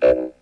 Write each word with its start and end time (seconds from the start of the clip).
Bye. 0.00 0.33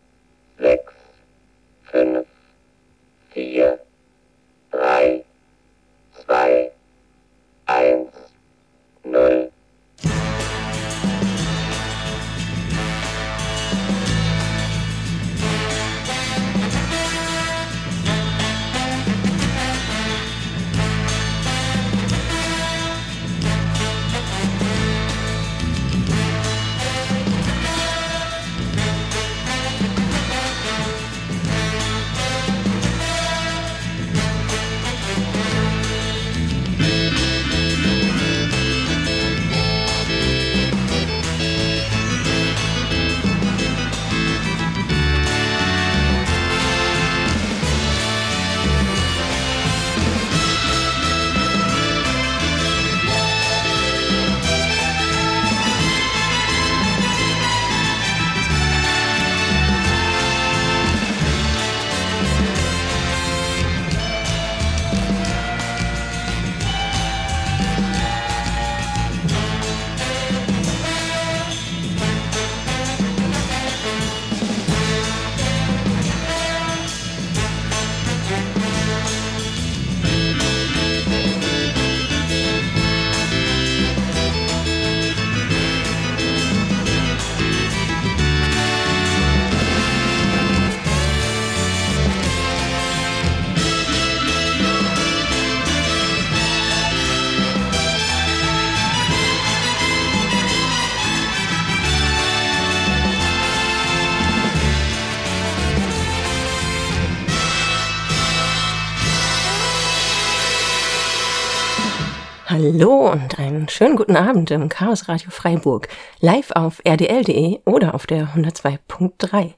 Hallo 112.53 113.11
und 113.11 113.39
einen 113.39 113.67
schönen 113.71 113.97
guten 113.97 114.15
Abend 114.15 114.51
im 114.51 114.69
Chaos 114.69 115.09
Radio 115.09 115.31
Freiburg, 115.31 115.89
live 116.21 116.51
auf 116.51 116.83
rdl.de 116.87 117.61
oder 117.65 117.95
auf 117.95 118.07
der 118.07 118.35
102.3. 118.37 119.55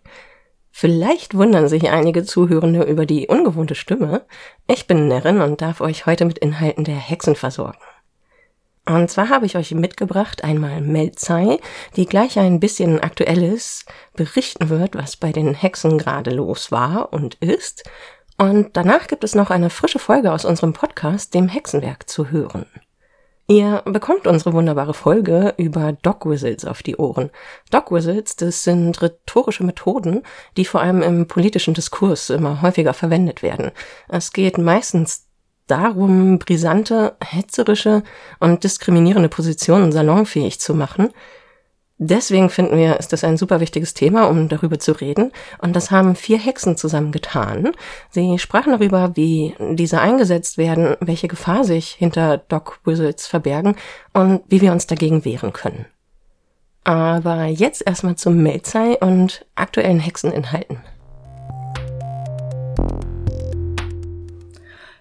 Vielleicht 0.70 1.34
wundern 1.34 1.68
sich 1.68 1.90
einige 1.90 2.22
Zuhörende 2.22 2.84
über 2.84 3.04
die 3.04 3.26
ungewohnte 3.26 3.74
Stimme. 3.74 4.24
Ich 4.68 4.86
bin 4.86 5.08
Nerin 5.08 5.40
und 5.40 5.60
darf 5.60 5.80
euch 5.80 6.06
heute 6.06 6.24
mit 6.24 6.38
Inhalten 6.38 6.84
der 6.84 6.94
Hexen 6.94 7.34
versorgen. 7.34 7.80
Und 8.86 9.10
zwar 9.10 9.28
habe 9.28 9.46
ich 9.46 9.56
euch 9.56 9.72
mitgebracht 9.72 10.44
einmal 10.44 10.80
Melzei, 10.80 11.58
die 11.96 12.06
gleich 12.06 12.38
ein 12.38 12.60
bisschen 12.60 13.00
aktuelles 13.00 13.86
berichten 14.14 14.68
wird, 14.68 14.94
was 14.94 15.16
bei 15.16 15.32
den 15.32 15.54
Hexen 15.54 15.98
gerade 15.98 16.30
los 16.30 16.70
war 16.70 17.12
und 17.12 17.34
ist. 17.40 17.82
Und 18.36 18.76
danach 18.76 19.08
gibt 19.08 19.24
es 19.24 19.34
noch 19.34 19.50
eine 19.50 19.70
frische 19.70 19.98
Folge 19.98 20.32
aus 20.32 20.44
unserem 20.44 20.72
Podcast, 20.72 21.34
dem 21.34 21.48
Hexenwerk, 21.48 22.08
zu 22.08 22.30
hören. 22.30 22.66
Ihr 23.46 23.82
bekommt 23.84 24.26
unsere 24.26 24.54
wunderbare 24.54 24.94
Folge 24.94 25.52
über 25.58 25.92
Dog 25.92 26.24
Whistles 26.24 26.64
auf 26.64 26.82
die 26.82 26.96
Ohren. 26.96 27.30
Dog 27.70 27.92
Whistles, 27.92 28.36
das 28.36 28.64
sind 28.64 29.02
rhetorische 29.02 29.64
Methoden, 29.64 30.22
die 30.56 30.64
vor 30.64 30.80
allem 30.80 31.02
im 31.02 31.26
politischen 31.28 31.74
Diskurs 31.74 32.30
immer 32.30 32.62
häufiger 32.62 32.94
verwendet 32.94 33.42
werden. 33.42 33.70
Es 34.08 34.32
geht 34.32 34.56
meistens 34.56 35.26
darum, 35.66 36.38
brisante, 36.38 37.16
hetzerische 37.22 38.02
und 38.40 38.64
diskriminierende 38.64 39.28
Positionen 39.28 39.92
salonfähig 39.92 40.58
zu 40.58 40.74
machen 40.74 41.10
Deswegen 42.06 42.50
finden 42.50 42.76
wir, 42.76 42.98
ist 42.98 43.14
das 43.14 43.24
ein 43.24 43.38
super 43.38 43.60
wichtiges 43.60 43.94
Thema, 43.94 44.28
um 44.28 44.50
darüber 44.50 44.78
zu 44.78 44.92
reden. 44.92 45.32
Und 45.62 45.74
das 45.74 45.90
haben 45.90 46.16
vier 46.16 46.38
Hexen 46.38 46.76
zusammen 46.76 47.12
getan. 47.12 47.72
Sie 48.10 48.38
sprachen 48.38 48.72
darüber, 48.72 49.16
wie 49.16 49.54
diese 49.58 50.02
eingesetzt 50.02 50.58
werden, 50.58 50.96
welche 51.00 51.28
Gefahr 51.28 51.64
sich 51.64 51.92
hinter 51.92 52.36
Doc 52.36 52.80
Wizards 52.84 53.26
verbergen 53.26 53.76
und 54.12 54.42
wie 54.48 54.60
wir 54.60 54.72
uns 54.72 54.86
dagegen 54.86 55.24
wehren 55.24 55.54
können. 55.54 55.86
Aber 56.84 57.46
jetzt 57.46 57.82
erstmal 57.86 58.16
zum 58.16 58.36
Melzei 58.42 58.98
und 58.98 59.46
aktuellen 59.54 59.98
Hexeninhalten. 59.98 60.80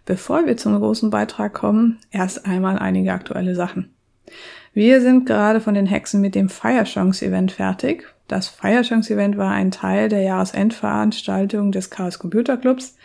Bevor 0.06 0.46
wir 0.46 0.56
zum 0.56 0.80
großen 0.80 1.10
Beitrag 1.10 1.54
kommen, 1.54 2.00
erst 2.12 2.46
einmal 2.46 2.80
einige 2.80 3.12
aktuelle 3.12 3.56
Sachen. 3.56 3.94
Wir 4.74 5.02
sind 5.02 5.28
gerade 5.28 5.62
von 5.62 5.76
den 5.76 5.86
Hexen 5.86 6.20
mit 6.20 6.34
dem 6.34 6.50
Feierchance-Event 6.50 7.52
fertig. 7.52 8.06
Das 8.28 8.48
Feierchance-Event 8.48 9.38
war 9.38 9.52
ein 9.52 9.70
Teil 9.70 10.10
der 10.10 10.22
Jahresendveranstaltung 10.22 11.72
des 11.72 11.92
Chaos 11.92 12.18
Computer 12.18 12.58
Clubs. 12.58 12.96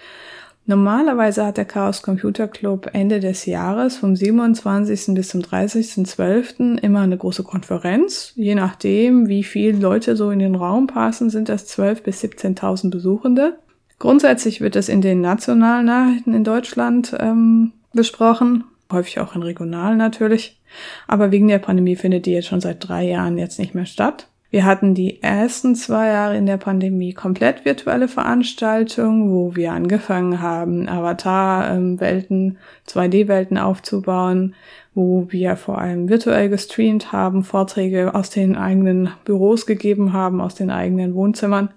Normalerweise 0.64 1.44
hat 1.44 1.58
der 1.58 1.66
Chaos 1.66 2.00
Computer 2.00 2.48
Club 2.48 2.90
Ende 2.94 3.20
des 3.20 3.44
Jahres 3.44 3.98
vom 3.98 4.16
27. 4.16 5.14
bis 5.14 5.28
zum 5.28 5.42
30.12. 5.42 6.78
immer 6.78 7.00
eine 7.00 7.18
große 7.18 7.42
Konferenz. 7.42 8.32
Je 8.34 8.54
nachdem, 8.54 9.28
wie 9.28 9.44
viele 9.44 9.78
Leute 9.78 10.16
so 10.16 10.30
in 10.30 10.38
den 10.38 10.54
Raum 10.54 10.86
passen, 10.86 11.28
sind 11.28 11.50
das 11.50 11.68
12.000 11.68 12.02
bis 12.02 12.24
17.000 12.24 12.90
Besuchende. 12.90 13.58
Grundsätzlich 13.98 14.62
wird 14.62 14.76
es 14.76 14.88
in 14.88 15.02
den 15.02 15.20
nationalen 15.20 15.86
Nachrichten 15.86 16.32
in 16.32 16.44
Deutschland 16.44 17.14
ähm, 17.18 17.72
besprochen 17.92 18.64
häufig 18.92 19.20
auch 19.20 19.34
in 19.34 19.42
regional 19.42 19.96
natürlich. 19.96 20.60
Aber 21.06 21.30
wegen 21.30 21.48
der 21.48 21.58
Pandemie 21.58 21.96
findet 21.96 22.26
die 22.26 22.32
jetzt 22.32 22.48
schon 22.48 22.60
seit 22.60 22.88
drei 22.88 23.04
Jahren 23.04 23.38
jetzt 23.38 23.58
nicht 23.58 23.74
mehr 23.74 23.86
statt. 23.86 24.28
Wir 24.50 24.64
hatten 24.64 24.94
die 24.94 25.22
ersten 25.22 25.74
zwei 25.74 26.06
Jahre 26.08 26.36
in 26.36 26.46
der 26.46 26.56
Pandemie 26.56 27.12
komplett 27.12 27.66
virtuelle 27.66 28.08
Veranstaltungen, 28.08 29.30
wo 29.30 29.54
wir 29.54 29.72
angefangen 29.72 30.40
haben, 30.40 30.88
Avatar-Welten, 30.88 32.56
2D-Welten 32.88 33.58
aufzubauen, 33.58 34.54
wo 34.94 35.26
wir 35.28 35.56
vor 35.56 35.78
allem 35.78 36.08
virtuell 36.08 36.48
gestreamt 36.48 37.12
haben, 37.12 37.44
Vorträge 37.44 38.14
aus 38.14 38.30
den 38.30 38.56
eigenen 38.56 39.10
Büros 39.26 39.66
gegeben 39.66 40.14
haben, 40.14 40.40
aus 40.40 40.54
den 40.54 40.70
eigenen 40.70 41.14
Wohnzimmern 41.14 41.68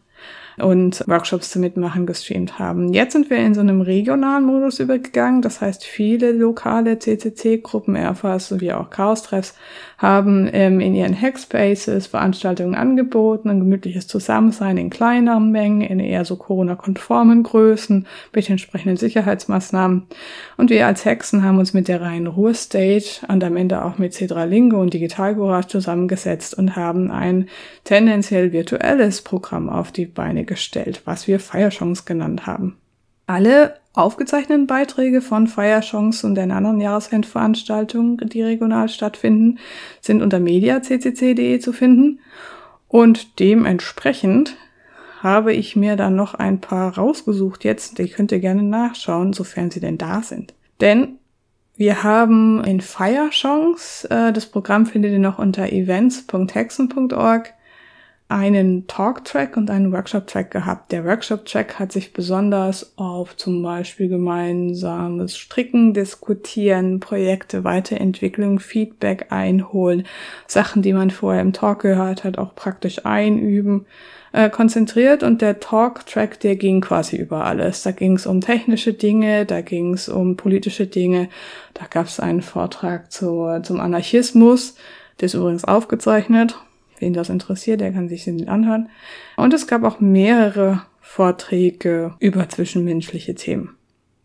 und 0.62 1.04
Workshops 1.08 1.52
zu 1.52 1.60
mitmachen 1.60 2.06
gestreamt 2.06 2.60
haben. 2.60 2.94
Jetzt 2.94 3.14
sind 3.14 3.30
wir 3.30 3.38
in 3.38 3.54
so 3.54 3.62
einem 3.62 3.82
regionalen 3.82 4.46
Modus 4.46 4.80
übergegangen. 4.80 5.42
Das 5.42 5.62
heißt, 5.62 5.84
viele 5.84 6.32
lokale 6.32 7.00
CCC-Gruppen, 7.00 7.96
Airfast 7.96 8.50
sowie 8.50 8.74
auch 8.74 8.90
Chaos-Treffs 8.90 9.56
haben 10.02 10.50
ähm, 10.52 10.80
in 10.80 10.96
ihren 10.96 11.20
Hackspaces 11.20 12.08
Veranstaltungen 12.08 12.74
angeboten, 12.74 13.50
ein 13.50 13.60
gemütliches 13.60 14.08
Zusammensein 14.08 14.78
in 14.78 14.90
kleineren 14.90 15.52
Mengen, 15.52 15.82
in 15.82 16.00
eher 16.00 16.26
so 16.26 16.38
Corona-konformen 16.38 17.44
Größen, 17.44 18.08
mit 18.34 18.50
entsprechenden 18.50 18.98
Sicherheitsmaßnahmen. 18.98 20.08
Und 20.58 20.70
wir 20.72 20.88
als 20.88 21.06
Hexen 21.06 21.44
haben 21.44 21.60
uns 21.60 21.74
mit 21.74 21.88
der 21.88 22.02
reinen 22.02 22.28
Ruhe-Stage 22.28 23.28
und 23.28 23.44
am 23.44 23.56
Ende 23.56 23.86
auch 23.86 24.00
mit 24.00 24.14
Cedra 24.14 24.46
Lingo 24.46 24.82
und 24.82 24.94
Digital 24.94 25.36
Garage 25.36 25.68
zusammengesetzt 25.68 26.58
und 26.58 26.76
haben 26.76 27.12
ein 27.12 27.48
tendenziell 27.84 28.52
virtuelles 28.52 29.22
Programm 29.22 29.70
auf 29.70 29.92
die 29.92 30.08
Beine 30.08 30.46
gestellt, 30.46 31.04
was 31.06 31.28
wir 31.28 31.40
Feierchance 31.40 32.04
genannt 32.06 32.48
haben. 32.48 32.78
Alle 33.28 33.76
aufgezeichneten 33.94 34.68
Beiträge 34.68 35.22
von 35.22 35.48
Feierchance 35.48 36.26
und 36.26 36.36
den 36.36 36.52
anderen 36.52 36.80
Jahresendveranstaltungen, 36.80 38.18
die 38.18 38.42
regional 38.42 38.90
stattfinden, 38.90 39.60
sind 40.00 40.22
unter 40.22 40.40
mediaccc.de 40.40 41.60
zu 41.60 41.74
finden. 41.74 42.20
Und 42.88 43.40
dementsprechend 43.40 44.56
habe 45.22 45.54
ich 45.54 45.76
mir 45.76 45.96
dann 45.96 46.16
noch 46.16 46.34
ein 46.34 46.62
paar 46.62 46.98
rausgesucht 46.98 47.64
jetzt. 47.64 48.00
Die 48.00 48.10
könnt 48.10 48.32
ihr 48.32 48.40
gerne 48.40 48.64
nachschauen, 48.64 49.34
sofern 49.34 49.72
sie 49.72 49.80
denn 49.80 49.98
da 49.98 50.22
sind. 50.22 50.54
Denn 50.80 51.20
wir 51.76 52.04
haben 52.04 52.64
in 52.64 52.82
Feierchance, 52.82 54.10
äh, 54.10 54.34
das 54.34 54.46
Programm 54.46 54.86
findet 54.86 55.14
ihr 55.14 55.20
noch 55.20 55.40
unter 55.40 55.72
events.hexen.org, 55.72 57.54
einen 58.32 58.88
Talk-Track 58.88 59.58
und 59.58 59.70
einen 59.70 59.92
Workshop-Track 59.92 60.52
gehabt. 60.52 60.92
Der 60.94 61.04
Workshop-Track 61.04 61.80
hat 61.80 61.92
sich 61.92 62.14
besonders 62.14 62.94
auf 62.96 63.36
zum 63.36 63.62
Beispiel 63.62 64.08
gemeinsames 64.08 65.38
Stricken, 65.38 65.94
Diskutieren, 65.94 67.02
Projekte, 67.02 67.66
Weiterentwicklung, 67.66 68.60
Feedback 68.60 69.28
einholen, 69.32 70.06
Sachen, 70.48 70.82
die 70.82 70.94
man 70.94 71.10
vorher 71.10 71.42
im 71.42 71.52
Talk 71.52 71.82
gehört 71.82 72.24
hat, 72.24 72.38
auch 72.38 72.56
praktisch 72.56 73.06
einüben 73.06 73.86
äh, 74.32 74.50
konzentriert 74.50 75.24
und 75.24 75.42
der 75.42 75.60
Talk-Track, 75.60 76.40
der 76.40 76.56
ging 76.56 76.80
quasi 76.80 77.18
über 77.18 77.46
alles. 77.46 77.84
Da 77.84 77.92
ging 77.92 78.16
es 78.16 78.26
um 78.26 78.40
technische 78.40 78.94
Dinge, 78.94 79.46
da 79.46 79.60
ging 79.60 79.94
es 79.94 80.08
um 80.08 80.38
politische 80.38 80.88
Dinge, 80.88 81.28
da 81.74 81.86
gab 81.90 82.06
es 82.06 82.22
einen 82.22 82.42
Vortrag 82.42 83.12
zu, 83.12 83.60
zum 83.62 83.82
Anarchismus, 83.82 84.76
der 85.20 85.26
ist 85.26 85.34
übrigens 85.34 85.66
aufgezeichnet, 85.66 86.58
Wen 87.02 87.14
das 87.14 87.30
interessiert, 87.30 87.82
der 87.82 87.92
kann 87.92 88.08
sich 88.08 88.24
den 88.24 88.48
anhören. 88.48 88.90
Und 89.36 89.54
es 89.54 89.68
gab 89.68 89.84
auch 89.84 90.00
mehrere 90.00 90.84
Vorträge 91.02 92.14
über 92.20 92.48
zwischenmenschliche 92.48 93.36
Themen. 93.36 93.76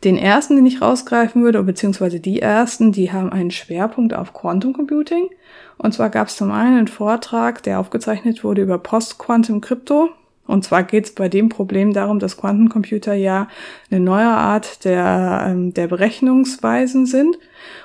Den 0.04 0.18
ersten, 0.18 0.56
den 0.56 0.66
ich 0.66 0.82
rausgreifen 0.82 1.42
würde, 1.42 1.62
beziehungsweise 1.62 2.20
die 2.20 2.40
ersten, 2.40 2.92
die 2.92 3.10
haben 3.10 3.32
einen 3.32 3.50
Schwerpunkt 3.50 4.14
auf 4.14 4.34
Quantum 4.34 4.74
Computing. 4.74 5.30
Und 5.78 5.94
zwar 5.94 6.10
gab 6.10 6.28
es 6.28 6.36
zum 6.36 6.52
einen 6.52 6.76
einen 6.76 6.88
Vortrag, 6.88 7.62
der 7.62 7.80
aufgezeichnet 7.80 8.44
wurde 8.44 8.62
über 8.62 8.78
Post-Quantum 8.78 9.62
Crypto. 9.62 10.10
Und 10.46 10.64
zwar 10.64 10.82
geht 10.82 11.06
es 11.06 11.14
bei 11.14 11.28
dem 11.28 11.48
Problem 11.48 11.92
darum, 11.92 12.18
dass 12.18 12.36
Quantencomputer 12.36 13.14
ja 13.14 13.48
eine 13.90 14.00
neue 14.00 14.28
Art 14.28 14.84
der, 14.84 15.46
ähm, 15.48 15.74
der 15.74 15.88
Berechnungsweisen 15.88 17.06
sind. 17.06 17.38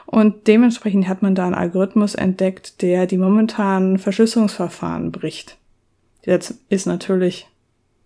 Und 0.05 0.47
dementsprechend 0.47 1.07
hat 1.07 1.21
man 1.21 1.35
da 1.35 1.45
einen 1.45 1.55
Algorithmus 1.55 2.15
entdeckt, 2.15 2.81
der 2.81 3.07
die 3.07 3.17
momentanen 3.17 3.97
Verschlüsselungsverfahren 3.97 5.11
bricht. 5.11 5.57
Jetzt 6.23 6.55
ist 6.69 6.85
natürlich 6.85 7.47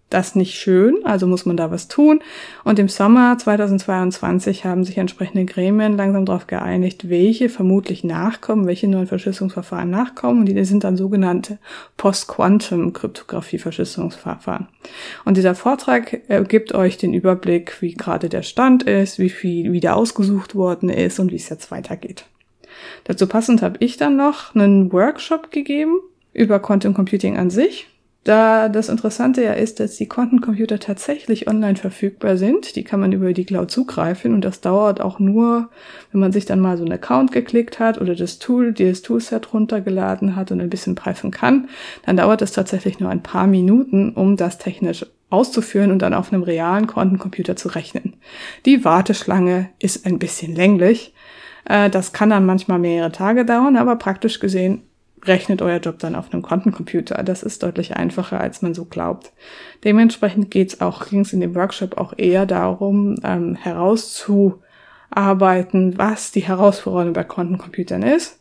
das 0.10 0.36
nicht 0.36 0.54
schön, 0.54 1.00
also 1.04 1.26
muss 1.26 1.46
man 1.46 1.58
da 1.58 1.72
was 1.72 1.88
tun. 1.88 2.20
Und 2.64 2.78
im 2.78 2.88
Sommer 2.88 3.38
2022 3.38 4.64
haben 4.64 4.84
sich 4.84 4.98
entsprechende 4.98 5.46
Gremien 5.46 5.98
langsam 5.98 6.26
darauf 6.26 6.48
geeinigt, 6.48 7.10
welche 7.10 7.50
vermutlich 7.50 8.04
nachkommen, 8.04 8.68
welche 8.68 8.88
neuen 8.88 9.08
Verschlüsselungsverfahren 9.08 9.90
nachkommen. 9.90 10.42
Und 10.42 10.46
die 10.46 10.64
sind 10.64 10.84
dann 10.84 10.96
sogenannte 10.96 11.58
Post-Quantum-Kryptographie-Verschlüsselungsverfahren. 11.98 14.68
Und 15.26 15.38
dieser 15.38 15.56
Vortrag 15.56 16.22
gibt 16.48 16.76
euch 16.76 16.98
den 16.98 17.14
Überblick, 17.14 17.82
wie 17.82 17.96
gerade 17.96 18.30
der 18.30 18.44
Stand 18.44 18.84
ist, 18.84 19.18
wie 19.18 19.32
viel 19.32 19.74
wieder 19.74 19.96
ausgesucht 19.96 20.54
worden 20.54 20.90
ist 20.90 21.20
und 21.20 21.32
wie 21.32 21.38
es 21.38 21.50
jetzt 21.50 21.72
weitergeht. 21.72 22.26
Dazu 23.06 23.26
passend 23.26 23.64
habe 23.64 23.78
ich 23.80 23.98
dann 23.98 24.18
noch 24.18 24.54
einen 24.54 24.94
Workshop 24.94 25.50
gegeben 25.52 25.98
über 26.34 26.60
Quantum 26.60 26.94
Computing 26.94 27.38
an 27.38 27.50
sich 27.50 27.88
da 28.26 28.70
das 28.70 28.90
Interessante 28.90 29.44
ja 29.44 29.54
ist, 29.54 29.80
dass 29.80 29.98
die 29.98 30.10
Quantencomputer 30.10 30.80
tatsächlich 30.80 31.48
online 31.48 31.76
verfügbar 31.76 32.38
sind. 32.38 32.76
Die 32.76 32.84
kann 32.84 33.00
man 33.00 33.12
über 33.12 33.34
die 33.34 33.46
Cloud 33.46 33.70
zugreifen 33.70 34.34
und 34.34 34.42
das 34.44 34.62
dauert 34.62 35.00
auch 35.00 35.20
nur, 35.20 35.70
wenn 36.12 36.22
man 36.22 36.32
sich 36.32 36.46
dann 36.46 36.60
mal 36.60 36.76
so 36.76 36.84
einen 36.84 36.94
Account 36.94 37.32
geklickt 37.32 37.80
hat 37.80 38.02
oder 38.02 38.16
das 38.16 38.40
Tool, 38.40 38.74
das 38.74 39.04
Toolset 39.04 39.54
runtergeladen 39.54 40.36
hat 40.36 40.52
und 40.52 40.60
ein 40.60 40.72
bisschen 40.72 40.96
preisen 40.96 41.30
kann, 41.30 41.70
dann 42.08 42.18
dauert 42.18 42.42
es 42.42 42.52
tatsächlich 42.52 43.00
nur 43.00 43.12
ein 43.12 43.22
paar 43.22 43.46
Minuten, 43.46 44.12
um 44.14 44.38
das 44.38 44.58
technisch 44.58 45.06
auszuführen 45.30 45.92
und 45.92 46.02
dann 46.02 46.16
auf 46.16 46.34
einem 46.34 46.42
realen 46.42 46.88
Quantencomputer 46.88 47.56
zu 47.56 47.68
rechnen. 47.70 48.16
Die 48.66 48.84
Warteschlange 48.84 49.70
ist 49.78 50.04
ein 50.08 50.18
bisschen 50.18 50.56
länglich. 50.56 51.14
Äh, 51.66 51.92
das 51.92 52.12
kann 52.12 52.32
dann 52.32 52.48
manchmal 52.48 52.80
mehrere 52.80 53.12
Tage 53.12 53.46
dauern, 53.46 53.78
aber 53.78 53.98
praktisch 53.98 54.40
gesehen 54.40 54.82
rechnet 55.28 55.62
euer 55.62 55.80
Job 55.80 56.00
dann 56.00 56.16
auf 56.16 56.34
einem 56.34 56.42
Quantencomputer. 56.42 57.22
Das 57.24 57.44
ist 57.44 57.64
deutlich 57.64 57.96
einfacher, 57.96 58.40
als 58.40 58.62
man 58.62 58.74
so 58.74 58.86
glaubt. 58.86 59.32
Dementsprechend 59.84 60.52
geht's 60.52 60.80
auch, 60.82 61.08
ging 61.08 61.22
es 61.22 61.34
in 61.34 61.42
dem 61.42 61.56
Workshop 61.56 61.98
auch 61.98 62.14
eher 62.18 62.46
darum, 62.46 63.16
ähm, 63.24 63.56
herauszuarbeiten, 63.56 65.98
was 65.98 66.32
die 66.32 66.42
Herausforderung 66.42 67.14
bei 67.14 67.24
Quantencomputern 67.24 68.04
ist 68.04 68.40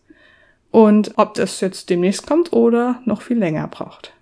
und 0.70 1.12
ob 1.16 1.34
das 1.34 1.60
jetzt 1.60 1.90
demnächst 1.90 2.26
kommt 2.26 2.52
oder 2.52 3.00
noch 3.04 3.22
viel 3.22 3.38
länger 3.38 3.68
braucht. 3.68 4.12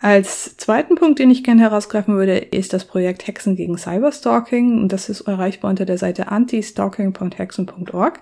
Als 0.00 0.56
zweiten 0.56 0.94
Punkt, 0.94 1.18
den 1.18 1.30
ich 1.30 1.42
gerne 1.42 1.62
herausgreifen 1.62 2.14
würde, 2.14 2.38
ist 2.38 2.72
das 2.72 2.84
Projekt 2.84 3.26
Hexen 3.26 3.56
gegen 3.56 3.76
Cyberstalking. 3.76 4.80
Und 4.80 4.92
das 4.92 5.08
ist 5.08 5.22
erreichbar 5.22 5.70
unter 5.70 5.86
der 5.86 5.98
Seite 5.98 6.28
antistalking.hexen.org. 6.28 8.20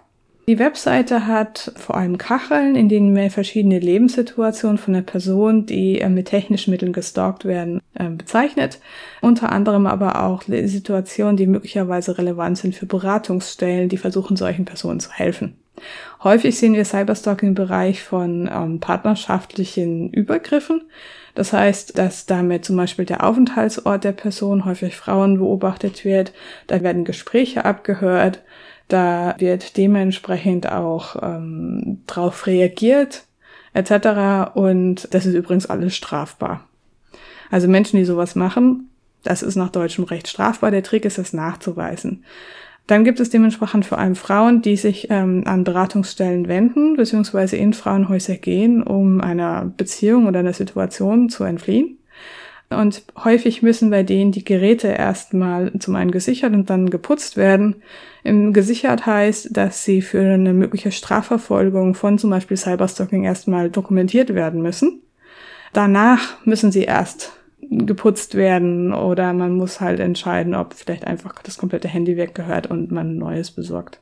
Die 0.49 0.61
Webseite 0.61 1.27
hat 1.27 1.73
vor 1.75 1.97
allem 1.97 2.19
Kacheln, 2.19 2.77
in 2.77 2.89
denen 2.89 3.13
mehr 3.13 3.33
verschiedene 3.33 3.81
Lebenssituationen 3.81 4.79
von 4.79 4.95
der 4.95 5.03
Person, 5.03 5.67
die 5.67 6.01
äh, 6.01 6.09
mit 6.09 6.29
technischen 6.29 6.71
Mitteln 6.71 6.93
gestalkt 6.93 7.45
werden, 7.45 7.83
äh, 7.95 8.09
bezeichnet. 8.11 8.79
Unter 9.21 9.51
anderem 9.51 9.87
aber 9.87 10.23
auch 10.23 10.45
Situationen, 10.47 11.37
die 11.37 11.49
möglicherweise 11.49 12.17
relevant 12.17 12.59
sind 12.59 12.77
für 12.77 12.87
Beratungsstellen, 12.87 13.89
die 13.89 13.97
versuchen, 13.97 14.37
solchen 14.37 14.65
Personen 14.67 15.01
zu 15.01 15.11
helfen. 15.11 15.57
Häufig 16.23 16.57
sehen 16.57 16.75
wir 16.75 16.85
Cyberstalking 16.85 17.51
im 17.51 17.55
Bereich 17.55 18.03
von 18.05 18.49
ähm, 18.53 18.79
partnerschaftlichen 18.79 20.11
Übergriffen. 20.11 20.83
Das 21.35 21.53
heißt, 21.53 21.99
dass 21.99 22.25
damit 22.25 22.65
zum 22.65 22.77
Beispiel 22.77 23.05
der 23.05 23.25
Aufenthaltsort 23.25 24.05
der 24.05 24.13
Person, 24.13 24.65
häufig 24.65 24.97
Frauen, 24.97 25.39
beobachtet 25.39 26.05
wird. 26.05 26.33
Da 26.67 26.83
werden 26.83 27.05
Gespräche 27.05 27.65
abgehört. 27.65 28.43
Da 28.89 29.35
wird 29.39 29.77
dementsprechend 29.77 30.71
auch 30.71 31.17
ähm, 31.23 32.03
drauf 32.07 32.47
reagiert 32.47 33.25
etc. 33.77 34.55
Und 34.55 35.09
das 35.13 35.27
ist 35.27 35.35
übrigens 35.35 35.67
alles 35.67 35.95
strafbar. 35.95 36.67
Also 37.51 37.69
Menschen, 37.69 37.99
die 37.99 38.05
sowas 38.05 38.35
machen, 38.35 38.89
das 39.23 39.43
ist 39.43 39.57
nach 39.57 39.71
deutschem 39.71 40.05
Recht 40.05 40.29
strafbar. 40.29 40.71
Der 40.71 40.83
Trick 40.83 41.05
ist 41.05 41.19
es 41.19 41.33
nachzuweisen. 41.33 42.25
Dann 42.87 43.05
gibt 43.05 43.19
es 43.19 43.31
dementsprechend 43.31 43.85
vor 43.85 43.99
allem 43.99 44.15
Frauen, 44.15 44.63
die 44.63 44.77
sich 44.77 45.09
ähm, 45.11 45.43
an 45.45 45.65
Beratungsstellen 45.65 46.47
wenden, 46.47 46.97
beziehungsweise 46.97 47.57
in 47.57 47.73
Frauenhäuser 47.73 48.37
gehen, 48.37 48.83
um 48.83 49.21
einer 49.21 49.73
Beziehung 49.77 50.27
oder 50.27 50.39
einer 50.39 50.53
Situation 50.53 51.29
zu 51.29 51.43
entfliehen. 51.43 51.99
Und 52.71 53.03
häufig 53.25 53.63
müssen 53.63 53.91
bei 53.91 54.03
denen 54.03 54.33
die 54.33 54.45
Geräte 54.45 54.89
erstmal 54.89 55.73
zum 55.79 55.97
einen 55.97 56.11
gesichert 56.11 56.53
und 56.53 56.71
dann 56.71 56.91
geputzt 56.91 57.37
werden. 57.37 57.77
Gesichert 58.53 59.07
heißt, 59.07 59.57
dass 59.57 59.85
sie 59.85 60.03
für 60.03 60.21
eine 60.21 60.53
mögliche 60.53 60.91
Strafverfolgung 60.91 61.95
von 61.95 62.19
zum 62.19 62.31
Beispiel 62.31 62.57
Cyberstalking 62.57 63.25
erstmal 63.25 63.71
dokumentiert 63.71 64.35
werden 64.35 64.63
müssen. 64.63 65.03
Danach 65.73 66.45
müssen 66.45 66.73
sie 66.73 66.85
erst 66.85 67.33
geputzt 67.71 68.35
werden 68.35 68.93
oder 68.93 69.33
man 69.33 69.53
muss 69.53 69.81
halt 69.81 70.01
entscheiden, 70.01 70.55
ob 70.55 70.75
vielleicht 70.75 71.07
einfach 71.07 71.35
das 71.43 71.59
komplette 71.59 71.89
Handy 71.89 72.17
weggehört 72.17 72.69
und 72.69 72.91
man 72.91 73.13
ein 73.13 73.19
neues 73.19 73.51
besorgt. 73.51 74.01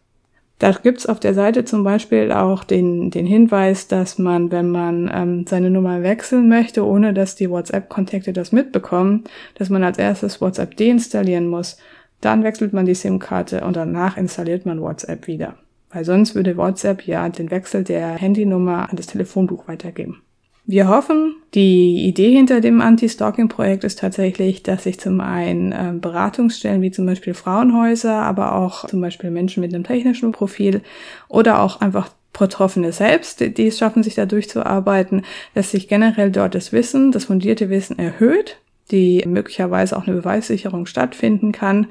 Da 0.58 0.70
gibt's 0.70 1.06
auf 1.06 1.18
der 1.18 1.34
Seite 1.34 1.64
zum 1.64 1.82
Beispiel 1.82 2.30
auch 2.30 2.62
den, 2.62 3.10
den 3.10 3.26
Hinweis, 3.26 3.88
dass 3.88 4.18
man, 4.18 4.52
wenn 4.52 4.70
man 4.70 5.10
ähm, 5.12 5.46
seine 5.48 5.68
Nummer 5.68 6.02
wechseln 6.02 6.48
möchte, 6.48 6.86
ohne 6.86 7.12
dass 7.12 7.34
die 7.34 7.50
WhatsApp-Kontakte 7.50 8.32
das 8.32 8.52
mitbekommen, 8.52 9.24
dass 9.56 9.68
man 9.68 9.82
als 9.82 9.98
erstes 9.98 10.40
WhatsApp 10.40 10.76
deinstallieren 10.76 11.48
muss. 11.48 11.76
Dann 12.24 12.42
wechselt 12.42 12.72
man 12.72 12.86
die 12.86 12.94
SIM-Karte 12.94 13.64
und 13.64 13.76
danach 13.76 14.16
installiert 14.16 14.64
man 14.64 14.80
WhatsApp 14.80 15.26
wieder. 15.26 15.56
Weil 15.90 16.06
sonst 16.06 16.34
würde 16.34 16.56
WhatsApp 16.56 17.06
ja 17.06 17.28
den 17.28 17.50
Wechsel 17.50 17.84
der 17.84 18.08
Handynummer 18.08 18.88
an 18.88 18.96
das 18.96 19.08
Telefonbuch 19.08 19.68
weitergeben. 19.68 20.22
Wir 20.64 20.88
hoffen, 20.88 21.36
die 21.52 22.06
Idee 22.08 22.32
hinter 22.32 22.62
dem 22.62 22.80
Anti-Stalking-Projekt 22.80 23.84
ist 23.84 23.98
tatsächlich, 23.98 24.62
dass 24.62 24.84
sich 24.84 24.98
zum 24.98 25.20
einen 25.20 25.72
äh, 25.72 25.92
Beratungsstellen 26.00 26.80
wie 26.80 26.90
zum 26.90 27.04
Beispiel 27.04 27.34
Frauenhäuser, 27.34 28.14
aber 28.14 28.54
auch 28.54 28.86
zum 28.86 29.02
Beispiel 29.02 29.30
Menschen 29.30 29.60
mit 29.60 29.74
einem 29.74 29.84
technischen 29.84 30.32
Profil 30.32 30.80
oder 31.28 31.60
auch 31.60 31.82
einfach 31.82 32.08
Betroffene 32.32 32.92
selbst, 32.92 33.40
die, 33.40 33.66
es 33.66 33.78
schaffen, 33.78 34.02
sich 34.02 34.14
da 34.14 34.24
durchzuarbeiten, 34.24 35.22
dass 35.54 35.70
sich 35.70 35.88
generell 35.88 36.30
dort 36.30 36.54
das 36.54 36.72
Wissen, 36.72 37.12
das 37.12 37.26
fundierte 37.26 37.68
Wissen 37.68 37.98
erhöht, 37.98 38.56
die 38.90 39.24
möglicherweise 39.26 39.96
auch 39.96 40.06
eine 40.06 40.16
Beweissicherung 40.16 40.86
stattfinden 40.86 41.52
kann 41.52 41.86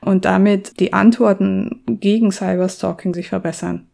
und 0.00 0.24
damit 0.24 0.80
die 0.80 0.92
Antworten 0.92 1.82
gegen 1.86 2.32
Cyberstalking 2.32 3.14
sich 3.14 3.28
verbessern. 3.28 3.86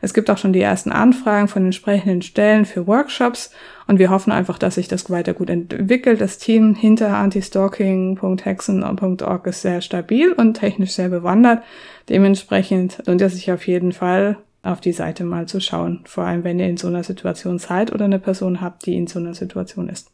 Es 0.00 0.14
gibt 0.14 0.30
auch 0.30 0.38
schon 0.38 0.54
die 0.54 0.62
ersten 0.62 0.92
Anfragen 0.92 1.48
von 1.48 1.64
entsprechenden 1.64 2.22
Stellen 2.22 2.64
für 2.64 2.86
Workshops 2.86 3.50
und 3.86 3.98
wir 3.98 4.08
hoffen 4.10 4.32
einfach, 4.32 4.58
dass 4.58 4.76
sich 4.76 4.88
das 4.88 5.10
weiter 5.10 5.34
gut 5.34 5.50
entwickelt. 5.50 6.20
Das 6.20 6.38
Team 6.38 6.74
hinter 6.74 7.16
antistalking.hexen.org 7.16 9.46
ist 9.46 9.62
sehr 9.62 9.80
stabil 9.80 10.32
und 10.32 10.54
technisch 10.54 10.92
sehr 10.92 11.08
bewandert. 11.08 11.62
Dementsprechend 12.08 13.02
lohnt 13.06 13.20
es 13.20 13.34
sich 13.34 13.52
auf 13.52 13.66
jeden 13.66 13.92
Fall, 13.92 14.38
auf 14.62 14.80
die 14.80 14.92
Seite 14.92 15.24
mal 15.24 15.46
zu 15.46 15.60
schauen. 15.60 16.00
Vor 16.04 16.24
allem, 16.24 16.44
wenn 16.44 16.58
ihr 16.58 16.68
in 16.68 16.76
so 16.76 16.88
einer 16.88 17.04
Situation 17.04 17.58
seid 17.58 17.92
oder 17.92 18.06
eine 18.06 18.18
Person 18.18 18.60
habt, 18.60 18.84
die 18.86 18.96
in 18.96 19.06
so 19.06 19.18
einer 19.18 19.34
Situation 19.34 19.88
ist. 19.88 20.10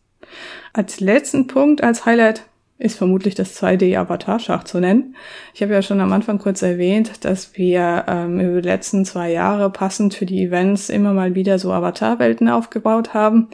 Als 0.72 1.00
letzten 1.00 1.46
Punkt, 1.46 1.82
als 1.82 2.06
Highlight 2.06 2.44
ist 2.78 2.98
vermutlich 2.98 3.34
das 3.34 3.62
2D-Avatar-Schach 3.62 4.64
zu 4.64 4.80
nennen. 4.80 5.14
Ich 5.54 5.62
habe 5.62 5.72
ja 5.72 5.80
schon 5.80 6.00
am 6.00 6.12
Anfang 6.12 6.38
kurz 6.38 6.60
erwähnt, 6.60 7.24
dass 7.24 7.56
wir 7.56 8.04
ähm, 8.08 8.40
über 8.40 8.60
die 8.60 8.68
letzten 8.68 9.04
zwei 9.04 9.30
Jahre 9.30 9.70
passend 9.70 10.14
für 10.14 10.26
die 10.26 10.42
Events 10.42 10.90
immer 10.90 11.12
mal 11.12 11.36
wieder 11.36 11.58
so 11.60 11.72
Avatar-Welten 11.72 12.48
aufgebaut 12.48 13.14
haben, 13.14 13.48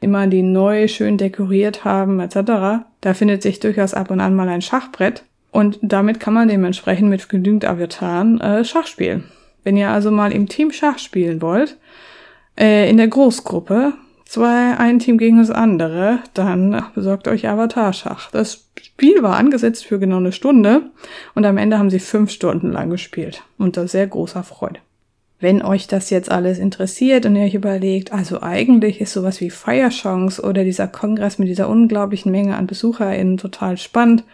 immer 0.00 0.26
die 0.26 0.42
neu 0.42 0.88
schön 0.88 1.16
dekoriert 1.16 1.84
haben 1.84 2.20
etc. 2.20 2.84
Da 3.00 3.14
findet 3.14 3.42
sich 3.42 3.60
durchaus 3.60 3.94
ab 3.94 4.10
und 4.10 4.20
an 4.20 4.36
mal 4.36 4.48
ein 4.48 4.62
Schachbrett 4.62 5.24
und 5.52 5.78
damit 5.80 6.20
kann 6.20 6.34
man 6.34 6.48
dementsprechend 6.48 7.08
mit 7.08 7.30
genügend 7.30 7.64
Avataren 7.64 8.40
äh, 8.42 8.62
Schach 8.62 8.86
spielen. 8.86 9.24
Wenn 9.64 9.78
ihr 9.78 9.88
also 9.88 10.10
mal 10.10 10.32
im 10.32 10.48
Team 10.48 10.70
Schach 10.70 10.98
spielen 10.98 11.40
wollt, 11.40 11.78
äh, 12.58 12.90
in 12.90 12.98
der 12.98 13.08
Großgruppe, 13.08 13.94
zwei, 14.26 14.76
ein 14.76 14.98
Team 14.98 15.16
gegen 15.16 15.38
das 15.38 15.50
andere, 15.50 16.18
dann 16.34 16.84
besorgt 16.94 17.28
euch 17.28 17.48
Avatar-Schach. 17.48 18.30
Das 18.32 18.66
Spiel 18.82 19.22
war 19.22 19.36
angesetzt 19.36 19.86
für 19.86 19.98
genau 19.98 20.18
eine 20.18 20.32
Stunde 20.32 20.82
und 21.34 21.46
am 21.46 21.56
Ende 21.56 21.78
haben 21.78 21.90
sie 21.90 22.00
fünf 22.00 22.30
Stunden 22.30 22.70
lang 22.70 22.90
gespielt. 22.90 23.42
Unter 23.56 23.88
sehr 23.88 24.06
großer 24.06 24.42
Freude. 24.42 24.80
Wenn 25.38 25.62
euch 25.62 25.86
das 25.86 26.08
jetzt 26.10 26.30
alles 26.30 26.58
interessiert 26.58 27.26
und 27.26 27.36
ihr 27.36 27.44
euch 27.44 27.54
überlegt, 27.54 28.12
also 28.12 28.40
eigentlich 28.42 29.00
ist 29.02 29.12
sowas 29.12 29.40
wie 29.40 29.50
Fire 29.50 29.90
Chance 29.90 30.42
oder 30.42 30.64
dieser 30.64 30.88
Kongress 30.88 31.38
mit 31.38 31.48
dieser 31.48 31.68
unglaublichen 31.68 32.32
Menge 32.32 32.56
an 32.56 32.66
BesucherInnen 32.66 33.36
total 33.36 33.76
spannend, 33.76 34.24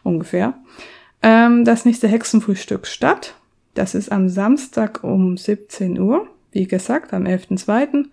ungefähr, 0.03 0.55
ähm, 1.23 1.67
das 1.67 1.85
nächste 1.85 2.09
Hexenfrühstück 2.09 2.87
statt. 2.87 3.35
Das 3.75 3.95
ist 3.95 4.11
am 4.11 4.31
Samstag 4.31 5.05
um 5.05 5.37
17 5.37 5.99
Uhr 5.99 6.27
wie 6.53 6.67
gesagt, 6.67 7.13
am 7.13 7.25
11.02. 7.25 8.07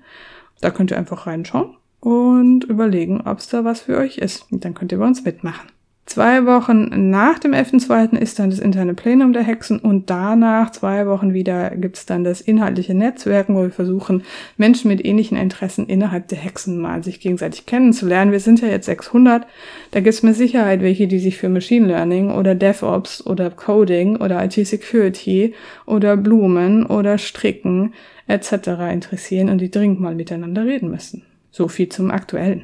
Da 0.62 0.72
könnt 0.72 0.92
ihr 0.92 0.98
einfach 0.98 1.28
reinschauen 1.28 1.76
und 2.00 2.64
überlegen, 2.66 3.22
ob 3.22 3.40
es 3.40 3.48
da 3.48 3.66
was 3.66 3.82
für 3.82 3.98
euch 3.98 4.18
ist. 4.18 4.52
Und 4.52 4.64
dann 4.64 4.74
könnt 4.74 4.92
ihr 4.92 5.00
bei 5.00 5.08
uns 5.08 5.24
mitmachen. 5.24 5.70
Zwei 6.16 6.46
Wochen 6.46 7.10
nach 7.10 7.40
dem 7.40 7.52
11.2. 7.52 8.18
ist 8.18 8.40
dann 8.40 8.50
das 8.50 8.60
interne 8.60 8.94
Plenum 8.94 9.34
der 9.34 9.44
Hexen 9.44 9.80
und 9.80 10.10
danach, 10.10 10.72
zwei 10.72 11.08
Wochen 11.08 11.34
wieder, 11.34 11.72
gibt's 11.72 12.06
dann 12.06 12.24
das 12.24 12.40
inhaltliche 12.40 12.94
Netzwerken, 12.94 13.54
wo 13.54 13.64
wir 13.64 13.70
versuchen, 13.70 14.24
Menschen 14.56 14.88
mit 14.88 15.06
ähnlichen 15.06 15.38
Interessen 15.38 15.88
innerhalb 15.88 16.30
der 16.30 16.38
Hexen 16.38 16.80
mal 16.80 17.04
sich 17.04 17.20
gegenseitig 17.20 17.66
kennenzulernen. 17.66 18.32
Wir 18.32 18.40
sind 18.40 18.62
ja 18.62 18.70
jetzt 18.70 18.86
600. 18.86 19.46
Da 19.92 20.00
gibt's 20.00 20.24
mit 20.24 20.36
Sicherheit 20.36 20.82
welche, 20.82 21.08
die 21.08 21.20
sich 21.20 21.36
für 21.36 21.50
Machine 21.50 21.88
Learning 21.88 22.32
oder 22.32 22.56
DevOps 22.56 23.28
oder 23.28 23.50
Coding 23.50 24.16
oder 24.16 24.42
IT-Security 24.46 25.54
oder 25.86 26.16
Blumen 26.16 26.86
oder 26.86 27.18
Stricken 27.18 27.94
etc. 28.28 28.70
interessieren 28.90 29.50
und 29.50 29.58
die 29.58 29.70
dringend 29.70 30.00
mal 30.00 30.16
miteinander 30.16 30.64
reden 30.64 30.90
müssen. 30.90 31.24
So 31.52 31.68
viel 31.68 31.90
zum 31.90 32.10
Aktuellen. 32.10 32.64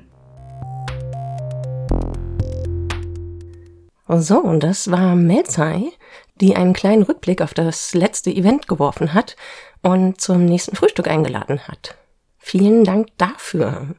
So, 4.19 4.39
und 4.39 4.61
das 4.61 4.91
war 4.91 5.15
Melzai, 5.15 5.91
die 6.35 6.55
einen 6.57 6.73
kleinen 6.73 7.03
Rückblick 7.03 7.41
auf 7.41 7.53
das 7.53 7.93
letzte 7.93 8.29
Event 8.29 8.67
geworfen 8.67 9.13
hat 9.13 9.37
und 9.81 10.19
zum 10.19 10.43
nächsten 10.45 10.75
Frühstück 10.75 11.07
eingeladen 11.07 11.67
hat. 11.67 11.95
Vielen 12.37 12.83
Dank 12.83 13.07
dafür. 13.17 13.95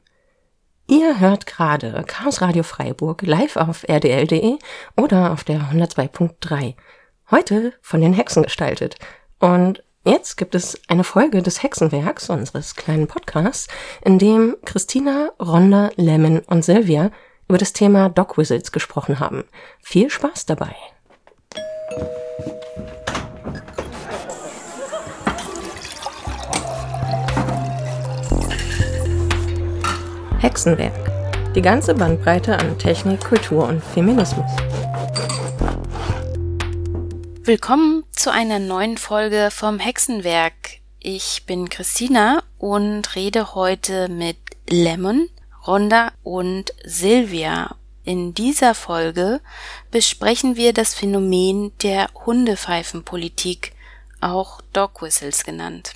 Ihr 0.87 1.19
hört 1.19 1.47
gerade 1.47 2.05
Chaos 2.07 2.43
Radio 2.43 2.63
Freiburg 2.63 3.23
live 3.23 3.57
auf 3.57 3.85
rdl.de 3.89 4.59
oder 4.97 5.33
auf 5.33 5.45
der 5.45 5.61
102.3. 5.73 6.75
Heute 7.31 7.73
von 7.81 8.03
den 8.03 8.13
Hexen 8.13 8.43
gestaltet. 8.43 8.97
Und 9.39 9.83
jetzt 10.05 10.37
gibt 10.37 10.55
es 10.55 10.79
eine 10.89 11.05
Folge 11.05 11.41
des 11.41 11.63
Hexenwerks, 11.63 12.29
unseres 12.29 12.77
kleinen 12.77 13.07
Podcasts, 13.07 13.69
in 14.05 14.19
dem 14.19 14.57
Christina, 14.67 15.31
Ronda, 15.41 15.91
Lemon 15.97 16.41
und 16.41 16.65
Silvia 16.65 17.11
über 17.53 17.59
das 17.59 17.75
Thema 17.75 18.09
Dog 18.09 18.39
Whistles 18.39 18.73
gesprochen 18.73 19.21
haben. 19.21 19.45
Viel 19.83 20.09
Spaß 20.09 20.47
dabei! 20.47 20.75
Hexenwerk. 30.39 30.95
Die 31.55 31.61
ganze 31.61 31.93
Bandbreite 31.93 32.59
an 32.59 32.79
Technik, 32.79 33.23
Kultur 33.23 33.69
und 33.69 33.85
Feminismus. 33.85 34.51
Willkommen 37.43 38.05
zu 38.13 38.33
einer 38.33 38.61
neuen 38.61 38.97
Folge 38.97 39.51
vom 39.51 39.79
Hexenwerk. 39.79 40.79
Ich 41.01 41.45
bin 41.45 41.69
Christina 41.69 42.45
und 42.57 43.15
rede 43.15 43.55
heute 43.55 44.09
mit 44.09 44.39
Lemon, 44.71 45.29
Rhonda 45.67 46.13
und 46.23 46.73
Silvia. 46.85 47.77
In 48.05 48.35
dieser 48.35 48.75
Folge 48.75 49.41
besprechen 49.91 50.57
wir 50.57 50.73
das 50.73 50.95
Phänomen 50.95 51.73
der 51.83 52.09
Hundepfeifenpolitik, 52.27 53.73
auch 54.21 54.61
Dog 54.73 55.03
Whistles 55.03 55.45
genannt. 55.45 55.93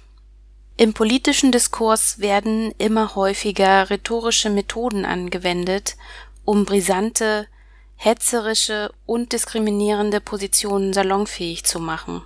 Im 0.76 0.92
politischen 0.92 1.52
Diskurs 1.52 2.18
werden 2.20 2.72
immer 2.78 3.14
häufiger 3.16 3.90
rhetorische 3.90 4.50
Methoden 4.50 5.04
angewendet, 5.04 5.96
um 6.44 6.64
brisante, 6.64 7.48
hetzerische 7.96 8.92
und 9.06 9.32
diskriminierende 9.32 10.20
Positionen 10.20 10.92
salonfähig 10.92 11.64
zu 11.64 11.80
machen. 11.80 12.22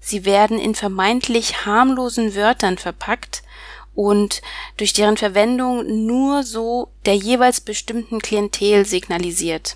Sie 0.00 0.24
werden 0.24 0.58
in 0.58 0.74
vermeintlich 0.74 1.66
harmlosen 1.66 2.34
Wörtern 2.34 2.78
verpackt 2.78 3.42
und 3.98 4.42
durch 4.76 4.92
deren 4.92 5.16
Verwendung 5.16 6.06
nur 6.06 6.44
so 6.44 6.92
der 7.04 7.16
jeweils 7.16 7.60
bestimmten 7.60 8.20
Klientel 8.20 8.86
signalisiert. 8.86 9.74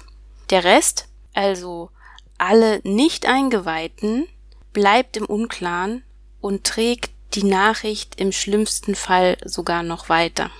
Der 0.51 0.63
Rest, 0.63 1.09
also 1.35 1.91
alle 2.39 2.79
Nicht-Eingeweihten, 2.85 4.29
bleibt 4.73 5.17
im 5.17 5.27
Unklaren 5.27 6.05
und 6.41 6.63
trägt 6.63 7.11
die 7.35 7.43
Nachricht 7.43 8.21
im 8.21 8.31
schlimmsten 8.31 8.95
Fall 8.95 9.39
sogar 9.45 9.83
noch 9.83 10.09
weiter. 10.09 10.53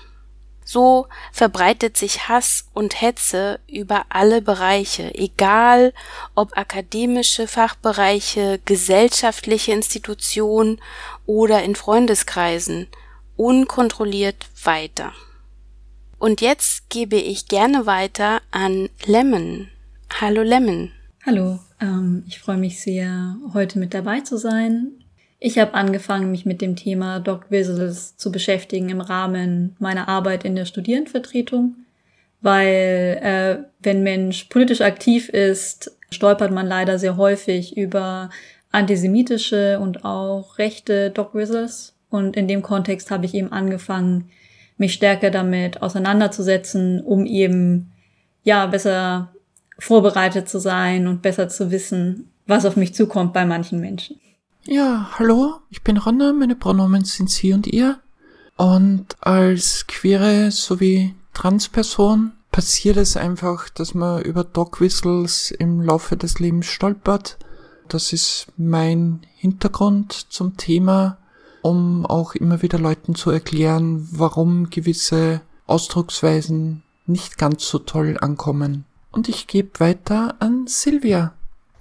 So 0.65 1.07
verbreitet 1.31 1.95
sich 1.95 2.27
Hass 2.27 2.65
und 2.73 3.01
Hetze 3.01 3.61
über 3.67 4.07
alle 4.09 4.41
Bereiche, 4.41 5.15
egal 5.15 5.93
ob 6.35 6.57
akademische 6.57 7.47
Fachbereiche, 7.47 8.59
gesellschaftliche 8.65 9.71
Institutionen 9.71 10.81
oder 11.25 11.63
in 11.63 11.75
Freundeskreisen, 11.75 12.89
unkontrolliert 13.35 14.47
weiter. 14.63 15.11
Und 16.19 16.41
jetzt 16.41 16.89
gebe 16.89 17.17
ich 17.17 17.47
gerne 17.47 17.85
weiter 17.85 18.41
an 18.51 18.89
Lemon. 19.05 19.67
Hallo 20.21 20.41
Lemon. 20.41 20.91
Hallo, 21.25 21.59
ähm, 21.81 22.23
ich 22.27 22.39
freue 22.39 22.57
mich 22.57 22.81
sehr, 22.81 23.35
heute 23.53 23.79
mit 23.79 23.93
dabei 23.93 24.21
zu 24.21 24.37
sein. 24.37 24.91
Ich 25.39 25.59
habe 25.59 25.73
angefangen, 25.73 26.31
mich 26.31 26.45
mit 26.45 26.61
dem 26.61 26.77
Thema 26.77 27.19
Dog 27.19 27.47
Visuals 27.49 28.15
zu 28.15 28.31
beschäftigen 28.31 28.89
im 28.89 29.01
Rahmen 29.01 29.75
meiner 29.79 30.07
Arbeit 30.07 30.45
in 30.45 30.55
der 30.55 30.65
Studierendenvertretung, 30.65 31.75
weil 32.41 33.19
äh, 33.21 33.57
wenn 33.79 34.03
Mensch 34.03 34.45
politisch 34.45 34.79
aktiv 34.81 35.27
ist, 35.27 35.97
stolpert 36.09 36.51
man 36.51 36.67
leider 36.67 36.97
sehr 36.99 37.17
häufig 37.17 37.75
über 37.75 38.29
antisemitische 38.71 39.79
und 39.79 40.05
auch 40.05 40.57
rechte 40.57 41.09
Dog 41.11 41.35
Visuals 41.35 41.92
und 42.13 42.37
in 42.37 42.47
dem 42.47 42.61
Kontext 42.61 43.09
habe 43.09 43.25
ich 43.25 43.33
eben 43.33 43.51
angefangen, 43.51 44.29
mich 44.77 44.93
stärker 44.93 45.31
damit 45.31 45.81
auseinanderzusetzen, 45.81 47.01
um 47.01 47.25
eben, 47.25 47.91
ja, 48.43 48.67
besser 48.67 49.33
vorbereitet 49.79 50.47
zu 50.47 50.59
sein 50.59 51.07
und 51.07 51.23
besser 51.23 51.49
zu 51.49 51.71
wissen, 51.71 52.29
was 52.45 52.65
auf 52.65 52.75
mich 52.75 52.93
zukommt 52.93 53.33
bei 53.33 53.45
manchen 53.45 53.79
Menschen. 53.79 54.19
Ja, 54.65 55.09
hallo, 55.17 55.55
ich 55.71 55.83
bin 55.83 55.97
Ronna, 55.97 56.33
meine 56.33 56.55
Pronomen 56.55 57.03
sind 57.03 57.29
sie 57.29 57.51
und 57.51 57.65
ihr. 57.67 57.99
Und 58.57 59.17
als 59.19 59.87
queere 59.87 60.51
sowie 60.51 61.15
Transperson 61.33 62.33
passiert 62.51 62.97
es 62.97 63.17
einfach, 63.17 63.69
dass 63.69 63.95
man 63.95 64.21
über 64.21 64.43
Dog 64.43 64.79
Whistles 64.79 65.49
im 65.49 65.81
Laufe 65.81 66.15
des 66.15 66.39
Lebens 66.39 66.67
stolpert. 66.67 67.39
Das 67.89 68.13
ist 68.13 68.47
mein 68.55 69.21
Hintergrund 69.35 70.13
zum 70.29 70.55
Thema 70.57 71.17
um 71.63 72.05
auch 72.05 72.35
immer 72.35 72.61
wieder 72.61 72.77
Leuten 72.77 73.15
zu 73.15 73.31
erklären, 73.31 74.07
warum 74.11 74.69
gewisse 74.69 75.41
Ausdrucksweisen 75.65 76.83
nicht 77.07 77.39
ganz 77.39 77.67
so 77.67 77.79
toll 77.79 78.17
ankommen. 78.21 78.85
und 79.11 79.29
ich 79.29 79.47
gebe 79.47 79.79
weiter 79.79 80.35
an 80.39 80.65
Silvia. 80.67 81.33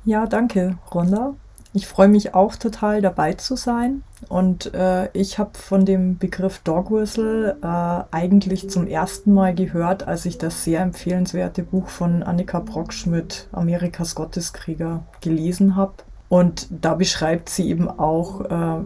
Ja, 0.05 0.27
danke, 0.27 0.79
Ronna. 0.93 1.35
Ich 1.75 1.87
freue 1.87 2.09
mich 2.09 2.35
auch 2.35 2.55
total 2.57 3.01
dabei 3.01 3.33
zu 3.33 3.57
sein. 3.57 4.03
Und 4.29 4.75
äh, 4.75 5.09
ich 5.15 5.39
habe 5.39 5.53
von 5.55 5.87
dem 5.87 6.19
Begriff 6.19 6.59
Dog 6.59 6.91
Whistle 6.91 7.57
äh, 7.63 8.15
eigentlich 8.15 8.69
zum 8.69 8.87
ersten 8.87 9.33
Mal 9.33 9.55
gehört, 9.55 10.07
als 10.07 10.27
ich 10.27 10.37
das 10.37 10.65
sehr 10.65 10.81
empfehlenswerte 10.81 11.63
Buch 11.63 11.89
von 11.89 12.23
Annika 12.23 12.61
Brockschmidt, 12.61 13.49
Amerikas 13.53 14.15
Gotteskrieger, 14.15 15.05
gelesen 15.23 15.75
habe. 15.75 15.95
Und 16.33 16.67
da 16.71 16.95
beschreibt 16.95 17.51
sie 17.51 17.69
eben 17.69 17.91
auch, 17.91 18.41
äh, 18.41 18.85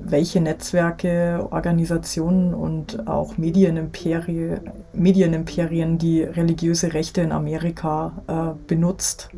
welche 0.00 0.40
Netzwerke, 0.40 1.46
Organisationen 1.50 2.54
und 2.54 3.06
auch 3.06 3.36
Medienimperie, 3.36 4.60
Medienimperien 4.94 5.98
die 5.98 6.22
religiöse 6.22 6.94
Rechte 6.94 7.20
in 7.20 7.32
Amerika 7.32 8.22
äh, 8.26 8.66
benutzt. 8.66 9.28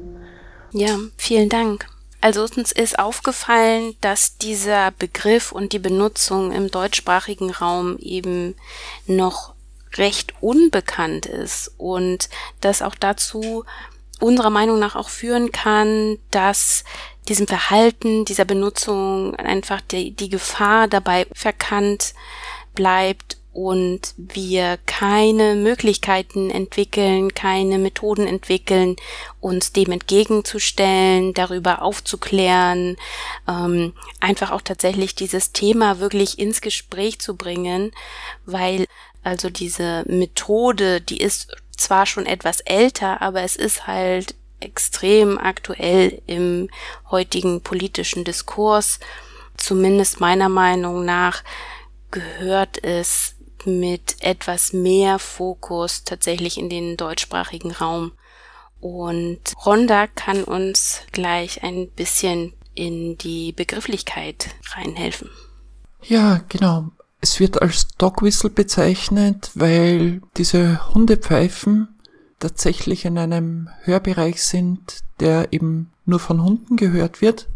Ja, 0.71 0.99
vielen 1.17 1.49
Dank. 1.49 1.89
Also 2.21 2.43
uns 2.43 2.71
ist 2.71 2.97
aufgefallen, 2.97 3.97
dass 4.03 4.39
dieser 4.39 4.93
Begriff 4.93 5.51
und 5.51 5.73
die 5.73 5.81
Benutzung 5.81 6.53
im 6.53 6.71
deutschsprachigen 6.71 7.51
Raum 7.51 7.99
eben 7.99 8.55
noch 9.09 9.55
recht 9.97 10.33
unbekannt 10.41 11.27
ist 11.27 11.75
und 11.77 12.29
das 12.61 12.83
auch 12.83 12.95
dazu 12.95 13.65
unserer 14.21 14.51
Meinung 14.51 14.79
nach 14.79 14.97
auch 14.97 15.09
führen 15.09 15.53
kann, 15.53 16.19
dass 16.31 16.85
diesem 17.29 17.47
Verhalten, 17.47 18.25
dieser 18.25 18.45
Benutzung 18.45 19.35
einfach 19.37 19.81
die, 19.81 20.13
die 20.13 20.29
Gefahr 20.29 20.89
dabei 20.89 21.27
verkannt 21.33 22.15
bleibt 22.75 23.39
und 23.53 24.15
wir 24.17 24.79
keine 24.87 25.57
Möglichkeiten 25.57 26.49
entwickeln, 26.49 27.35
keine 27.35 27.79
Methoden 27.79 28.27
entwickeln, 28.27 28.95
uns 29.41 29.73
dem 29.73 29.91
entgegenzustellen, 29.91 31.35
darüber 31.35 31.83
aufzuklären, 31.83 32.97
ähm, 33.49 33.95
einfach 34.21 34.53
auch 34.53 34.63
tatsächlich 34.63 35.17
dieses 35.17 35.51
Thema 35.53 35.99
wirklich 35.99 36.39
ins 36.39 36.61
Gespräch 36.61 37.19
zu 37.19 37.37
bringen, 37.37 37.91
weil 38.47 38.87
also 39.25 39.51
diese 39.51 40.05
Methode, 40.07 41.01
die 41.01 41.19
ist 41.19 41.55
zwar 41.77 42.07
schon 42.07 42.27
etwas 42.27 42.61
älter, 42.61 43.23
aber 43.23 43.43
es 43.43 43.57
ist 43.57 43.87
halt 43.87 44.37
extrem 44.61 45.39
aktuell 45.39 46.21
im 46.27 46.69
heutigen 47.11 47.61
politischen 47.61 48.25
Diskurs. 48.25 48.99
Zumindest 49.57 50.21
meiner 50.21 50.49
Meinung 50.49 51.05
nach 51.05 51.43
gehört 52.11 52.83
es 52.83 53.35
mit 53.65 54.17
etwas 54.21 54.73
mehr 54.73 55.19
Fokus 55.19 56.05
tatsächlich 56.05 56.59
in 56.59 56.71
den 56.71 56.97
deutschsprachigen 56.97 57.73
Raum. 57.73 58.13
Und 58.81 59.41
Ronda 59.67 60.07
kann 60.07 60.45
uns 60.45 61.01
gleich 61.13 61.63
ein 61.65 61.89
bisschen 61.91 62.53
in 62.75 63.19
die 63.19 63.53
Begrifflichkeit 63.53 64.51
reinhelfen. 64.75 65.31
Ja, 66.03 66.41
genau. 66.49 66.91
Es 67.21 67.41
wird 67.41 67.61
als 67.61 67.89
Dogwhistle 67.99 68.51
bezeichnet, 68.51 69.51
weil 69.55 70.23
diese 70.37 70.95
Hundepfeifen 70.95 71.98
tatsächlich 72.39 73.05
in 73.05 73.19
einem 73.19 73.69
Hörbereich 73.83 74.43
sind, 74.43 75.01
der 75.21 75.53
eben 75.53 75.91
nur 76.07 76.19
von 76.19 76.43
Hunden 76.43 76.77
gehört 76.77 77.21
wird. 77.21 77.49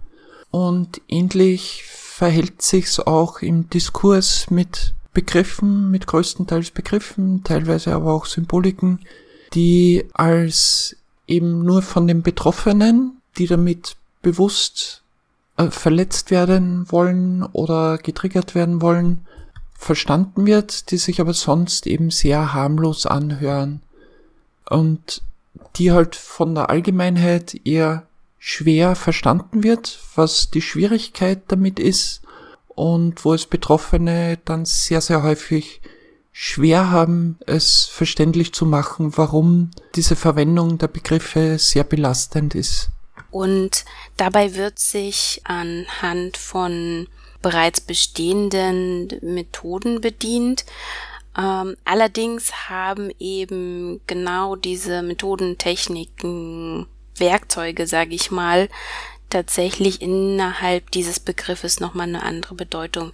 Und 0.50 1.00
ähnlich 1.08 1.84
verhält 1.86 2.62
sich's 2.62 3.00
auch 3.00 3.40
im 3.40 3.70
Diskurs 3.70 4.50
mit 4.50 4.94
Begriffen, 5.12 5.90
mit 5.90 6.06
größtenteils 6.06 6.70
Begriffen, 6.70 7.44
teilweise 7.44 7.94
aber 7.94 8.12
auch 8.12 8.26
Symboliken, 8.26 9.00
die 9.54 10.04
als 10.14 10.96
eben 11.26 11.64
nur 11.64 11.82
von 11.82 12.06
den 12.06 12.22
Betroffenen, 12.22 13.18
die 13.38 13.46
damit 13.46 13.96
bewusst 14.22 15.02
äh, 15.56 15.70
verletzt 15.70 16.30
werden 16.30 16.90
wollen 16.90 17.42
oder 17.42 17.98
getriggert 17.98 18.54
werden 18.54 18.80
wollen, 18.80 19.26
verstanden 19.74 20.46
wird, 20.46 20.90
die 20.90 20.96
sich 20.96 21.20
aber 21.20 21.34
sonst 21.34 21.86
eben 21.86 22.10
sehr 22.10 22.54
harmlos 22.54 23.06
anhören 23.06 23.82
und 24.72 25.22
die 25.76 25.92
halt 25.92 26.16
von 26.16 26.54
der 26.54 26.70
Allgemeinheit 26.70 27.60
eher 27.64 28.06
schwer 28.38 28.96
verstanden 28.96 29.62
wird, 29.62 29.98
was 30.16 30.50
die 30.50 30.62
Schwierigkeit 30.62 31.42
damit 31.48 31.78
ist 31.78 32.22
und 32.68 33.24
wo 33.24 33.34
es 33.34 33.46
Betroffene 33.46 34.38
dann 34.44 34.64
sehr, 34.64 35.00
sehr 35.00 35.22
häufig 35.22 35.80
schwer 36.32 36.90
haben, 36.90 37.38
es 37.46 37.84
verständlich 37.84 38.52
zu 38.52 38.66
machen, 38.66 39.16
warum 39.16 39.70
diese 39.94 40.16
Verwendung 40.16 40.78
der 40.78 40.88
Begriffe 40.88 41.58
sehr 41.58 41.84
belastend 41.84 42.54
ist. 42.54 42.88
Und 43.30 43.84
dabei 44.16 44.54
wird 44.54 44.78
sich 44.78 45.42
anhand 45.44 46.36
von 46.36 47.06
bereits 47.42 47.80
bestehenden 47.80 49.08
Methoden 49.20 50.00
bedient. 50.00 50.64
Ähm, 51.36 51.76
allerdings 51.84 52.68
haben 52.68 53.10
eben 53.18 54.00
genau 54.06 54.56
diese 54.56 55.02
Methoden, 55.02 55.58
Techniken, 55.58 56.86
Werkzeuge, 57.16 57.86
sage 57.86 58.14
ich 58.14 58.30
mal, 58.30 58.68
tatsächlich 59.30 60.02
innerhalb 60.02 60.90
dieses 60.90 61.20
Begriffes 61.20 61.80
nochmal 61.80 62.08
eine 62.08 62.22
andere 62.22 62.54
Bedeutung. 62.54 63.12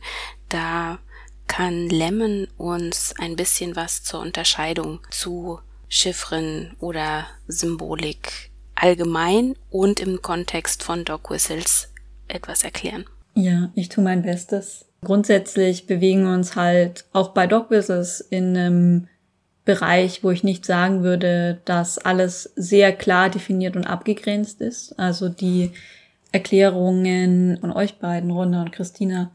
Da 0.48 0.98
kann 1.46 1.88
Lemon 1.88 2.48
uns 2.56 3.14
ein 3.18 3.36
bisschen 3.36 3.76
was 3.76 4.02
zur 4.02 4.20
Unterscheidung 4.20 5.00
zu 5.10 5.60
Chiffren 5.88 6.76
oder 6.80 7.26
Symbolik 7.46 8.50
allgemein 8.74 9.54
und 9.70 10.00
im 10.00 10.22
Kontext 10.22 10.82
von 10.82 11.04
Dog 11.04 11.30
Whistles 11.30 11.88
etwas 12.28 12.62
erklären. 12.62 13.04
Ja, 13.34 13.70
ich 13.74 13.88
tue 13.88 14.04
mein 14.04 14.22
Bestes. 14.22 14.87
Grundsätzlich 15.02 15.86
bewegen 15.86 16.24
wir 16.24 16.34
uns 16.34 16.56
halt 16.56 17.04
auch 17.12 17.28
bei 17.28 17.46
Dog 17.46 17.70
Whistles 17.70 18.20
in 18.20 18.56
einem 18.56 19.08
Bereich, 19.64 20.24
wo 20.24 20.30
ich 20.30 20.44
nicht 20.44 20.64
sagen 20.64 21.02
würde, 21.02 21.60
dass 21.64 21.98
alles 21.98 22.52
sehr 22.56 22.92
klar 22.92 23.28
definiert 23.28 23.76
und 23.76 23.86
abgegrenzt 23.86 24.60
ist. 24.60 24.98
Also 24.98 25.28
die 25.28 25.72
Erklärungen 26.32 27.58
von 27.60 27.72
euch 27.72 27.98
beiden, 27.98 28.30
Ronda 28.30 28.62
und 28.62 28.72
Christina, 28.72 29.30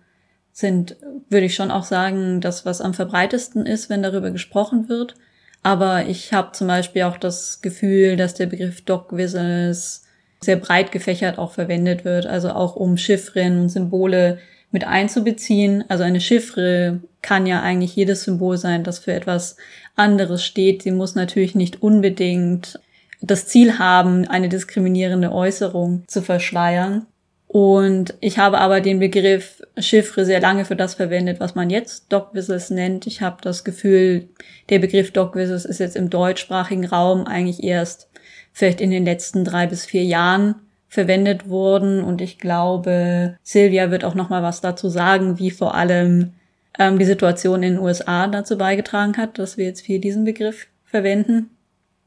sind, 0.51 0.97
würde 1.29 1.45
ich 1.45 1.55
schon 1.55 1.71
auch 1.71 1.83
sagen, 1.83 2.41
das, 2.41 2.65
was 2.65 2.81
am 2.81 2.93
verbreitesten 2.93 3.65
ist, 3.65 3.89
wenn 3.89 4.03
darüber 4.03 4.31
gesprochen 4.31 4.89
wird. 4.89 5.15
Aber 5.63 6.05
ich 6.05 6.33
habe 6.33 6.51
zum 6.51 6.67
Beispiel 6.67 7.03
auch 7.03 7.17
das 7.17 7.61
Gefühl, 7.61 8.17
dass 8.17 8.33
der 8.33 8.47
Begriff 8.47 8.81
Dog 8.81 9.15
Whistles 9.15 10.03
sehr 10.41 10.57
breit 10.57 10.91
gefächert 10.91 11.37
auch 11.37 11.51
verwendet 11.51 12.05
wird, 12.05 12.25
also 12.25 12.49
auch 12.49 12.75
um 12.75 12.97
Chiffren 12.97 13.61
und 13.61 13.69
Symbole 13.69 14.39
mit 14.73 14.85
einzubeziehen. 14.85 15.85
Also 15.87 16.03
eine 16.03 16.19
Chiffre 16.19 16.99
kann 17.21 17.45
ja 17.45 17.61
eigentlich 17.61 17.95
jedes 17.95 18.23
Symbol 18.23 18.57
sein, 18.57 18.83
das 18.83 18.99
für 18.99 19.13
etwas 19.13 19.55
anderes 19.95 20.43
steht. 20.43 20.81
Sie 20.83 20.91
muss 20.91 21.15
natürlich 21.15 21.55
nicht 21.55 21.81
unbedingt 21.81 22.79
das 23.21 23.47
Ziel 23.47 23.79
haben, 23.79 24.27
eine 24.27 24.49
diskriminierende 24.49 25.31
Äußerung 25.31 26.03
zu 26.07 26.21
verschleiern. 26.21 27.05
Und 27.47 28.15
ich 28.19 28.39
habe 28.39 28.57
aber 28.57 28.81
den 28.81 28.97
Begriff 28.97 29.61
Chiffre 29.77 30.25
sehr 30.25 30.41
lange 30.41 30.65
für 30.65 30.75
das 30.75 30.95
verwendet, 30.95 31.39
was 31.39 31.53
man 31.53 31.69
jetzt 31.69 32.11
Dog 32.11 32.33
Whistles 32.33 32.71
nennt. 32.71 33.05
Ich 33.05 33.21
habe 33.21 33.37
das 33.41 33.63
Gefühl, 33.63 34.27
der 34.69 34.79
Begriff 34.79 35.11
Dog 35.11 35.35
Whistles 35.35 35.65
ist 35.65 35.79
jetzt 35.79 35.95
im 35.95 36.09
deutschsprachigen 36.09 36.85
Raum 36.85 37.27
eigentlich 37.27 37.63
erst 37.63 38.09
vielleicht 38.51 38.81
in 38.81 38.89
den 38.89 39.05
letzten 39.05 39.45
drei 39.45 39.67
bis 39.67 39.85
vier 39.85 40.03
Jahren 40.03 40.55
verwendet 40.93 41.49
worden. 41.49 42.03
Und 42.03 42.21
ich 42.21 42.37
glaube, 42.37 43.35
Silvia 43.41 43.89
wird 43.89 44.05
auch 44.05 44.13
noch 44.13 44.29
mal 44.29 44.43
was 44.43 44.61
dazu 44.61 44.89
sagen, 44.89 45.39
wie 45.39 45.49
vor 45.49 45.73
allem 45.73 46.33
ähm, 46.77 46.99
die 46.99 47.05
Situation 47.05 47.63
in 47.63 47.73
den 47.73 47.81
USA 47.81 48.27
dazu 48.27 48.59
beigetragen 48.59 49.17
hat, 49.17 49.39
dass 49.39 49.57
wir 49.57 49.65
jetzt 49.65 49.81
viel 49.81 49.99
diesen 49.99 50.23
Begriff 50.23 50.67
verwenden. 50.85 51.49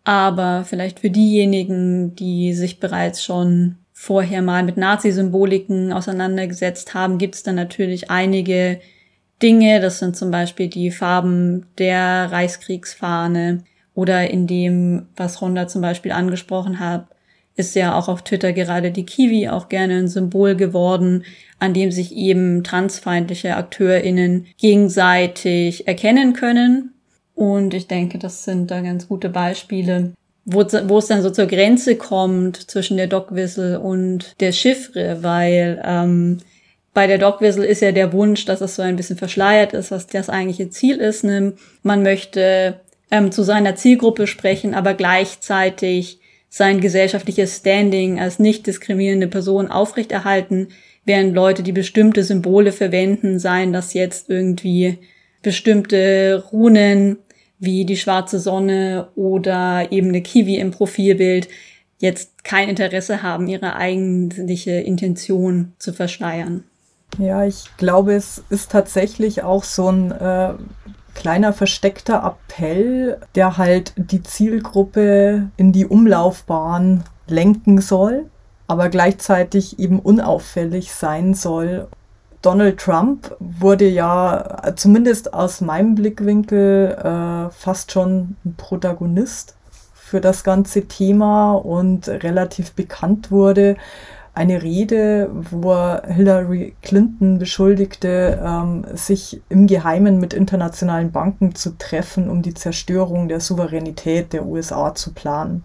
Aber 0.05 0.64
vielleicht 0.64 1.01
für 1.01 1.11
diejenigen, 1.11 2.14
die 2.14 2.55
sich 2.55 2.79
bereits 2.79 3.25
schon 3.25 3.79
vorher 3.92 4.40
mal 4.40 4.62
mit 4.62 4.77
Nazi-Symboliken 4.77 5.92
auseinandergesetzt 5.92 6.94
haben, 6.94 7.18
gibt 7.18 7.35
es 7.35 7.42
dann 7.42 7.57
natürlich 7.57 8.09
einige 8.09 8.79
Dinge. 9.42 9.81
Das 9.81 9.99
sind 9.99 10.16
zum 10.16 10.31
Beispiel 10.31 10.68
die 10.68 10.92
Farben 10.92 11.66
der 11.79 12.31
Reichskriegsfahne 12.31 13.64
oder 13.94 14.31
in 14.31 14.46
dem, 14.46 15.09
was 15.16 15.42
Ronda 15.42 15.66
zum 15.66 15.83
Beispiel 15.83 16.12
angesprochen 16.12 16.79
hat, 16.79 17.09
ist 17.57 17.75
ja 17.75 17.99
auch 17.99 18.09
auf 18.09 18.23
Twitter 18.23 18.53
gerade 18.53 18.90
die 18.90 19.07
Kiwi 19.07 19.49
auch 19.49 19.69
gerne 19.69 19.99
ein 19.99 20.09
Symbol 20.09 20.55
geworden, 20.55 21.25
an 21.59 21.73
dem 21.73 21.90
sich 21.90 22.14
eben 22.14 22.62
transfeindliche 22.62 23.57
AkteurInnen 23.57 24.47
gegenseitig 24.59 25.88
erkennen 25.88 26.35
können. 26.35 26.92
Und 27.35 27.75
ich 27.75 27.87
denke, 27.87 28.19
das 28.19 28.45
sind 28.45 28.71
da 28.71 28.81
ganz 28.83 29.09
gute 29.09 29.31
Beispiele, 29.31 30.12
wo, 30.45 30.64
wo 30.85 30.99
es 30.99 31.07
dann 31.07 31.23
so 31.23 31.31
zur 31.31 31.47
Grenze 31.47 31.97
kommt 31.97 32.71
zwischen 32.71 32.97
der 32.97 33.09
Dogwissel 33.09 33.77
und 33.79 34.38
der 34.40 34.53
Chiffre, 34.53 35.19
weil 35.23 35.83
ähm, 35.85 36.38
bei 36.95 37.07
der 37.07 37.19
Dogwissel 37.19 37.64
ist 37.64 37.83
ja 37.83 37.92
der 37.92 38.12
Wunsch, 38.12 38.45
dass 38.45 38.61
es 38.61 38.77
so 38.77 38.83
ein 38.83 38.97
bisschen 38.97 39.19
verschleiert 39.19 39.73
ist, 39.73 39.90
was 39.90 40.07
das 40.07 40.31
eigentliche 40.31 40.71
Ziel 40.71 40.97
ist. 40.97 41.25
Ne? 41.25 41.55
Man 41.83 42.03
möchte 42.03 42.81
ähm, 43.11 43.33
zu 43.33 43.42
seiner 43.42 43.77
Zielgruppe 43.77 44.27
sprechen, 44.27 44.75
aber 44.75 44.95
gleichzeitig 44.95 46.21
sein 46.57 46.81
gesellschaftliches 46.81 47.59
Standing 47.59 48.19
als 48.19 48.38
nicht 48.38 48.66
diskriminierende 48.66 49.29
Person 49.29 49.71
aufrechterhalten, 49.71 50.69
während 51.05 51.35
Leute, 51.35 51.62
die 51.62 51.73
bestimmte 51.73 52.25
Symbole 52.25 52.73
verwenden, 52.73 53.38
seien 53.38 53.75
das 53.75 53.92
jetzt 53.92 54.31
irgendwie 54.31 54.97
bestimmte 55.42 56.42
Runen 56.51 57.19
wie 57.59 57.85
die 57.85 57.99
schwarze 57.99 58.38
Sonne 58.38 59.09
oder 59.16 59.92
eben 59.92 60.09
eine 60.09 60.23
Kiwi 60.23 60.57
im 60.57 60.71
Profilbild, 60.71 61.49
jetzt 61.99 62.42
kein 62.42 62.71
Interesse 62.71 63.23
haben, 63.23 63.49
ihre 63.49 63.77
eigentliche 63.77 64.73
Intention 64.73 65.75
zu 65.79 65.92
verschleiern. 65.92 66.64
Ja, 67.19 67.45
ich 67.45 67.64
glaube, 67.77 68.14
es 68.14 68.42
ist 68.49 68.71
tatsächlich 68.71 69.42
auch 69.42 69.62
so 69.62 69.90
ein 69.90 70.11
äh, 70.11 70.55
kleiner 71.16 71.52
versteckter 71.52 72.22
Appell, 72.22 73.18
der 73.35 73.57
halt 73.57 73.94
die 73.96 74.22
Zielgruppe 74.22 75.48
in 75.57 75.72
die 75.72 75.87
Umlaufbahn 75.87 77.02
lenken 77.26 77.81
soll, 77.81 78.26
aber 78.68 78.90
gleichzeitig 78.90 79.79
eben 79.81 79.98
unauffällig 79.98 80.92
sein 80.92 81.35
soll. 81.35 81.88
Donald 82.42 82.79
Trump 82.79 83.35
wurde 83.40 83.88
ja 83.88 84.74
zumindest 84.76 85.35
aus 85.35 85.61
meinem 85.61 85.96
Blickwinkel 85.96 86.90
äh, 86.92 87.50
fast 87.50 87.90
schon 87.90 88.37
ein 88.44 88.55
Protagonist 88.57 89.57
für 89.94 90.20
das 90.20 90.44
ganze 90.44 90.87
Thema 90.87 91.55
und 91.55 92.09
relativ 92.09 92.72
bekannt 92.74 93.33
wurde. 93.33 93.76
Eine 94.37 94.62
Rede, 94.62 95.31
wo 95.51 95.72
er 95.72 96.03
Hillary 96.09 96.75
Clinton 96.83 97.38
beschuldigte, 97.38 98.38
ähm, 98.44 98.85
sich 98.92 99.40
im 99.49 99.66
Geheimen 99.66 100.20
mit 100.20 100.35
internationalen 100.35 101.11
Banken 101.11 101.55
zu 101.55 101.79
treffen, 101.79 102.29
um 102.29 102.42
die 102.42 102.53
Zerstörung 102.53 103.29
der 103.29 103.40
Souveränität 103.40 104.35
der 104.35 104.44
USA 104.44 104.94
zu 104.94 105.14
planen. 105.14 105.64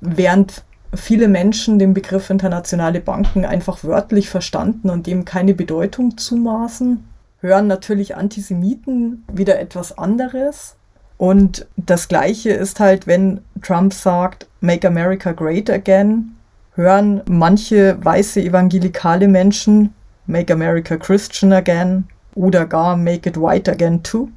Während 0.00 0.64
viele 0.94 1.28
Menschen 1.28 1.78
den 1.78 1.92
Begriff 1.92 2.30
internationale 2.30 3.00
Banken 3.00 3.44
einfach 3.44 3.84
wörtlich 3.84 4.30
verstanden 4.30 4.88
und 4.88 5.06
dem 5.06 5.26
keine 5.26 5.52
Bedeutung 5.52 6.16
zumaßen, 6.16 7.04
hören 7.40 7.66
natürlich 7.66 8.16
Antisemiten 8.16 9.26
wieder 9.30 9.60
etwas 9.60 9.98
anderes. 9.98 10.76
Und 11.18 11.66
das 11.76 12.08
Gleiche 12.08 12.48
ist 12.52 12.80
halt, 12.80 13.06
wenn 13.06 13.42
Trump 13.60 13.92
sagt, 13.92 14.46
Make 14.62 14.88
America 14.88 15.32
Great 15.32 15.68
Again, 15.68 16.35
hören 16.76 17.22
manche 17.26 17.98
weiße 18.04 18.40
evangelikale 18.40 19.28
Menschen 19.28 19.94
Make 20.26 20.52
America 20.52 20.96
Christian 20.96 21.52
Again 21.52 22.04
oder 22.34 22.66
gar 22.66 22.96
Make 22.96 23.30
It 23.30 23.40
White 23.40 23.70
Again 23.70 24.02
too. 24.02 24.28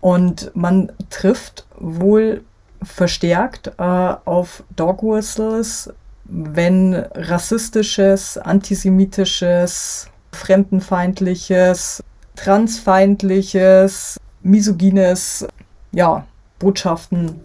Und 0.00 0.50
man 0.54 0.92
trifft 1.10 1.66
wohl 1.78 2.42
verstärkt 2.82 3.72
äh, 3.78 3.82
auf 3.82 4.64
Dog 4.76 5.02
Whistles, 5.02 5.90
wenn 6.24 6.94
rassistisches, 7.14 8.36
antisemitisches, 8.36 10.08
fremdenfeindliches, 10.32 12.02
transfeindliches, 12.36 14.18
misogynes 14.42 15.46
ja, 15.92 16.26
Botschaften 16.58 17.40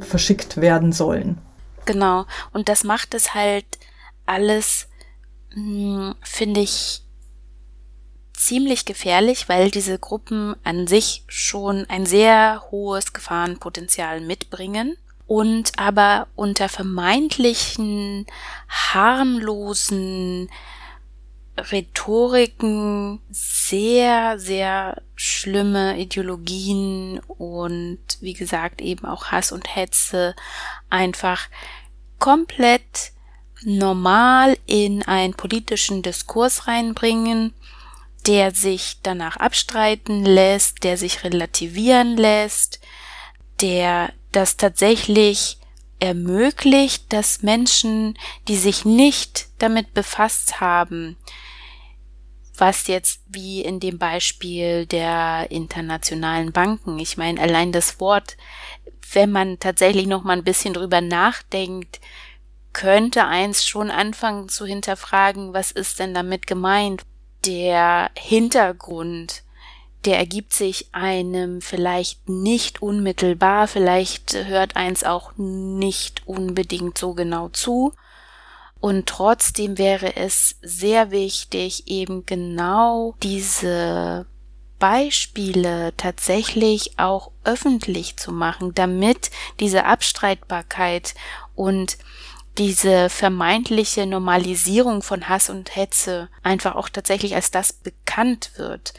verschickt 0.00 0.60
werden 0.60 0.92
sollen. 0.92 1.38
Genau. 1.84 2.26
Und 2.52 2.68
das 2.68 2.84
macht 2.84 3.14
es 3.14 3.34
halt 3.34 3.66
alles, 4.26 4.88
hm, 5.50 6.14
finde 6.22 6.60
ich, 6.60 7.02
ziemlich 8.32 8.84
gefährlich, 8.84 9.48
weil 9.48 9.70
diese 9.70 9.98
Gruppen 9.98 10.54
an 10.64 10.86
sich 10.86 11.24
schon 11.28 11.88
ein 11.88 12.04
sehr 12.04 12.62
hohes 12.70 13.12
Gefahrenpotenzial 13.12 14.20
mitbringen 14.20 14.96
und 15.26 15.78
aber 15.78 16.26
unter 16.34 16.68
vermeintlichen 16.68 18.26
harmlosen 18.68 20.50
Rhetoriken 21.56 23.20
sehr, 23.30 24.38
sehr 24.38 25.02
schlimme 25.14 25.98
Ideologien 25.98 27.20
und 27.28 28.00
wie 28.20 28.32
gesagt 28.32 28.80
eben 28.80 29.04
auch 29.06 29.26
Hass 29.26 29.52
und 29.52 29.76
Hetze 29.76 30.34
einfach 30.90 31.48
komplett 32.18 33.12
normal 33.62 34.58
in 34.66 35.02
einen 35.02 35.34
politischen 35.34 36.02
Diskurs 36.02 36.66
reinbringen, 36.66 37.54
der 38.26 38.50
sich 38.52 38.98
danach 39.02 39.36
abstreiten 39.36 40.24
lässt, 40.24 40.82
der 40.82 40.96
sich 40.96 41.24
relativieren 41.24 42.16
lässt, 42.16 42.80
der 43.60 44.12
das 44.32 44.56
tatsächlich 44.56 45.58
ermöglicht, 46.00 47.12
dass 47.12 47.42
Menschen, 47.42 48.18
die 48.48 48.56
sich 48.56 48.84
nicht 48.84 49.48
damit 49.58 49.94
befasst 49.94 50.60
haben, 50.60 51.16
was 52.56 52.86
jetzt 52.86 53.22
wie 53.26 53.62
in 53.62 53.80
dem 53.80 53.98
Beispiel 53.98 54.86
der 54.86 55.50
internationalen 55.50 56.52
Banken, 56.52 56.98
ich 56.98 57.16
meine, 57.16 57.40
allein 57.40 57.72
das 57.72 57.98
Wort, 58.00 58.36
wenn 59.12 59.30
man 59.30 59.58
tatsächlich 59.58 60.06
noch 60.06 60.24
mal 60.24 60.36
ein 60.36 60.44
bisschen 60.44 60.74
drüber 60.74 61.00
nachdenkt, 61.00 62.00
könnte 62.72 63.24
eins 63.24 63.66
schon 63.66 63.90
anfangen 63.90 64.48
zu 64.48 64.66
hinterfragen, 64.66 65.54
was 65.54 65.70
ist 65.70 65.98
denn 65.98 66.14
damit 66.14 66.46
gemeint? 66.46 67.04
Der 67.44 68.10
Hintergrund, 68.16 69.42
der 70.04 70.18
ergibt 70.18 70.52
sich 70.52 70.88
einem 70.92 71.60
vielleicht 71.60 72.28
nicht 72.28 72.82
unmittelbar, 72.82 73.68
vielleicht 73.68 74.34
hört 74.46 74.76
eins 74.76 75.04
auch 75.04 75.32
nicht 75.36 76.26
unbedingt 76.26 76.98
so 76.98 77.14
genau 77.14 77.48
zu, 77.48 77.92
und 78.84 79.06
trotzdem 79.06 79.78
wäre 79.78 80.14
es 80.14 80.56
sehr 80.60 81.10
wichtig, 81.10 81.84
eben 81.86 82.26
genau 82.26 83.14
diese 83.22 84.26
Beispiele 84.78 85.94
tatsächlich 85.96 86.98
auch 86.98 87.30
öffentlich 87.44 88.18
zu 88.18 88.30
machen, 88.30 88.74
damit 88.74 89.30
diese 89.58 89.86
Abstreitbarkeit 89.86 91.14
und 91.54 91.96
diese 92.58 93.08
vermeintliche 93.08 94.04
Normalisierung 94.04 95.02
von 95.02 95.30
Hass 95.30 95.48
und 95.48 95.74
Hetze 95.74 96.28
einfach 96.42 96.74
auch 96.74 96.90
tatsächlich 96.90 97.34
als 97.34 97.50
das 97.50 97.72
bekannt 97.72 98.50
wird, 98.56 98.92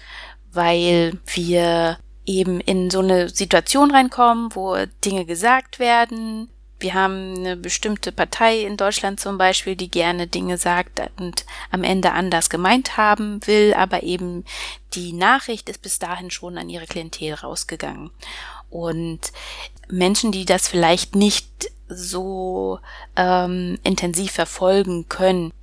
weil 0.52 1.20
wir 1.28 2.00
eben 2.26 2.60
in 2.60 2.90
so 2.90 3.02
eine 3.02 3.30
Situation 3.30 3.92
reinkommen, 3.92 4.50
wo 4.56 4.76
Dinge 5.06 5.26
gesagt 5.26 5.78
werden, 5.78 6.50
wir 6.86 6.94
haben 6.94 7.34
eine 7.36 7.58
bestimmte 7.58 8.12
Partei 8.12 8.60
in 8.60 8.78
Deutschland 8.78 9.20
zum 9.20 9.40
Beispiel, 9.40 9.76
die 9.76 9.90
gerne 9.90 10.28
Dinge 10.28 10.60
sagt 10.60 11.02
und 11.20 11.44
am 11.72 11.84
Ende 11.84 12.12
anders 12.12 12.52
gemeint 12.52 12.96
haben 12.96 13.40
will, 13.48 13.74
aber 13.74 14.04
eben 14.04 14.46
die 14.94 15.12
Nachricht 15.12 15.68
ist 15.68 15.82
bis 15.82 15.98
dahin 15.98 16.30
schon 16.30 16.60
an 16.60 16.70
ihre 16.70 16.86
Klientel 16.86 17.34
rausgegangen. 17.34 18.12
Und 18.70 19.20
Menschen, 19.90 20.32
die 20.32 20.46
das 20.46 20.68
vielleicht 20.68 21.16
nicht 21.16 21.72
so 21.88 22.78
ähm, 23.16 23.80
intensiv 23.84 24.34
verfolgen 24.34 25.10
können, 25.10 25.54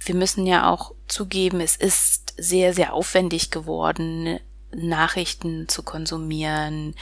wir 0.00 0.16
müssen 0.16 0.44
ja 0.44 0.68
auch 0.68 0.90
zugeben, 1.06 1.60
es 1.60 1.76
ist 1.76 2.34
sehr, 2.36 2.74
sehr 2.74 2.94
aufwendig 2.94 3.52
geworden, 3.52 4.40
Nachrichten 4.76 5.68
zu 5.68 5.82
konsumieren, 5.82 6.94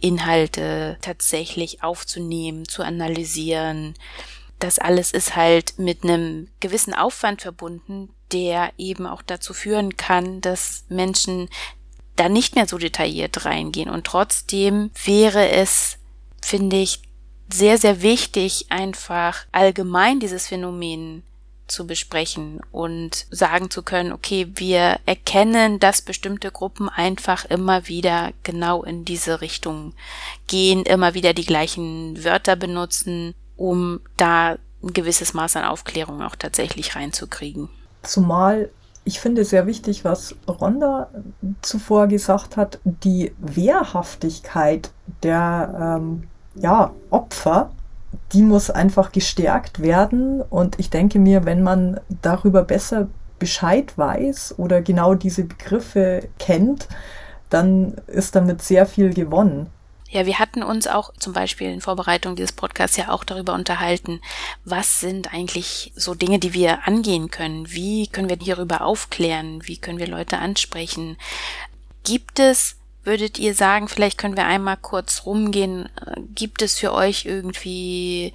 Inhalte 0.00 0.98
tatsächlich 1.00 1.82
aufzunehmen, 1.82 2.66
zu 2.68 2.82
analysieren. 2.82 3.94
Das 4.58 4.78
alles 4.78 5.12
ist 5.12 5.36
halt 5.36 5.78
mit 5.78 6.04
einem 6.04 6.48
gewissen 6.60 6.94
Aufwand 6.94 7.42
verbunden, 7.42 8.10
der 8.32 8.72
eben 8.76 9.06
auch 9.06 9.22
dazu 9.22 9.54
führen 9.54 9.96
kann, 9.96 10.40
dass 10.40 10.84
Menschen 10.88 11.48
da 12.16 12.28
nicht 12.28 12.56
mehr 12.56 12.66
so 12.66 12.78
detailliert 12.78 13.44
reingehen. 13.44 13.88
Und 13.88 14.04
trotzdem 14.04 14.90
wäre 15.04 15.50
es, 15.50 15.98
finde 16.42 16.76
ich, 16.76 17.00
sehr, 17.50 17.78
sehr 17.78 18.02
wichtig, 18.02 18.66
einfach 18.68 19.46
allgemein 19.52 20.20
dieses 20.20 20.48
Phänomen 20.48 21.22
zu 21.68 21.86
besprechen 21.86 22.60
und 22.72 23.26
sagen 23.30 23.70
zu 23.70 23.82
können, 23.82 24.12
okay, 24.12 24.48
wir 24.54 24.98
erkennen, 25.06 25.78
dass 25.78 26.02
bestimmte 26.02 26.50
Gruppen 26.50 26.88
einfach 26.88 27.44
immer 27.44 27.88
wieder 27.88 28.32
genau 28.42 28.82
in 28.82 29.04
diese 29.04 29.40
Richtung 29.40 29.94
gehen, 30.46 30.82
immer 30.84 31.14
wieder 31.14 31.34
die 31.34 31.46
gleichen 31.46 32.22
Wörter 32.24 32.56
benutzen, 32.56 33.34
um 33.56 34.00
da 34.16 34.56
ein 34.82 34.92
gewisses 34.92 35.34
Maß 35.34 35.56
an 35.56 35.64
Aufklärung 35.64 36.22
auch 36.22 36.36
tatsächlich 36.36 36.96
reinzukriegen. 36.96 37.68
Zumal 38.02 38.70
ich 39.08 39.20
finde 39.20 39.46
sehr 39.46 39.66
wichtig, 39.66 40.04
was 40.04 40.36
Rhonda 40.46 41.08
zuvor 41.62 42.08
gesagt 42.08 42.58
hat, 42.58 42.78
die 42.84 43.32
Wehrhaftigkeit 43.38 44.90
der 45.22 45.96
ähm, 45.98 46.24
ja, 46.54 46.92
Opfer 47.08 47.70
die 48.32 48.42
muss 48.42 48.70
einfach 48.70 49.12
gestärkt 49.12 49.80
werden. 49.80 50.42
Und 50.42 50.78
ich 50.78 50.90
denke 50.90 51.18
mir, 51.18 51.44
wenn 51.44 51.62
man 51.62 52.00
darüber 52.22 52.62
besser 52.62 53.08
Bescheid 53.38 53.96
weiß 53.96 54.56
oder 54.58 54.82
genau 54.82 55.14
diese 55.14 55.44
Begriffe 55.44 56.28
kennt, 56.38 56.88
dann 57.50 57.94
ist 58.06 58.34
damit 58.34 58.62
sehr 58.62 58.86
viel 58.86 59.14
gewonnen. 59.14 59.68
Ja, 60.10 60.24
wir 60.24 60.38
hatten 60.38 60.62
uns 60.62 60.86
auch 60.86 61.12
zum 61.18 61.34
Beispiel 61.34 61.70
in 61.70 61.82
Vorbereitung 61.82 62.34
dieses 62.34 62.52
Podcasts 62.52 62.96
ja 62.96 63.10
auch 63.10 63.24
darüber 63.24 63.52
unterhalten, 63.52 64.20
was 64.64 65.00
sind 65.00 65.34
eigentlich 65.34 65.92
so 65.96 66.14
Dinge, 66.14 66.38
die 66.38 66.54
wir 66.54 66.86
angehen 66.86 67.30
können? 67.30 67.70
Wie 67.70 68.06
können 68.06 68.30
wir 68.30 68.38
hierüber 68.40 68.80
aufklären? 68.80 69.60
Wie 69.64 69.76
können 69.76 69.98
wir 69.98 70.06
Leute 70.06 70.38
ansprechen? 70.38 71.18
Gibt 72.04 72.38
es, 72.38 72.77
würdet 73.08 73.38
ihr 73.38 73.54
sagen, 73.54 73.88
vielleicht 73.88 74.18
können 74.18 74.36
wir 74.36 74.46
einmal 74.46 74.76
kurz 74.76 75.24
rumgehen, 75.26 75.88
gibt 76.34 76.62
es 76.62 76.78
für 76.78 76.92
euch 76.92 77.24
irgendwie 77.24 78.32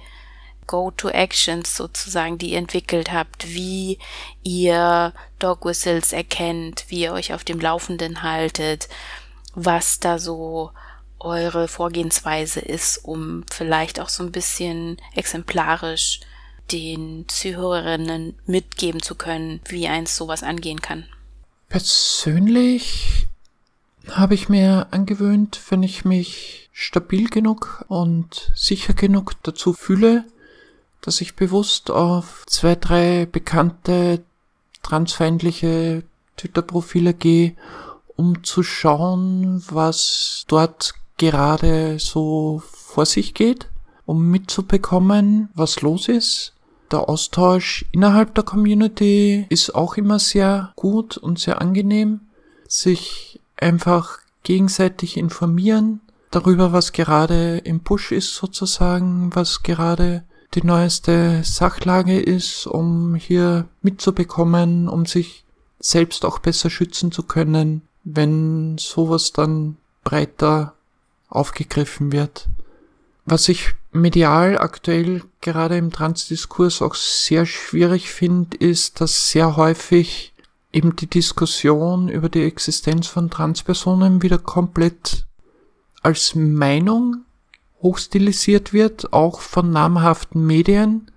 Go-to-Actions 0.66 1.76
sozusagen, 1.76 2.36
die 2.36 2.50
ihr 2.50 2.58
entwickelt 2.58 3.12
habt, 3.12 3.48
wie 3.48 3.98
ihr 4.42 5.12
Dog 5.38 5.64
Whistles 5.64 6.12
erkennt, 6.12 6.84
wie 6.88 7.02
ihr 7.02 7.12
euch 7.12 7.32
auf 7.32 7.44
dem 7.44 7.60
Laufenden 7.60 8.22
haltet, 8.22 8.88
was 9.54 10.00
da 10.00 10.18
so 10.18 10.72
eure 11.20 11.68
Vorgehensweise 11.68 12.60
ist, 12.60 12.98
um 12.98 13.44
vielleicht 13.50 14.00
auch 14.00 14.08
so 14.08 14.22
ein 14.22 14.32
bisschen 14.32 14.98
exemplarisch 15.14 16.20
den 16.72 17.26
Zuhörerinnen 17.28 18.38
mitgeben 18.46 19.02
zu 19.02 19.14
können, 19.14 19.60
wie 19.68 19.86
eins 19.86 20.16
sowas 20.16 20.42
angehen 20.42 20.82
kann. 20.82 21.04
Persönlich 21.68 23.23
habe 24.10 24.34
ich 24.34 24.48
mir 24.48 24.88
angewöhnt, 24.90 25.60
wenn 25.70 25.82
ich 25.82 26.04
mich 26.04 26.68
stabil 26.72 27.28
genug 27.28 27.84
und 27.88 28.50
sicher 28.54 28.92
genug 28.92 29.34
dazu 29.42 29.72
fühle, 29.72 30.24
dass 31.00 31.20
ich 31.20 31.36
bewusst 31.36 31.90
auf 31.90 32.44
zwei, 32.46 32.74
drei 32.74 33.26
bekannte 33.26 34.22
transfeindliche 34.82 36.02
Twitter-Profile 36.36 37.14
gehe, 37.14 37.54
um 38.16 38.44
zu 38.44 38.62
schauen, 38.62 39.64
was 39.68 40.44
dort 40.48 40.94
gerade 41.16 41.98
so 41.98 42.62
vor 42.66 43.06
sich 43.06 43.34
geht, 43.34 43.68
um 44.06 44.30
mitzubekommen, 44.30 45.48
was 45.54 45.80
los 45.80 46.08
ist. 46.08 46.52
Der 46.90 47.08
Austausch 47.08 47.86
innerhalb 47.92 48.34
der 48.34 48.44
Community 48.44 49.46
ist 49.48 49.74
auch 49.74 49.96
immer 49.96 50.18
sehr 50.18 50.72
gut 50.76 51.16
und 51.16 51.38
sehr 51.38 51.60
angenehm. 51.60 52.20
Sich 52.68 53.40
einfach 53.56 54.18
gegenseitig 54.42 55.16
informieren 55.16 56.00
darüber, 56.30 56.72
was 56.72 56.92
gerade 56.92 57.58
im 57.58 57.80
Push 57.80 58.12
ist 58.12 58.34
sozusagen, 58.34 59.34
was 59.34 59.62
gerade 59.62 60.24
die 60.54 60.64
neueste 60.64 61.42
Sachlage 61.42 62.20
ist, 62.20 62.66
um 62.66 63.14
hier 63.14 63.66
mitzubekommen, 63.82 64.88
um 64.88 65.06
sich 65.06 65.44
selbst 65.80 66.24
auch 66.24 66.38
besser 66.38 66.70
schützen 66.70 67.12
zu 67.12 67.24
können, 67.24 67.82
wenn 68.04 68.78
sowas 68.78 69.32
dann 69.32 69.76
breiter 70.04 70.74
aufgegriffen 71.28 72.12
wird. 72.12 72.48
Was 73.24 73.48
ich 73.48 73.74
medial 73.90 74.58
aktuell 74.58 75.22
gerade 75.40 75.76
im 75.76 75.90
Transdiskurs 75.90 76.82
auch 76.82 76.94
sehr 76.94 77.46
schwierig 77.46 78.10
finde, 78.10 78.56
ist, 78.56 79.00
dass 79.00 79.30
sehr 79.30 79.56
häufig 79.56 80.33
eben 80.74 80.96
die 80.96 81.06
Diskussion 81.06 82.08
über 82.08 82.28
die 82.28 82.42
Existenz 82.42 83.06
von 83.06 83.30
Transpersonen 83.30 84.22
wieder 84.22 84.38
komplett 84.38 85.24
als 86.02 86.34
Meinung 86.34 87.24
hochstilisiert 87.80 88.72
wird, 88.72 89.12
auch 89.12 89.40
von 89.40 89.70
namhaften 89.70 90.44
Medien. 90.44 91.10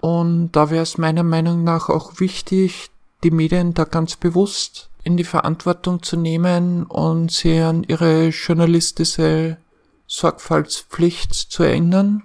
Und 0.00 0.52
da 0.52 0.70
wäre 0.70 0.82
es 0.82 0.98
meiner 0.98 1.22
Meinung 1.22 1.62
nach 1.64 1.88
auch 1.88 2.18
wichtig, 2.18 2.90
die 3.22 3.30
Medien 3.30 3.72
da 3.72 3.84
ganz 3.84 4.16
bewusst 4.16 4.90
in 5.04 5.16
die 5.16 5.24
Verantwortung 5.24 6.02
zu 6.02 6.16
nehmen 6.16 6.84
und 6.84 7.30
sie 7.30 7.60
an 7.60 7.84
ihre 7.84 8.28
journalistische 8.28 9.58
Sorgfaltspflicht 10.06 11.34
zu 11.34 11.62
erinnern 11.62 12.24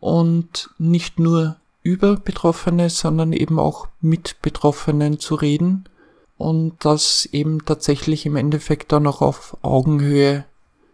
und 0.00 0.70
nicht 0.78 1.18
nur 1.18 1.56
über 1.84 2.16
Betroffene, 2.16 2.90
sondern 2.90 3.32
eben 3.32 3.60
auch 3.60 3.86
mit 4.00 4.42
Betroffenen 4.42 5.20
zu 5.20 5.36
reden 5.36 5.84
und 6.36 6.84
das 6.84 7.28
eben 7.30 7.64
tatsächlich 7.64 8.26
im 8.26 8.34
Endeffekt 8.34 8.90
dann 8.90 9.06
auch 9.06 9.22
auf 9.22 9.56
Augenhöhe 9.62 10.44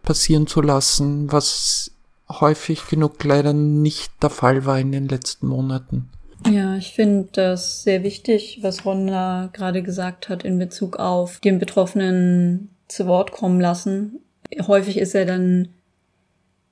passieren 0.03 0.45
zu 0.45 0.61
lassen, 0.61 1.31
was 1.31 1.91
häufig 2.29 2.87
genug 2.87 3.23
leider 3.23 3.53
nicht 3.53 4.11
der 4.21 4.29
Fall 4.29 4.65
war 4.65 4.79
in 4.79 4.91
den 4.91 5.07
letzten 5.07 5.47
Monaten. 5.47 6.09
Ja, 6.49 6.75
ich 6.75 6.93
finde 6.93 7.29
das 7.33 7.83
sehr 7.83 8.03
wichtig, 8.03 8.59
was 8.61 8.85
Ronda 8.85 9.49
gerade 9.53 9.83
gesagt 9.83 10.27
hat 10.27 10.43
in 10.43 10.57
Bezug 10.57 10.97
auf 10.97 11.39
den 11.39 11.59
Betroffenen 11.59 12.69
zu 12.87 13.07
Wort 13.07 13.31
kommen 13.31 13.61
lassen. 13.61 14.19
Häufig 14.67 14.97
ist 14.97 15.15
er 15.15 15.25
dann 15.25 15.69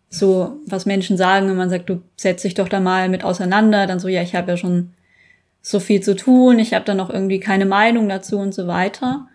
so, 0.09 0.57
was 0.65 0.85
Menschen 0.85 1.17
sagen, 1.17 1.47
wenn 1.47 1.57
man 1.57 1.69
sagt, 1.69 1.89
du 1.89 2.01
setz 2.15 2.41
dich 2.41 2.55
doch 2.55 2.67
da 2.67 2.79
mal 2.79 3.09
mit 3.09 3.23
auseinander, 3.23 3.85
dann 3.85 3.99
so, 3.99 4.07
ja, 4.07 4.21
ich 4.21 4.35
habe 4.35 4.51
ja 4.51 4.57
schon 4.57 4.91
so 5.61 5.79
viel 5.79 6.01
zu 6.01 6.15
tun, 6.15 6.57
ich 6.57 6.73
habe 6.73 6.85
da 6.85 6.95
noch 6.95 7.09
irgendwie 7.09 7.39
keine 7.39 7.65
Meinung 7.65 8.09
dazu 8.09 8.37
und 8.37 8.53
so 8.53 8.67
weiter. 8.67 9.27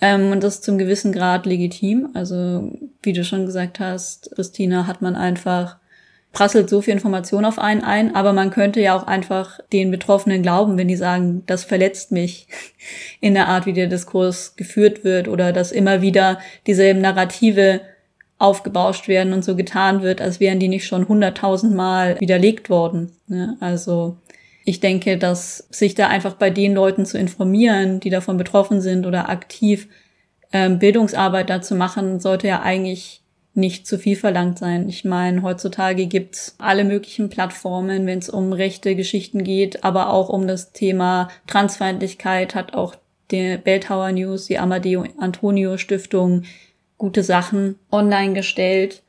Ähm, 0.00 0.32
und 0.32 0.42
das 0.42 0.56
ist 0.56 0.64
zum 0.64 0.78
gewissen 0.78 1.12
Grad 1.12 1.46
legitim. 1.46 2.10
Also, 2.14 2.72
wie 3.02 3.12
du 3.12 3.24
schon 3.24 3.46
gesagt 3.46 3.80
hast, 3.80 4.30
Christina, 4.34 4.86
hat 4.86 5.00
man 5.00 5.14
einfach 5.14 5.76
prasselt 6.32 6.68
so 6.68 6.82
viel 6.82 6.92
Information 6.92 7.46
auf 7.46 7.58
einen 7.58 7.82
ein, 7.82 8.14
aber 8.14 8.34
man 8.34 8.50
könnte 8.50 8.80
ja 8.80 8.94
auch 8.94 9.06
einfach 9.06 9.58
den 9.72 9.90
Betroffenen 9.90 10.42
glauben, 10.42 10.76
wenn 10.76 10.88
die 10.88 10.96
sagen, 10.96 11.44
das 11.46 11.64
verletzt 11.64 12.12
mich 12.12 12.46
in 13.20 13.32
der 13.32 13.48
Art, 13.48 13.64
wie 13.64 13.72
der 13.72 13.86
Diskurs 13.86 14.54
geführt 14.56 15.02
wird 15.02 15.28
oder 15.28 15.52
dass 15.52 15.72
immer 15.72 16.02
wieder 16.02 16.38
dieselben 16.66 17.00
Narrative 17.00 17.80
aufgebauscht 18.38 19.08
werden 19.08 19.32
und 19.32 19.44
so 19.44 19.56
getan 19.56 20.02
wird, 20.02 20.20
als 20.20 20.40
wären 20.40 20.60
die 20.60 20.68
nicht 20.68 20.86
schon 20.86 21.08
hunderttausendmal 21.08 22.20
widerlegt 22.20 22.68
worden. 22.68 23.12
Ne? 23.28 23.56
Also 23.60 24.16
ich 24.64 24.80
denke, 24.80 25.16
dass 25.16 25.68
sich 25.70 25.94
da 25.94 26.08
einfach 26.08 26.34
bei 26.34 26.50
den 26.50 26.74
Leuten 26.74 27.06
zu 27.06 27.18
informieren, 27.18 28.00
die 28.00 28.10
davon 28.10 28.36
betroffen 28.36 28.80
sind 28.80 29.06
oder 29.06 29.28
aktiv 29.28 29.88
ähm, 30.52 30.78
Bildungsarbeit 30.78 31.48
dazu 31.48 31.74
machen, 31.74 32.20
sollte 32.20 32.48
ja 32.48 32.62
eigentlich 32.62 33.22
nicht 33.54 33.86
zu 33.86 33.98
viel 33.98 34.16
verlangt 34.16 34.58
sein. 34.58 34.88
Ich 34.88 35.04
meine, 35.04 35.40
heutzutage 35.42 36.06
gibt's 36.06 36.56
alle 36.58 36.84
möglichen 36.84 37.30
Plattformen, 37.30 38.06
wenn 38.06 38.18
es 38.18 38.28
um 38.28 38.52
rechte 38.52 38.94
Geschichten 38.94 39.44
geht, 39.44 39.82
aber 39.82 40.12
auch 40.12 40.28
um 40.28 40.46
das 40.46 40.72
Thema 40.72 41.28
Transfeindlichkeit 41.46 42.54
hat 42.54 42.74
auch 42.74 42.96
der 43.30 43.56
Belltower 43.56 44.12
News, 44.12 44.46
die 44.46 44.58
Amadeo 44.58 45.04
Antonio 45.18 45.78
Stiftung 45.78 46.42
gute 46.98 47.22
Sachen 47.22 47.76
online 47.90 48.34
gestellt. 48.34 49.02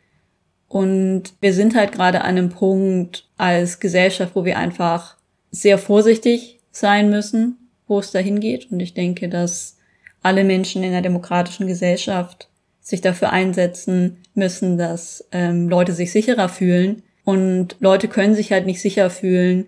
Und 0.68 1.34
wir 1.40 1.54
sind 1.54 1.76
halt 1.76 1.92
gerade 1.94 2.22
an 2.22 2.38
einem 2.38 2.50
Punkt 2.50 3.28
als 3.38 3.80
Gesellschaft, 3.80 4.36
wo 4.36 4.44
wir 4.46 4.58
einfach 4.58 5.16
sehr 5.52 5.78
vorsichtig 5.78 6.60
sein 6.72 7.10
müssen, 7.10 7.58
wo 7.88 8.00
es 8.00 8.12
dahin 8.12 8.40
geht. 8.40 8.72
Und 8.72 8.80
ich 8.82 8.94
denke, 8.94 9.30
dass 9.30 9.78
alle 10.22 10.44
Menschen 10.44 10.84
in 10.84 10.92
der 10.92 11.02
demokratischen 11.02 11.68
Gesellschaft 11.68 12.50
sich 12.82 13.02
dafür 13.02 13.32
einsetzen 13.32 14.18
müssen, 14.34 14.78
dass 14.78 15.28
ähm, 15.32 15.70
Leute 15.70 15.94
sich 15.94 16.12
sicherer 16.12 16.50
fühlen. 16.50 17.04
Und 17.24 17.76
Leute 17.80 18.08
können 18.08 18.36
sich 18.36 18.52
halt 18.52 18.66
nicht 18.66 18.82
sicher 18.82 19.10
fühlen, 19.10 19.66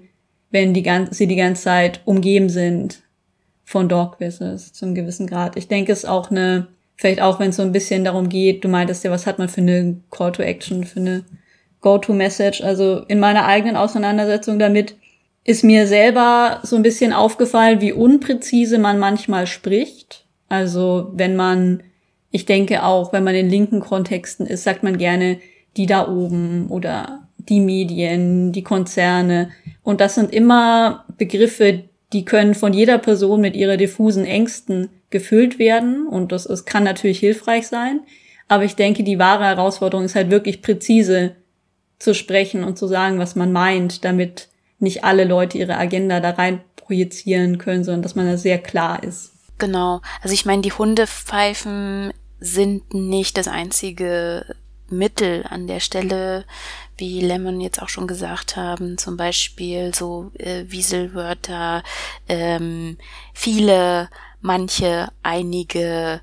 wenn 0.51 0.73
die 0.73 0.84
ganze, 0.84 1.13
sie 1.13 1.27
die 1.27 1.36
ganze 1.36 1.63
Zeit 1.63 2.01
umgeben 2.05 2.49
sind 2.49 3.03
von 3.63 3.89
Dog 3.89 4.19
Whistles 4.19 4.73
zum 4.73 4.95
gewissen 4.95 5.27
Grad. 5.27 5.58
Ich 5.58 5.67
denke, 5.67 5.91
es 5.91 5.99
ist 5.99 6.10
auch 6.10 6.32
eine, 6.32 6.67
vielleicht 7.00 7.22
auch 7.22 7.40
wenn 7.40 7.52
es 7.52 7.56
so 7.56 7.62
ein 7.62 7.72
bisschen 7.72 8.04
darum 8.04 8.28
geht, 8.28 8.66
du 8.66 8.68
meintest 8.68 9.06
ja, 9.06 9.12
was 9.12 9.26
hat 9.26 9.40
man 9.40 9.48
für 9.48 9.62
eine 9.62 10.02
Call 10.12 10.34
to 10.34 10.44
Action, 10.44 10.84
für 10.84 11.00
eine 11.00 11.24
Go-to-Message. 11.80 12.62
Also 12.62 13.04
in 13.08 13.22
meiner 13.22 13.46
eigenen 13.46 13.78
Auseinandersetzung 13.78 14.60
damit 14.60 14.96
ist 15.46 15.64
mir 15.64 15.88
selber 15.88 16.60
so 16.64 16.76
ein 16.76 16.84
bisschen 16.84 17.14
aufgefallen, 17.14 17.80
wie 17.80 17.94
unpräzise 17.94 18.78
man 18.78 19.00
manchmal 19.00 19.48
spricht. 19.48 20.26
Also 20.50 21.12
wenn 21.14 21.38
man 21.38 21.84
ich 22.32 22.46
denke 22.46 22.84
auch, 22.84 23.14
wenn 23.14 23.24
man 23.24 23.34
in 23.34 23.50
linken 23.50 23.80
Kontexten 23.80 24.46
ist, 24.46 24.64
sagt 24.64 24.84
man 24.84 24.98
gerne 24.98 25.40
die 25.78 25.86
da 25.86 26.06
oben 26.08 26.68
oder 26.68 27.28
die 27.38 27.62
Medien, 27.62 28.52
die 28.52 28.64
Konzerne. 28.64 29.52
Und 29.84 30.02
das 30.02 30.16
sind 30.16 30.34
immer 30.34 31.06
Begriffe, 31.18 31.86
die 32.12 32.26
können 32.26 32.56
von 32.56 32.74
jeder 32.74 32.98
Person 32.98 33.40
mit 33.40 33.56
ihrer 33.56 33.78
diffusen 33.78 34.26
Ängsten 34.26 34.90
gefüllt 35.10 35.60
werden. 35.60 36.08
Und 36.08 36.32
das 36.32 36.45
ist, 36.45 36.65
kann 36.65 36.84
natürlich 36.84 37.19
hilfreich 37.19 37.67
sein. 37.67 38.02
Aber 38.48 38.63
ich 38.63 38.76
denke, 38.76 39.04
die 39.04 39.19
wahre 39.19 39.45
Herausforderung 39.45 40.06
ist 40.06 40.15
halt 40.15 40.32
wirklich 40.32 40.62
präzise 40.62 41.36
zu 42.00 42.13
sprechen 42.15 42.63
und 42.63 42.78
zu 42.78 42.88
sagen, 42.88 43.19
was 43.19 43.36
man 43.36 43.52
meint, 43.52 44.06
damit 44.06 44.50
nicht 44.80 45.04
alle 45.04 45.26
Leute 45.26 45.58
ihre 45.58 45.78
Agenda 45.78 46.19
da 46.19 46.32
rein 46.32 46.62
projizieren 46.76 47.58
können, 47.58 47.84
sondern 47.84 48.02
dass 48.02 48.15
man 48.15 48.26
da 48.26 48.38
sehr 48.38 48.58
klar 48.58 49.04
ist. 49.04 49.34
Genau. 49.60 50.02
Also 50.22 50.34
ich 50.34 50.45
meine, 50.45 50.62
die 50.62 50.72
Hundepfeifen 50.72 52.13
sind 52.39 52.93
nicht 52.93 53.38
das 53.38 53.48
einzige 53.48 54.45
Mittel 54.89 55.45
an 55.48 55.67
der 55.67 55.82
Stelle, 55.82 56.45
wie 56.98 57.22
Lemon 57.22 57.62
jetzt 57.62 57.82
auch 57.82 57.89
schon 57.89 58.08
gesagt 58.08 58.56
haben, 58.56 58.98
zum 58.98 59.17
Beispiel 59.17 59.93
so 59.93 60.32
äh, 60.38 60.63
Wieselwörter, 60.67 61.84
ähm, 62.28 62.98
viele, 63.34 64.10
manche, 64.41 65.10
einige, 65.23 66.21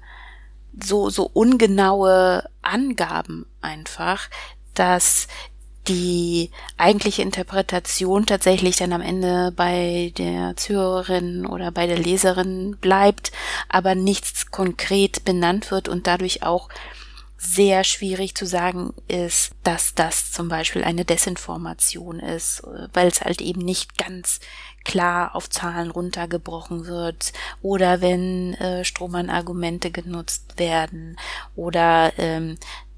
so, 0.82 1.10
so 1.10 1.30
ungenaue 1.32 2.44
Angaben 2.62 3.46
einfach, 3.60 4.28
dass 4.74 5.28
die 5.88 6.50
eigentliche 6.76 7.22
Interpretation 7.22 8.26
tatsächlich 8.26 8.76
dann 8.76 8.92
am 8.92 9.00
Ende 9.00 9.52
bei 9.54 10.12
der 10.18 10.56
Zuhörerin 10.56 11.46
oder 11.46 11.70
bei 11.70 11.86
der 11.86 11.98
Leserin 11.98 12.76
bleibt, 12.80 13.30
aber 13.68 13.94
nichts 13.94 14.50
konkret 14.50 15.24
benannt 15.24 15.70
wird 15.70 15.88
und 15.88 16.06
dadurch 16.06 16.42
auch 16.42 16.68
sehr 17.38 17.84
schwierig 17.84 18.34
zu 18.34 18.46
sagen 18.46 18.94
ist, 19.08 19.52
dass 19.62 19.94
das 19.94 20.32
zum 20.32 20.48
Beispiel 20.48 20.84
eine 20.84 21.04
Desinformation 21.04 22.18
ist, 22.18 22.62
weil 22.92 23.08
es 23.08 23.20
halt 23.20 23.40
eben 23.40 23.60
nicht 23.60 23.98
ganz 23.98 24.40
klar 24.84 25.34
auf 25.34 25.50
Zahlen 25.50 25.90
runtergebrochen 25.90 26.86
wird 26.86 27.32
oder 27.60 28.00
wenn 28.00 28.54
äh, 28.54 28.84
Strohmann-Argumente 28.84 29.90
genutzt 29.90 30.58
werden 30.58 31.16
oder 31.56 32.12
ähm, 32.18 32.56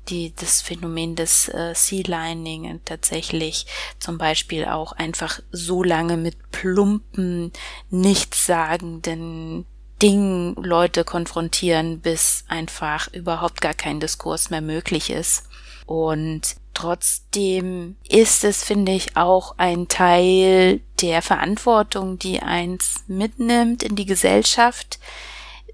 die, 0.09 0.33
das 0.35 0.62
Phänomen 0.62 1.16
des 1.16 1.48
äh, 1.48 1.74
Sea-Lining 1.74 2.81
tatsächlich 2.85 3.66
zum 3.98 4.18
Beispiel 4.18 4.64
auch 4.64 4.92
einfach 4.92 5.40
so 5.51 5.83
lange 5.83 6.16
mit 6.16 6.51
plumpen, 6.51 7.53
nichtssagenden 7.90 9.66
Dingen 10.02 10.54
Leute 10.56 11.04
konfrontieren, 11.04 12.00
bis 12.00 12.44
einfach 12.48 13.12
überhaupt 13.12 13.61
gar 13.61 13.74
kein 13.74 14.00
Diskurs 14.00 14.50
mehr 14.50 14.61
möglich 14.61 15.11
ist. 15.11 15.44
Und 15.87 16.56
trotzdem 16.74 17.96
ist 18.08 18.44
es, 18.44 18.62
finde 18.62 18.92
ich, 18.92 19.16
auch 19.16 19.54
ein 19.56 19.88
Teil 19.88 20.80
der 21.00 21.22
Verantwortung, 21.22 22.18
die 22.18 22.40
eins 22.40 23.04
mitnimmt 23.06 23.82
in 23.82 23.96
die 23.96 24.06
Gesellschaft, 24.06 24.98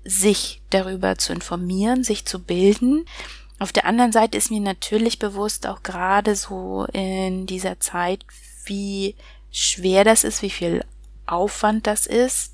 sich 0.05 0.61
darüber 0.71 1.17
zu 1.17 1.33
informieren, 1.33 2.05
sich 2.05 2.25
zu 2.27 2.43
bilden, 2.43 3.07
auf 3.59 3.73
der 3.73 3.87
anderen 3.87 4.13
Seite 4.13 4.37
ist 4.37 4.51
mir 4.51 4.61
natürlich 4.61 5.19
bewusst, 5.19 5.67
auch 5.67 5.83
gerade 5.83 6.35
so 6.35 6.87
in 6.93 7.47
dieser 7.47 7.81
Zeit, 7.81 8.25
wie 8.65 9.15
schwer 9.51 10.05
das 10.05 10.25
ist, 10.25 10.43
wie 10.43 10.51
viel 10.51 10.85
Aufwand 11.27 11.87
das 11.87 12.07
ist. 12.07 12.53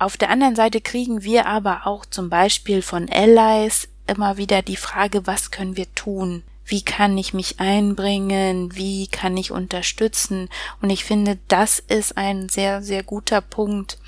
Auf 0.00 0.16
der 0.16 0.30
anderen 0.30 0.56
Seite 0.56 0.80
kriegen 0.80 1.24
wir 1.24 1.44
aber 1.44 1.86
auch 1.86 2.06
zum 2.06 2.30
Beispiel 2.30 2.80
von 2.80 3.10
Allies 3.10 3.86
immer 4.06 4.38
wieder 4.38 4.62
die 4.62 4.76
Frage, 4.76 5.26
was 5.26 5.50
können 5.50 5.76
wir 5.76 5.94
tun? 5.94 6.42
Wie 6.64 6.80
kann 6.80 7.18
ich 7.18 7.34
mich 7.34 7.60
einbringen? 7.60 8.74
Wie 8.74 9.08
kann 9.08 9.36
ich 9.36 9.50
unterstützen? 9.50 10.48
Und 10.80 10.88
ich 10.88 11.04
finde, 11.04 11.38
das 11.48 11.80
ist 11.80 12.16
ein 12.16 12.48
sehr, 12.48 12.80
sehr 12.80 13.02
guter 13.02 13.42
Punkt, 13.42 13.98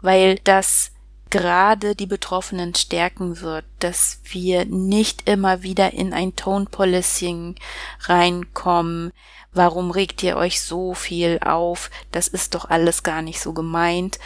weil 0.00 0.38
das 0.44 0.92
gerade 1.30 1.96
die 1.96 2.06
Betroffenen 2.06 2.76
stärken 2.76 3.40
wird, 3.40 3.64
dass 3.80 4.20
wir 4.22 4.66
nicht 4.66 5.28
immer 5.28 5.64
wieder 5.64 5.92
in 5.92 6.12
ein 6.12 6.36
Tone 6.36 6.66
Policing 6.66 7.56
reinkommen. 8.02 9.12
Warum 9.52 9.90
regt 9.90 10.22
ihr 10.22 10.36
euch 10.36 10.60
so 10.60 10.94
viel 10.94 11.40
auf? 11.44 11.90
Das 12.12 12.28
ist 12.28 12.54
doch 12.54 12.70
alles 12.70 13.02
gar 13.02 13.20
nicht 13.20 13.40
so 13.40 13.52
gemeint. 13.52 14.20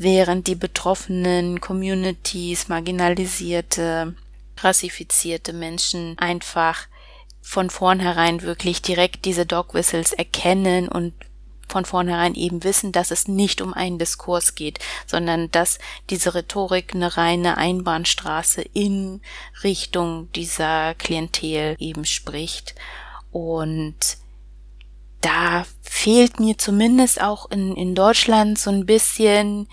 Während 0.00 0.46
die 0.46 0.54
betroffenen 0.54 1.60
Communities, 1.60 2.68
marginalisierte, 2.68 4.14
rassifizierte 4.56 5.52
Menschen 5.52 6.16
einfach 6.18 6.86
von 7.42 7.68
vornherein 7.68 8.42
wirklich 8.42 8.80
direkt 8.80 9.24
diese 9.24 9.44
Dog 9.44 9.74
Whistles 9.74 10.12
erkennen 10.12 10.88
und 10.88 11.14
von 11.66 11.84
vornherein 11.84 12.34
eben 12.34 12.62
wissen, 12.62 12.92
dass 12.92 13.10
es 13.10 13.26
nicht 13.26 13.60
um 13.60 13.74
einen 13.74 13.98
Diskurs 13.98 14.54
geht, 14.54 14.78
sondern 15.06 15.50
dass 15.50 15.78
diese 16.10 16.34
Rhetorik 16.34 16.94
eine 16.94 17.16
reine 17.16 17.58
Einbahnstraße 17.58 18.62
in 18.72 19.20
Richtung 19.64 20.30
dieser 20.32 20.94
Klientel 20.94 21.74
eben 21.78 22.04
spricht. 22.04 22.74
Und 23.32 23.96
da 25.20 25.64
fehlt 25.82 26.40
mir 26.40 26.58
zumindest 26.58 27.20
auch 27.20 27.50
in, 27.50 27.74
in 27.76 27.94
Deutschland 27.94 28.58
so 28.58 28.70
ein 28.70 28.86
bisschen 28.86 29.68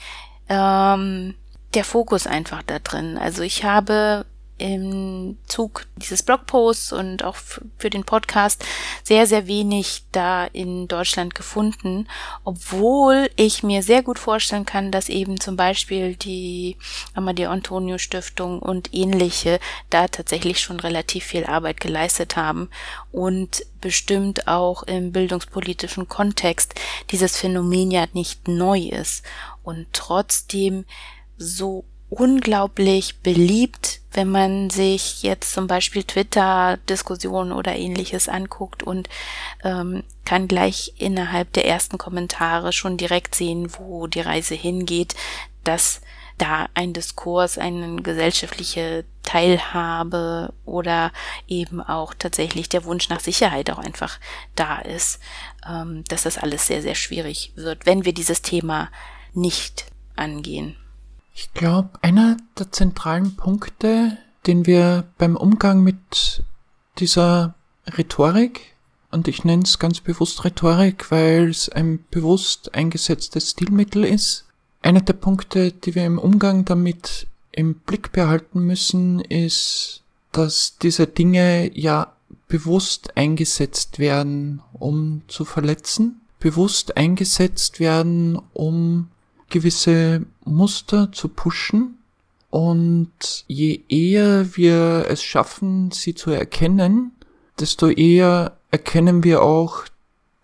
ähm, 0.50 1.36
der 1.74 1.84
Fokus 1.84 2.26
einfach 2.28 2.64
da 2.64 2.80
drin. 2.80 3.18
Also 3.18 3.44
ich 3.44 3.64
habe 3.64 4.26
im 4.58 5.38
Zug 5.48 5.86
dieses 5.98 6.24
Blogposts 6.24 6.94
und 6.94 7.24
auch 7.24 7.36
für 7.36 7.90
den 7.90 8.06
Podcast 8.06 8.64
sehr, 9.04 9.28
sehr 9.28 9.48
wenig 9.48 10.04
da 10.12 10.46
in 10.46 10.88
Deutschland 10.88 11.36
gefunden, 11.36 12.08
obwohl 12.44 13.30
ich 13.36 13.64
mir 13.64 13.84
sehr 13.84 14.02
gut 14.02 14.18
vorstellen 14.18 14.66
kann, 14.66 14.92
dass 14.92 15.10
eben 15.10 15.40
zum 15.40 15.58
Beispiel 15.58 16.16
die 16.16 16.78
Amadeo 17.14 17.50
Antonio 17.50 17.98
Stiftung 17.98 18.60
und 18.60 18.94
ähnliche 18.94 19.60
da 19.90 20.08
tatsächlich 20.08 20.60
schon 20.60 20.80
relativ 20.80 21.26
viel 21.26 21.46
Arbeit 21.46 21.82
geleistet 21.82 22.38
haben 22.38 22.70
und 23.12 23.66
bestimmt 23.82 24.48
auch 24.48 24.84
im 24.84 25.12
bildungspolitischen 25.12 26.08
Kontext 26.08 26.76
dieses 27.12 27.38
Phänomen 27.38 27.92
ja 27.92 28.06
nicht 28.14 28.48
neu 28.48 28.80
ist. 28.80 29.24
Und 29.64 29.88
trotzdem 29.94 30.86
so 31.38 31.84
unglaublich 32.16 33.20
beliebt, 33.20 34.00
wenn 34.12 34.30
man 34.30 34.70
sich 34.70 35.24
jetzt 35.24 35.54
zum 35.54 35.68
Beispiel 35.68 36.04
Twitter-Diskussionen 36.04 37.52
oder 37.52 37.76
ähnliches 37.76 38.30
anguckt 38.30 38.84
und 38.84 39.10
ähm, 39.64 40.04
kann 40.24 40.48
gleich 40.48 40.94
innerhalb 40.98 41.52
der 41.54 41.66
ersten 41.66 41.98
Kommentare 41.98 42.74
schon 42.74 42.98
direkt 42.98 43.36
sehen, 43.36 43.72
wo 43.78 44.08
die 44.08 44.22
Reise 44.22 44.56
hingeht, 44.56 45.16
dass 45.64 46.02
da 46.38 46.68
ein 46.74 46.94
Diskurs, 46.94 47.58
eine 47.58 48.02
gesellschaftliche 48.02 49.06
Teilhabe 49.24 50.54
oder 50.66 51.12
eben 51.48 51.82
auch 51.82 52.14
tatsächlich 52.14 52.70
der 52.70 52.84
Wunsch 52.86 53.10
nach 53.10 53.20
Sicherheit 53.20 53.70
auch 53.72 53.78
einfach 53.78 54.20
da 54.56 54.80
ist, 54.80 55.20
ähm, 55.68 56.04
dass 56.08 56.24
das 56.24 56.38
alles 56.38 56.68
sehr, 56.68 56.82
sehr 56.82 56.96
schwierig 56.96 57.54
wird, 57.56 57.86
wenn 57.86 58.06
wir 58.06 58.14
dieses 58.14 58.42
Thema 58.42 58.90
nicht 59.34 59.86
angehen. 60.16 60.76
Ich 61.38 61.54
glaube, 61.54 61.90
einer 62.02 62.38
der 62.58 62.72
zentralen 62.72 63.36
Punkte, 63.36 64.18
den 64.48 64.66
wir 64.66 65.04
beim 65.18 65.36
Umgang 65.36 65.84
mit 65.84 66.44
dieser 66.98 67.56
Rhetorik, 67.86 68.74
und 69.12 69.28
ich 69.28 69.44
nenne 69.44 69.64
es 69.64 69.78
ganz 69.78 70.00
bewusst 70.00 70.46
Rhetorik, 70.46 71.12
weil 71.12 71.50
es 71.50 71.68
ein 71.68 72.06
bewusst 72.10 72.74
eingesetztes 72.74 73.52
Stilmittel 73.52 74.06
ist, 74.06 74.46
einer 74.82 75.02
der 75.02 75.14
Punkte, 75.14 75.74
die 75.74 75.94
wir 75.94 76.06
im 76.06 76.20
Umgang 76.20 76.64
damit 76.64 77.28
im 77.52 77.76
Blick 77.76 78.14
behalten 78.14 78.62
müssen, 78.62 79.20
ist, 79.20 80.04
dass 80.32 80.78
diese 80.78 81.06
Dinge 81.06 81.78
ja 81.78 82.14
bewusst 82.48 83.18
eingesetzt 83.18 84.00
werden, 84.00 84.62
um 84.72 85.22
zu 85.28 85.44
verletzen, 85.44 86.22
bewusst 86.40 86.96
eingesetzt 86.96 87.82
werden, 87.82 88.40
um 88.54 89.10
gewisse 89.50 90.26
Muster 90.44 91.12
zu 91.12 91.30
pushen. 91.30 92.00
Und 92.50 93.44
je 93.48 93.82
eher 93.90 94.56
wir 94.56 95.06
es 95.10 95.22
schaffen, 95.22 95.92
sie 95.92 96.16
zu 96.16 96.32
erkennen, 96.32 97.12
desto 97.60 97.90
eher 97.90 98.58
erkennen 98.72 99.24
wir 99.24 99.42
auch, 99.42 99.84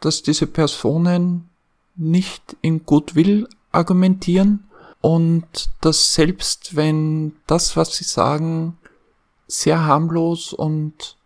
dass 0.01 0.23
diese 0.23 0.47
Personen 0.47 1.49
nicht 1.95 2.57
in 2.61 2.85
Goodwill 2.85 3.47
argumentieren 3.71 4.65
und 4.99 5.69
dass 5.81 6.13
selbst 6.13 6.75
wenn 6.75 7.33
das, 7.47 7.77
was 7.77 7.95
sie 7.95 8.03
sagen, 8.03 8.77
sehr 9.47 9.85
harmlos 9.85 10.53
und 10.53 11.17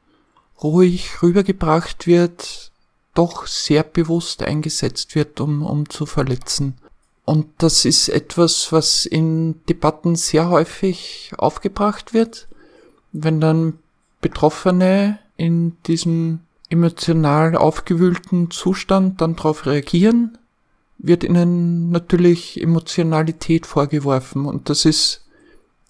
ruhig 0.63 1.21
rübergebracht 1.21 2.07
wird, 2.07 2.71
doch 3.13 3.47
sehr 3.47 3.83
bewusst 3.83 4.43
eingesetzt 4.43 5.15
wird, 5.15 5.39
um, 5.39 5.63
um 5.63 5.89
zu 5.89 6.05
verletzen. 6.05 6.75
Und 7.25 7.47
das 7.57 7.85
ist 7.85 8.07
etwas, 8.07 8.71
was 8.71 9.05
in 9.05 9.65
Debatten 9.67 10.15
sehr 10.15 10.49
häufig 10.49 11.31
aufgebracht 11.37 12.13
wird, 12.13 12.47
wenn 13.11 13.41
dann 13.41 13.79
Betroffene 14.21 15.19
in 15.35 15.75
diesem 15.87 16.41
emotional 16.69 17.55
aufgewühlten 17.55 18.51
Zustand 18.51 19.21
dann 19.21 19.35
darauf 19.35 19.65
reagieren, 19.65 20.37
wird 20.97 21.23
ihnen 21.23 21.91
natürlich 21.91 22.61
Emotionalität 22.61 23.65
vorgeworfen. 23.65 24.45
Und 24.45 24.69
das 24.69 24.85
ist 24.85 25.25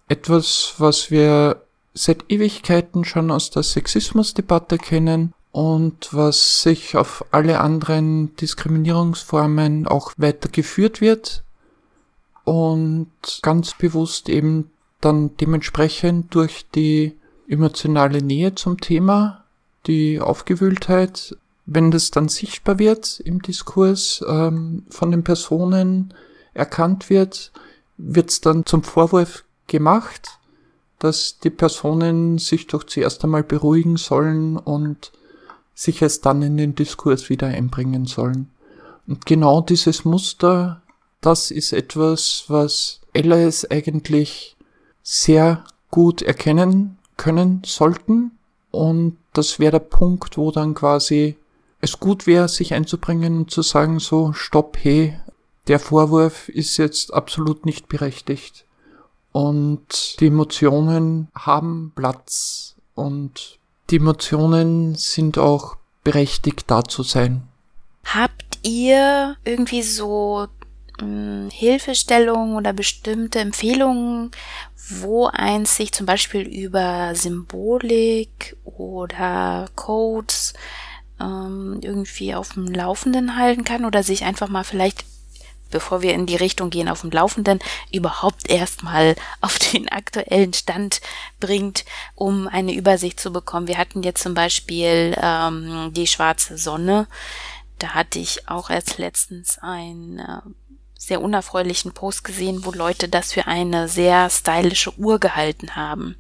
etwas, 0.07 0.76
was 0.78 1.12
wir 1.12 1.62
seit 1.93 2.26
Ewigkeiten 2.30 3.05
schon 3.05 3.32
aus 3.32 3.51
der 3.51 3.64
Sexismusdebatte 3.64 4.78
kennen 4.78 5.34
und 5.56 6.14
was 6.14 6.64
sich 6.64 6.97
auf 6.97 7.24
alle 7.32 7.62
anderen 7.62 8.36
Diskriminierungsformen 8.36 9.88
auch 9.88 10.12
weitergeführt 10.18 10.99
wird 10.99 11.45
und 12.43 13.08
ganz 13.41 13.74
bewusst 13.74 14.28
eben 14.28 14.70
dann 14.99 15.38
dementsprechend 15.38 16.36
durch 16.36 16.66
die 16.76 17.16
emotionale 17.47 18.22
Nähe 18.22 18.53
zum 18.56 18.82
Thema, 18.82 19.45
die 19.88 20.20
Aufgewühltheit, 20.20 21.38
wenn 21.66 21.89
das 21.89 22.12
dann 22.12 22.28
sichtbar 22.28 22.78
wird 22.78 23.22
im 23.22 23.41
Diskurs 23.41 24.26
ähm, 24.28 24.84
von 24.89 25.10
den 25.10 25.24
Personen 25.24 26.14
erkannt 26.53 27.10
wird, 27.10 27.53
wird 27.95 28.30
es 28.30 28.41
dann 28.41 28.66
zum 28.66 28.84
Vorwurf 28.84 29.45
gemacht, 29.68 30.38
dass 30.99 31.39
die 31.39 31.49
Personen 31.49 32.39
sich 32.39 32.68
doch 32.68 32.84
zuerst 32.84 33.24
einmal 33.24 33.43
beruhigen 33.43 33.95
sollen 33.95 34.58
und 34.58 35.14
sich 35.76 36.01
erst 36.01 36.26
dann 36.26 36.41
in 36.41 36.57
den 36.57 36.73
Diskurs 36.73 37.30
wieder 37.30 37.47
einbringen 37.47 38.05
sollen. 38.05 38.49
Und 39.05 39.26
genau 39.26 39.61
dieses 39.61 40.05
Muster, 40.05 40.82
das 41.21 41.51
ist 41.51 41.73
etwas, 41.73 42.45
was 42.47 43.01
LAS 43.13 43.69
eigentlich 43.69 44.55
sehr 45.03 45.63
gut 45.91 46.21
erkennen 46.21 46.97
können 47.17 47.61
sollten. 47.65 48.32
Und 48.71 49.17
das 49.34 49.59
wäre 49.59 49.73
der 49.73 49.80
Punkt, 49.80 50.38
wo 50.38 50.51
dann 50.51 50.73
quasi 50.73 51.36
es 51.82 51.99
gut 51.99 52.26
wäre, 52.26 52.49
sich 52.49 52.73
einzubringen 52.73 53.38
und 53.38 53.51
zu 53.51 53.61
sagen, 53.61 53.99
so, 53.99 54.34
stopp, 54.34 54.78
hey, 54.82 55.17
der 55.67 55.80
Vorwurf 55.80 56.49
ist 56.49 56.78
jetzt 56.78 57.13
absolut 57.13 57.65
nicht 57.65 57.88
berechtigt. 57.88 58.65
Und 59.32 60.19
die 60.19 60.28
Emotionen 60.28 61.28
haben 61.36 61.91
Platz 61.95 62.76
und 62.93 63.59
die 63.90 63.98
Emotionen 63.98 64.96
sind 64.96 65.38
auch 65.38 65.78
berechtigt 66.04 66.66
da 66.68 66.84
zu 66.84 67.04
sein. 67.04 67.44
Habt 68.06 68.60
ihr 68.64 69.36
irgendwie 69.44 69.82
so 69.82 70.48
hm, 71.00 71.50
Hilfestellungen 71.52 72.56
oder 72.56 72.74
bestimmte 72.74 73.40
Empfehlungen, 73.40 74.32
wo 74.90 75.28
eins 75.28 75.76
sich 75.76 75.92
zum 75.92 76.06
Beispiel 76.06 76.42
über 76.42 77.14
Symbolik 77.16 78.56
oder 78.64 79.68
Codes 79.76 80.54
ähm, 81.20 81.80
irgendwie 81.82 82.36
auf 82.36 82.54
dem 82.54 82.68
Laufenden 82.68 83.38
halten 83.38 83.64
kann 83.64 83.86
oder 83.86 84.04
sich 84.04 84.24
einfach 84.24 84.48
mal 84.48 84.64
vielleicht 84.64 85.06
bevor 85.76 86.01
wir 86.01 86.13
in 86.13 86.26
die 86.26 86.38
Richtung 86.38 86.69
gehen, 86.69 86.88
auf 86.88 87.01
dem 87.01 87.11
Laufenden 87.11 87.59
überhaupt 87.91 88.49
erstmal 88.49 89.17
auf 89.41 89.59
den 89.59 89.89
aktuellen 89.89 90.53
Stand 90.53 91.01
bringt, 91.41 91.84
um 92.15 92.47
eine 92.47 92.73
Übersicht 92.73 93.19
zu 93.19 93.34
bekommen. 93.34 93.67
Wir 93.67 93.78
hatten 93.78 94.03
jetzt 94.03 94.23
zum 94.23 94.34
Beispiel 94.34 95.13
ähm, 95.21 95.91
die 95.93 96.07
schwarze 96.07 96.57
Sonne. 96.57 97.07
Da 97.78 97.89
hatte 97.89 98.19
ich 98.19 98.47
auch 98.47 98.69
erst 98.69 98.99
letztens 98.99 99.59
einen 99.59 100.19
äh, 100.19 100.39
sehr 100.97 101.21
unerfreulichen 101.21 101.91
Post 101.91 102.23
gesehen, 102.23 102.63
wo 102.63 102.71
Leute 102.71 103.09
das 103.09 103.34
für 103.34 103.45
eine 103.45 103.89
sehr 103.89 104.30
stylische 104.30 104.97
Uhr 104.97 105.19
gehalten 105.19 105.76
haben. 105.76 106.15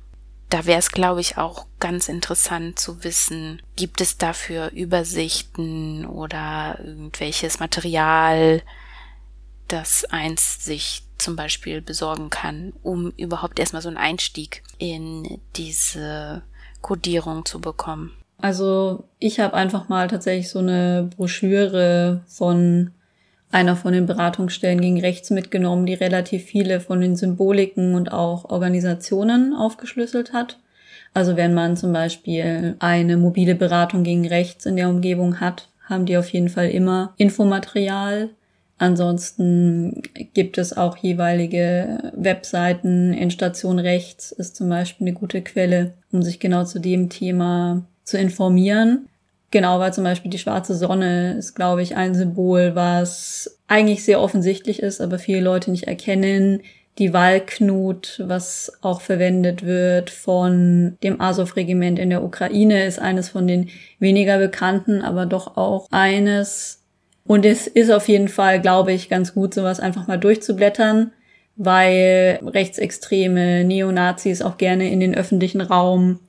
Da 0.49 0.65
wäre 0.65 0.79
es, 0.79 0.91
glaube 0.91 1.21
ich, 1.21 1.37
auch 1.37 1.65
ganz 1.79 2.09
interessant 2.09 2.77
zu 2.77 3.05
wissen, 3.05 3.61
gibt 3.77 4.01
es 4.01 4.17
dafür 4.17 4.71
Übersichten 4.71 6.05
oder 6.05 6.77
irgendwelches 6.83 7.59
Material, 7.59 8.61
das 9.67 10.05
eins 10.05 10.63
sich 10.63 11.03
zum 11.17 11.35
Beispiel 11.35 11.81
besorgen 11.81 12.29
kann, 12.29 12.73
um 12.83 13.11
überhaupt 13.17 13.59
erstmal 13.59 13.81
so 13.81 13.89
einen 13.89 13.97
Einstieg 13.97 14.63
in 14.77 15.39
diese 15.55 16.43
Codierung 16.81 17.45
zu 17.45 17.59
bekommen. 17.59 18.11
Also 18.37 19.05
ich 19.19 19.39
habe 19.39 19.53
einfach 19.53 19.87
mal 19.89 20.07
tatsächlich 20.07 20.49
so 20.49 20.59
eine 20.59 21.09
Broschüre 21.15 22.21
von 22.27 22.91
einer 23.51 23.75
von 23.77 23.93
den 23.93 24.05
Beratungsstellen 24.05 24.81
gegen 24.81 24.99
Rechts 24.99 25.29
mitgenommen, 25.29 25.85
die 25.85 25.93
relativ 25.93 26.43
viele 26.43 26.81
von 26.81 26.99
den 26.99 27.15
Symboliken 27.15 27.95
und 27.95 28.11
auch 28.11 28.45
Organisationen 28.45 29.53
aufgeschlüsselt 29.53 30.33
hat. 30.33 30.59
Also 31.13 31.37
wenn 31.37 31.53
man 31.53 31.77
zum 31.77 31.93
Beispiel 31.93 32.75
eine 32.79 33.15
mobile 33.15 33.55
Beratung 33.55 34.03
gegen 34.03 34.27
Rechts 34.27 34.65
in 34.65 34.75
der 34.75 34.89
Umgebung 34.89 35.39
hat, 35.39 35.69
haben 35.85 36.05
die 36.05 36.17
auf 36.17 36.29
jeden 36.29 36.49
Fall 36.49 36.69
immer 36.69 37.13
Infomaterial 37.15 38.29
Ansonsten 38.77 40.01
gibt 40.33 40.57
es 40.57 40.75
auch 40.75 40.97
jeweilige 40.97 42.11
Webseiten. 42.13 43.13
In 43.13 43.31
Station 43.31 43.79
Rechts 43.79 44.31
ist 44.31 44.57
zum 44.57 44.67
Beispiel 44.67 45.07
eine 45.07 45.15
gute 45.15 45.41
Quelle, 45.41 45.93
um 46.11 46.21
sich 46.21 46.39
genau 46.39 46.65
zu 46.65 46.79
dem 46.79 47.09
Thema 47.09 47.85
zu 48.03 48.17
informieren. 48.17 49.07
Genau, 49.51 49.79
weil 49.79 49.93
zum 49.93 50.03
Beispiel 50.03 50.31
die 50.31 50.39
schwarze 50.39 50.75
Sonne 50.75 51.35
ist, 51.37 51.55
glaube 51.55 51.81
ich, 51.81 51.95
ein 51.95 52.13
Symbol, 52.15 52.75
was 52.75 53.57
eigentlich 53.67 54.03
sehr 54.03 54.19
offensichtlich 54.19 54.81
ist, 54.81 54.99
aber 54.99 55.19
viele 55.19 55.39
Leute 55.39 55.71
nicht 55.71 55.85
erkennen. 55.85 56.61
Die 56.97 57.13
Walknut, 57.13 58.21
was 58.25 58.71
auch 58.81 59.01
verwendet 59.01 59.65
wird 59.65 60.09
von 60.09 60.97
dem 61.03 61.21
Azov-Regiment 61.21 61.99
in 61.99 62.09
der 62.09 62.23
Ukraine, 62.23 62.85
ist 62.85 62.99
eines 62.99 63.29
von 63.29 63.47
den 63.47 63.69
weniger 63.99 64.37
bekannten, 64.37 65.01
aber 65.01 65.25
doch 65.25 65.57
auch 65.57 65.87
eines, 65.91 66.81
und 67.27 67.45
es 67.45 67.67
ist 67.67 67.91
auf 67.91 68.07
jeden 68.07 68.27
Fall, 68.27 68.61
glaube 68.61 68.93
ich, 68.93 69.09
ganz 69.09 69.33
gut, 69.33 69.53
sowas 69.53 69.79
einfach 69.79 70.07
mal 70.07 70.19
durchzublättern, 70.19 71.11
weil 71.55 72.39
rechtsextreme 72.43 73.63
Neonazis 73.63 74.41
auch 74.41 74.57
gerne 74.57 74.91
in 74.91 74.99
den 74.99 75.15
öffentlichen 75.15 75.61
Raum 75.61 76.19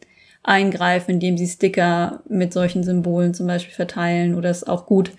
eingreifen, 0.43 1.13
indem 1.13 1.37
sie 1.37 1.49
Sticker 1.49 2.21
mit 2.29 2.53
solchen 2.53 2.85
Symbolen 2.85 3.35
zum 3.35 3.47
Beispiel 3.47 3.75
verteilen. 3.75 4.35
Oder 4.35 4.51
es 4.51 4.59
ist 4.59 4.69
auch 4.69 4.87
gut, 4.87 5.11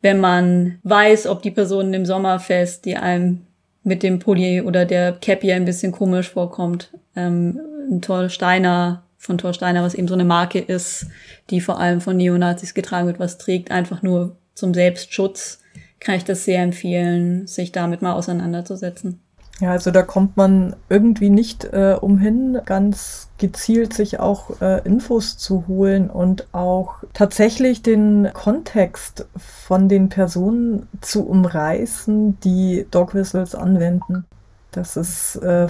wenn 0.00 0.18
man 0.18 0.78
weiß, 0.82 1.26
ob 1.26 1.42
die 1.42 1.50
Personen 1.50 1.94
im 1.94 2.06
Sommerfest, 2.06 2.84
die 2.84 2.96
einem 2.96 3.42
mit 3.84 4.02
dem 4.02 4.18
Pulli 4.18 4.62
oder 4.62 4.84
der 4.84 5.12
Cappy 5.12 5.52
ein 5.52 5.64
bisschen 5.64 5.92
komisch 5.92 6.30
vorkommt, 6.30 6.90
ähm, 7.14 7.60
ein 7.90 8.02
Thor 8.02 8.28
Steiner 8.30 9.04
von 9.16 9.36
Thor 9.36 9.52
Steiner, 9.52 9.82
was 9.82 9.94
eben 9.94 10.08
so 10.08 10.14
eine 10.14 10.24
Marke 10.24 10.58
ist, 10.58 11.06
die 11.50 11.60
vor 11.60 11.78
allem 11.78 12.00
von 12.00 12.16
Neonazis 12.16 12.72
getragen 12.72 13.06
wird, 13.06 13.20
was 13.20 13.36
trägt, 13.36 13.70
einfach 13.70 14.02
nur 14.02 14.36
zum 14.54 14.74
Selbstschutz 14.74 15.60
kann 16.00 16.14
ich 16.14 16.24
das 16.24 16.44
sehr 16.44 16.62
empfehlen, 16.62 17.46
sich 17.46 17.72
damit 17.72 18.02
mal 18.02 18.14
auseinanderzusetzen. 18.14 19.20
Ja, 19.60 19.72
also 19.72 19.90
da 19.90 20.02
kommt 20.02 20.38
man 20.38 20.74
irgendwie 20.88 21.28
nicht 21.28 21.64
äh, 21.64 21.94
umhin, 22.00 22.58
ganz 22.64 23.28
gezielt 23.36 23.92
sich 23.92 24.18
auch 24.18 24.62
äh, 24.62 24.80
Infos 24.84 25.36
zu 25.36 25.66
holen 25.68 26.08
und 26.08 26.46
auch 26.52 27.04
tatsächlich 27.12 27.82
den 27.82 28.30
Kontext 28.32 29.26
von 29.36 29.90
den 29.90 30.08
Personen 30.08 30.88
zu 31.02 31.26
umreißen, 31.26 32.40
die 32.40 32.86
Dog 32.90 33.14
Whistles 33.14 33.54
anwenden. 33.54 34.24
Das 34.70 34.96
ist 34.96 35.36
äh, 35.36 35.68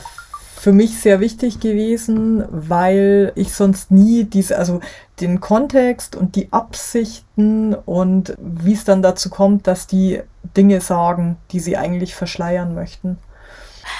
für 0.60 0.72
mich 0.72 1.00
sehr 1.00 1.20
wichtig 1.20 1.58
gewesen, 1.58 2.44
weil 2.50 3.32
ich 3.34 3.54
sonst 3.54 3.90
nie 3.90 4.24
diese, 4.24 4.58
also 4.58 4.80
den 5.18 5.40
Kontext 5.40 6.16
und 6.16 6.36
die 6.36 6.52
Absichten 6.52 7.74
und 7.74 8.34
wie 8.38 8.74
es 8.74 8.84
dann 8.84 9.00
dazu 9.00 9.30
kommt, 9.30 9.66
dass 9.66 9.86
die 9.86 10.20
Dinge 10.58 10.82
sagen, 10.82 11.38
die 11.52 11.60
sie 11.60 11.78
eigentlich 11.78 12.14
verschleiern 12.14 12.74
möchten. 12.74 13.16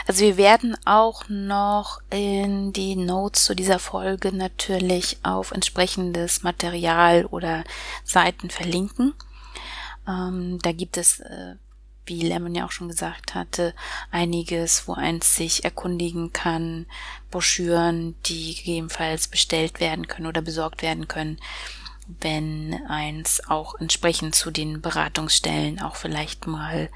Also 0.07 0.21
wir 0.21 0.37
werden 0.37 0.77
auch 0.85 1.31
noch 1.31 2.03
in 2.11 2.75
die 2.75 2.95
Notes 2.95 3.45
zu 3.45 3.55
dieser 3.55 3.79
Folge 3.79 4.31
natürlich 4.37 5.17
auf 5.23 5.53
entsprechendes 5.53 6.43
Material 6.43 7.25
oder 7.25 7.65
Seiten 8.05 8.51
verlinken. 8.51 9.15
Ähm, 10.07 10.59
da 10.63 10.73
gibt 10.73 10.99
es 10.99 11.21
äh, 11.21 11.55
wie 12.11 12.21
Lemon 12.21 12.55
ja 12.55 12.67
auch 12.67 12.73
schon 12.73 12.89
gesagt 12.89 13.35
hatte, 13.35 13.73
einiges, 14.11 14.87
wo 14.87 14.95
eins 14.95 15.37
sich 15.37 15.65
erkundigen 15.65 16.33
kann, 16.33 16.87
Broschüren, 17.31 18.17
die 18.27 18.57
gegebenenfalls 18.57 19.29
bestellt 19.29 19.81
werden 19.81 20.09
können 20.09 20.27
oder 20.27 20.43
besorgt 20.43 20.83
werden 20.83 21.09
können, 21.09 21.39
wenn 22.21 22.81
eins 22.89 23.41
auch 23.49 23.77
entsprechend 23.79 24.35
zu 24.35 24.51
den 24.51 24.83
Beratungsstellen 24.83 25.81
auch 25.81 25.95
vielleicht 25.95 26.47
mal 26.49 26.91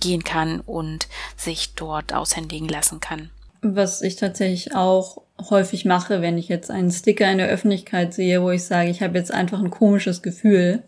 gehen 0.00 0.24
kann 0.24 0.60
und 0.60 1.08
sich 1.36 1.74
dort 1.74 2.12
aushändigen 2.12 2.68
lassen 2.68 3.00
kann. 3.00 3.30
Was 3.62 4.02
ich 4.02 4.16
tatsächlich 4.16 4.74
auch 4.74 5.22
häufig 5.50 5.84
mache, 5.84 6.22
wenn 6.22 6.38
ich 6.38 6.48
jetzt 6.48 6.70
einen 6.70 6.90
Sticker 6.90 7.30
in 7.30 7.38
der 7.38 7.48
Öffentlichkeit 7.48 8.12
sehe, 8.12 8.42
wo 8.42 8.50
ich 8.50 8.64
sage, 8.64 8.90
ich 8.90 9.02
habe 9.02 9.18
jetzt 9.18 9.32
einfach 9.32 9.60
ein 9.60 9.70
komisches 9.70 10.22
Gefühl, 10.22 10.82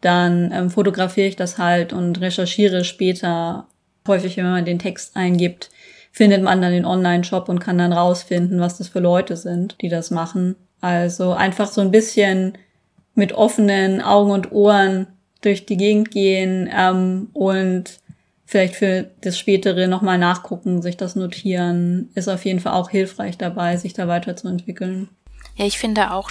dann 0.00 0.52
ähm, 0.52 0.70
fotografiere 0.70 1.28
ich 1.28 1.36
das 1.36 1.58
halt 1.58 1.92
und 1.92 2.20
recherchiere 2.20 2.84
später. 2.84 3.66
Häufig, 4.06 4.36
wenn 4.36 4.44
man 4.44 4.64
den 4.64 4.78
Text 4.78 5.16
eingibt, 5.16 5.70
findet 6.12 6.42
man 6.42 6.62
dann 6.62 6.72
den 6.72 6.84
Online-Shop 6.84 7.48
und 7.48 7.58
kann 7.58 7.78
dann 7.78 7.92
rausfinden, 7.92 8.60
was 8.60 8.78
das 8.78 8.88
für 8.88 9.00
Leute 9.00 9.36
sind, 9.36 9.76
die 9.82 9.88
das 9.88 10.10
machen. 10.10 10.54
Also 10.80 11.32
einfach 11.32 11.66
so 11.68 11.80
ein 11.80 11.90
bisschen 11.90 12.56
mit 13.14 13.32
offenen 13.32 14.00
Augen 14.00 14.30
und 14.30 14.52
Ohren 14.52 15.08
durch 15.40 15.66
die 15.66 15.76
Gegend 15.76 16.10
gehen 16.10 16.70
ähm, 16.72 17.28
und 17.32 18.00
vielleicht 18.44 18.76
für 18.76 19.10
das 19.20 19.38
Spätere 19.38 19.88
nochmal 19.88 20.18
nachgucken, 20.18 20.80
sich 20.80 20.96
das 20.96 21.16
notieren, 21.16 22.10
ist 22.14 22.28
auf 22.28 22.44
jeden 22.44 22.60
Fall 22.60 22.74
auch 22.74 22.90
hilfreich 22.90 23.36
dabei, 23.36 23.76
sich 23.76 23.92
da 23.92 24.06
weiterzuentwickeln. 24.06 25.08
Ja, 25.56 25.66
ich 25.66 25.78
finde 25.78 26.12
auch, 26.12 26.30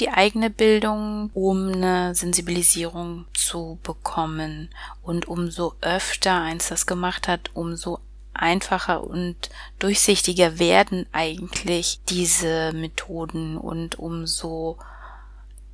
die 0.00 0.10
eigene 0.10 0.50
Bildung, 0.50 1.30
um 1.34 1.72
eine 1.72 2.14
Sensibilisierung 2.14 3.26
zu 3.34 3.78
bekommen. 3.82 4.70
Und 5.02 5.28
umso 5.28 5.74
öfter 5.80 6.40
eins 6.40 6.68
das 6.68 6.86
gemacht 6.86 7.28
hat, 7.28 7.50
umso 7.54 8.00
einfacher 8.32 9.04
und 9.04 9.36
durchsichtiger 9.78 10.58
werden 10.58 11.06
eigentlich 11.12 12.00
diese 12.08 12.72
Methoden 12.72 13.56
und 13.56 13.98
umso 13.98 14.76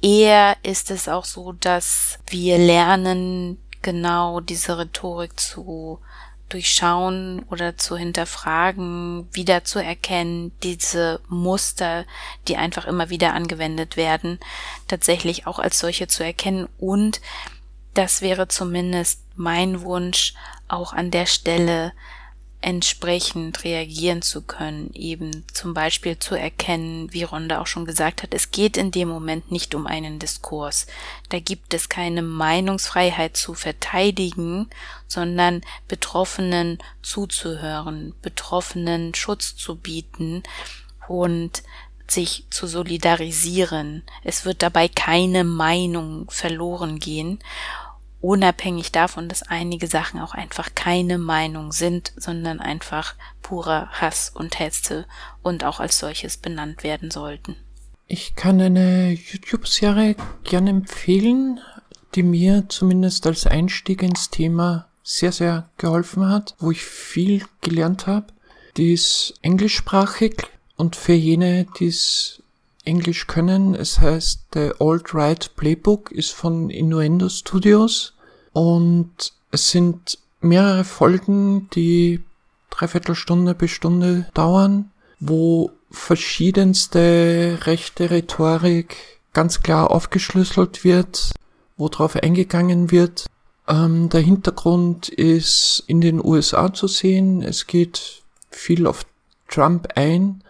eher 0.03 0.57
ist 0.63 0.91
es 0.91 1.09
auch 1.09 1.25
so, 1.25 1.53
dass 1.53 2.19
wir 2.29 2.59
lernen, 2.59 3.59
genau 3.83 4.41
diese 4.41 4.79
Rhetorik 4.79 5.39
zu 5.41 6.01
durchschauen 6.53 7.45
oder 7.51 7.77
zu 7.77 7.97
hinterfragen, 7.97 9.29
wieder 9.33 9.65
zu 9.65 9.83
erkennen, 9.83 10.53
diese 10.63 11.21
Muster, 11.29 12.05
die 12.49 12.57
einfach 12.57 12.87
immer 12.87 13.09
wieder 13.09 13.33
angewendet 13.35 13.97
werden, 13.97 14.39
tatsächlich 14.89 15.47
auch 15.47 15.59
als 15.59 15.79
solche 15.79 16.09
zu 16.09 16.25
erkennen. 16.25 16.69
Und 16.79 17.21
das 17.95 18.21
wäre 18.21 18.49
zumindest 18.49 19.23
mein 19.37 19.83
Wunsch, 19.83 20.35
auch 20.69 20.93
an 20.93 21.11
der 21.11 21.27
Stelle 21.27 21.93
entsprechend 22.63 23.65
reagieren 23.65 24.21
zu 24.21 24.43
können, 24.43 24.91
eben 24.93 25.45
zum 25.53 25.73
Beispiel 25.73 26.19
zu 26.19 26.35
erkennen, 26.35 27.13
wie 27.13 27.23
Ronda 27.23 27.61
auch 27.61 27.67
schon 27.67 27.87
gesagt 27.87 28.23
hat, 28.23 28.35
es 28.35 28.51
geht 28.51 28.77
in 28.77 28.91
dem 28.91 29.09
Moment 29.09 29.51
nicht 29.51 29.75
um 29.75 29.87
einen 29.87 30.19
Diskurs. 30.19 30.87
Da 31.31 31.41
gibt 31.41 31.73
es 31.73 31.89
keine 31.89 32.23
Meinungsfreiheit 32.23 33.37
zu 33.37 33.55
verteidigen, 33.55 34.69
sondern 35.09 35.63
Betroffenen 35.89 36.79
zuzuhören, 37.03 38.15
Betroffenen 38.21 39.15
Schutz 39.15 39.57
zu 39.57 39.77
bieten 39.77 40.43
und 41.09 41.63
sich 42.07 42.45
zu 42.51 42.67
solidarisieren. 42.67 44.03
Es 44.23 44.45
wird 44.45 44.63
dabei 44.63 44.89
keine 44.89 45.45
Meinung 45.45 46.29
verloren 46.31 46.99
gehen 46.99 47.39
unabhängig 48.21 48.93
davon, 48.93 49.29
dass 49.29 49.43
einige 49.43 49.87
Sachen 49.87 50.21
auch 50.21 50.35
einfach 50.35 50.75
keine 50.75 51.19
Meinung 51.19 51.73
sind, 51.73 52.13
sondern 52.17 52.61
einfach 52.61 53.15
purer 53.43 53.89
Hass 53.93 54.31
und 54.35 54.59
Hetze 54.59 55.07
und 55.43 55.65
auch 55.65 55.81
als 55.81 55.99
solches 55.99 56.37
benannt 56.37 56.83
werden 56.83 57.11
sollten. 57.11 57.57
Ich 58.07 58.35
kann 58.35 58.61
eine 58.61 59.13
YouTube-Serie 59.13 60.17
gerne 60.45 60.71
empfehlen, 60.71 61.61
die 62.15 62.25
mir 62.25 62.65
zumindest 62.69 63.27
als 63.27 63.47
Einstieg 63.47 64.03
ins 64.03 64.31
Thema 64.31 64.89
sehr, 65.03 65.33
sehr 65.33 65.71
geholfen 65.77 66.29
hat, 66.29 66.55
wo 66.59 66.71
ich 66.71 66.83
viel 66.83 67.45
gelernt 67.61 68.07
habe. 68.07 68.27
Die 68.77 68.93
ist 68.93 69.35
englischsprachig 69.43 70.37
und 70.77 70.97
für 70.97 71.13
jene, 71.13 71.67
die 71.79 71.87
es 71.87 72.40
Englisch 72.85 73.27
können. 73.27 73.75
Es 73.75 74.01
heißt 74.01 74.41
The 74.55 74.73
Old 74.79 75.15
Right 75.15 75.55
Playbook 75.57 76.11
ist 76.11 76.33
von 76.33 76.71
Innuendo 76.71 77.29
Studios 77.29 78.15
und 78.53 79.33
es 79.51 79.71
sind 79.71 80.19
mehrere 80.41 80.85
Folgen, 80.85 81.69
die 81.71 82.23
dreiviertel 82.71 83.15
Stunde 83.15 83.55
bis 83.55 83.71
Stunde 83.71 84.27
dauern, 84.35 84.91
wo 85.19 85.71
verschiedenste 85.91 87.59
rechte 87.63 88.11
Rhetorik 88.11 88.97
ganz 89.33 89.63
klar 89.63 89.91
aufgeschlüsselt 89.91 90.85
wird, 90.85 91.33
wo 91.77 91.89
drauf 91.89 92.17
eingegangen 92.17 92.91
wird. 92.91 93.27
Ähm, 93.69 94.09
der 94.09 94.21
Hintergrund 94.21 95.09
ist 95.09 95.85
in 95.87 96.01
den 96.01 96.25
USA 96.25 96.73
zu 96.73 96.87
sehen. 96.87 97.43
Es 97.43 97.67
geht 97.67 98.23
viel 98.51 98.87
auf 98.87 99.05
Trump 99.49 99.89
ein, 99.97 100.43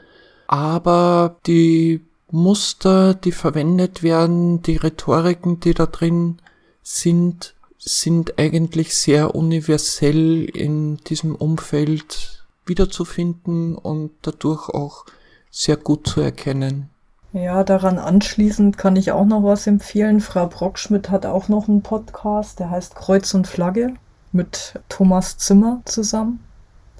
aber 0.47 1.37
die 1.47 2.01
Muster, 2.31 3.15
die 3.15 3.33
verwendet 3.33 4.03
werden, 4.03 4.63
die 4.63 4.77
Rhetoriken, 4.77 5.61
die 5.61 5.75
da 5.75 5.87
drin 5.87 6.39
sind, 6.83 7.55
sind 7.79 8.39
eigentlich 8.39 8.97
sehr 8.97 9.35
universell 9.35 10.45
in 10.45 10.99
diesem 10.99 11.35
Umfeld 11.35 12.45
wiederzufinden 12.67 13.75
und 13.75 14.13
dadurch 14.23 14.69
auch 14.69 15.07
sehr 15.51 15.77
gut 15.77 16.07
zu 16.07 16.21
erkennen. 16.21 16.91
Ja, 17.33 17.63
daran 17.63 17.99
anschließend 17.99 18.77
kann 18.77 18.97
ich 18.97 19.13
auch 19.13 19.25
noch 19.25 19.43
was 19.45 19.67
empfehlen. 19.67 20.21
Frau 20.21 20.47
Brockschmidt 20.47 21.11
hat 21.11 21.27
auch 21.27 21.49
noch 21.49 21.69
einen 21.69 21.83
Podcast, 21.83 22.59
der 22.59 22.71
heißt 22.71 22.97
Kreuz 22.97 23.35
und 23.35 23.47
Flagge 23.47 23.95
mit 24.33 24.75
Thomas 24.89 25.39
Zimmer 25.39 25.81
zusammen. 25.85 26.41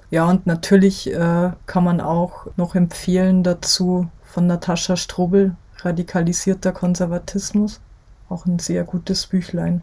Ja, 0.09 0.29
und 0.29 0.45
natürlich 0.45 1.11
äh, 1.11 1.51
kann 1.65 1.83
man 1.83 2.01
auch 2.01 2.47
noch 2.57 2.75
empfehlen 2.75 3.43
dazu 3.43 4.09
von 4.31 4.47
Natascha 4.47 4.95
Strobel, 4.95 5.55
Radikalisierter 5.79 6.71
Konservatismus. 6.71 7.81
Auch 8.29 8.45
ein 8.45 8.59
sehr 8.59 8.83
gutes 8.83 9.27
Büchlein. 9.27 9.81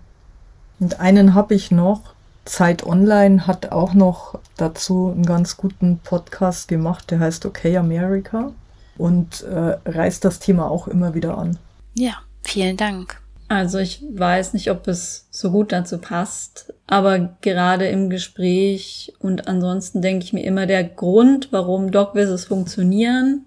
Und 0.80 1.00
einen 1.00 1.34
habe 1.34 1.54
ich 1.54 1.70
noch. 1.70 2.14
Zeit 2.46 2.86
Online 2.86 3.46
hat 3.46 3.72
auch 3.72 3.92
noch 3.92 4.38
dazu 4.56 5.12
einen 5.14 5.26
ganz 5.26 5.58
guten 5.58 5.98
Podcast 5.98 6.66
gemacht, 6.66 7.10
der 7.10 7.20
heißt 7.20 7.44
Okay 7.44 7.76
America 7.76 8.52
und 8.96 9.42
äh, 9.42 9.76
reißt 9.84 10.24
das 10.24 10.38
Thema 10.38 10.70
auch 10.70 10.88
immer 10.88 11.14
wieder 11.14 11.36
an. 11.36 11.58
Ja, 11.94 12.14
vielen 12.42 12.78
Dank. 12.78 13.20
Also 13.48 13.78
ich 13.78 14.02
weiß 14.10 14.54
nicht, 14.54 14.70
ob 14.70 14.88
es 14.88 15.26
so 15.30 15.50
gut 15.50 15.72
dazu 15.72 15.98
passt, 15.98 16.72
aber 16.86 17.36
gerade 17.40 17.86
im 17.88 18.08
Gespräch 18.08 19.14
und 19.18 19.48
ansonsten 19.48 20.00
denke 20.00 20.24
ich 20.24 20.32
mir 20.32 20.44
immer, 20.44 20.66
der 20.66 20.84
Grund, 20.84 21.48
warum 21.50 21.90
Dogwizzes 21.90 22.44
funktionieren, 22.46 23.46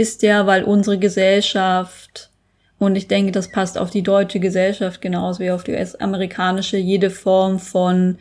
ist 0.00 0.22
ja, 0.22 0.46
weil 0.46 0.64
unsere 0.64 0.98
Gesellschaft, 0.98 2.30
und 2.78 2.96
ich 2.96 3.06
denke, 3.06 3.32
das 3.32 3.52
passt 3.52 3.76
auf 3.76 3.90
die 3.90 4.02
deutsche 4.02 4.40
Gesellschaft 4.40 5.00
genauso 5.00 5.40
wie 5.40 5.50
auf 5.50 5.62
die 5.62 5.72
US-amerikanische, 5.72 6.78
jede 6.78 7.10
Form 7.10 7.58
von 7.58 8.18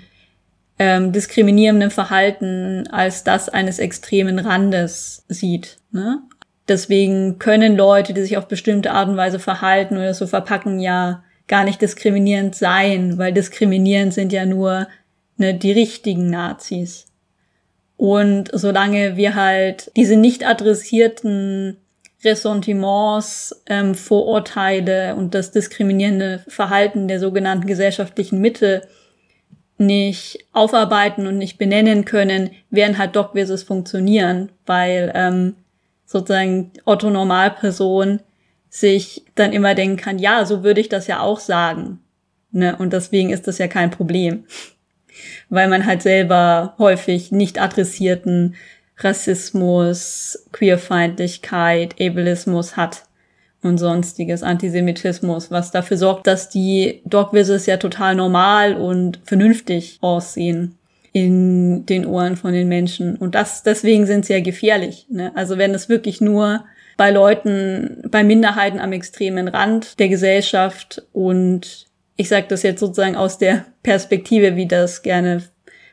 ähm, 0.77 1.11
diskriminierendem 1.11 1.91
Verhalten 1.91 2.87
als 2.87 3.23
das 3.23 3.49
eines 3.49 3.79
extremen 3.79 4.39
Randes 4.39 5.23
sieht. 5.29 5.77
Ne? 5.91 6.21
Deswegen 6.67 7.39
können 7.39 7.75
Leute, 7.75 8.13
die 8.13 8.21
sich 8.21 8.37
auf 8.37 8.47
bestimmte 8.47 8.91
Art 8.91 9.09
und 9.09 9.17
Weise 9.17 9.39
verhalten 9.39 9.97
oder 9.97 10.13
so 10.13 10.27
verpacken, 10.27 10.79
ja 10.79 11.23
gar 11.47 11.63
nicht 11.63 11.81
diskriminierend 11.81 12.55
sein, 12.55 13.17
weil 13.17 13.33
diskriminierend 13.33 14.13
sind 14.13 14.31
ja 14.31 14.45
nur 14.45 14.87
ne, 15.37 15.53
die 15.53 15.71
richtigen 15.71 16.29
Nazis. 16.29 17.08
Und 17.99 18.49
solange 18.53 19.17
wir 19.17 19.35
halt 19.35 19.91
diese 19.97 20.15
nicht 20.15 20.47
adressierten 20.47 21.75
Ressentiments, 22.23 23.61
ähm, 23.65 23.93
Vorurteile 23.93 25.15
und 25.15 25.35
das 25.35 25.51
diskriminierende 25.51 26.41
Verhalten 26.47 27.09
der 27.09 27.19
sogenannten 27.19 27.67
gesellschaftlichen 27.67 28.39
Mitte 28.39 28.87
nicht 29.77 30.45
aufarbeiten 30.53 31.27
und 31.27 31.37
nicht 31.37 31.57
benennen 31.57 32.05
können, 32.05 32.51
werden 32.69 32.97
halt 32.97 33.17
Dogwises 33.17 33.63
funktionieren, 33.63 34.49
weil 34.65 35.11
ähm, 35.13 35.55
sozusagen 36.05 36.71
Otto 36.85 37.09
Normalperson 37.09 38.21
sich 38.69 39.25
dann 39.35 39.51
immer 39.51 39.75
denken 39.75 39.97
kann, 39.97 40.19
ja, 40.19 40.45
so 40.45 40.63
würde 40.63 40.79
ich 40.79 40.87
das 40.87 41.07
ja 41.07 41.19
auch 41.19 41.41
sagen. 41.41 41.99
Ne? 42.51 42.77
Und 42.77 42.93
deswegen 42.93 43.29
ist 43.29 43.45
das 43.45 43.57
ja 43.57 43.67
kein 43.67 43.91
Problem. 43.91 44.45
Weil 45.49 45.67
man 45.67 45.85
halt 45.85 46.01
selber 46.01 46.75
häufig 46.77 47.31
nicht 47.31 47.61
adressierten 47.61 48.55
Rassismus, 48.97 50.45
Queerfeindlichkeit, 50.51 51.95
Ableismus 51.99 52.75
hat 52.75 53.03
und 53.61 53.77
sonstiges 53.77 54.43
Antisemitismus, 54.43 55.51
was 55.51 55.71
dafür 55.71 55.97
sorgt, 55.97 56.27
dass 56.27 56.49
die 56.49 57.01
Dogwises 57.05 57.65
ja 57.65 57.77
total 57.77 58.15
normal 58.15 58.75
und 58.75 59.19
vernünftig 59.23 59.97
aussehen 60.01 60.75
in 61.11 61.85
den 61.85 62.05
Ohren 62.05 62.37
von 62.37 62.53
den 62.53 62.67
Menschen. 62.67 63.15
Und 63.15 63.35
das, 63.35 63.63
deswegen 63.63 64.05
sind 64.05 64.25
sie 64.25 64.33
ja 64.33 64.41
gefährlich. 64.41 65.07
Ne? 65.09 65.31
Also 65.35 65.57
wenn 65.57 65.73
es 65.73 65.89
wirklich 65.89 66.21
nur 66.21 66.63
bei 66.97 67.11
Leuten, 67.11 68.03
bei 68.09 68.23
Minderheiten 68.23 68.79
am 68.79 68.91
extremen 68.91 69.47
Rand 69.47 69.99
der 69.99 70.09
Gesellschaft 70.09 71.01
und 71.13 71.87
ich 72.19 72.27
sage 72.27 72.47
das 72.49 72.63
jetzt 72.63 72.81
sozusagen 72.81 73.15
aus 73.15 73.37
der 73.37 73.65
Perspektive, 73.81 74.55
wie 74.55 74.67
das 74.67 75.03
gerne 75.03 75.43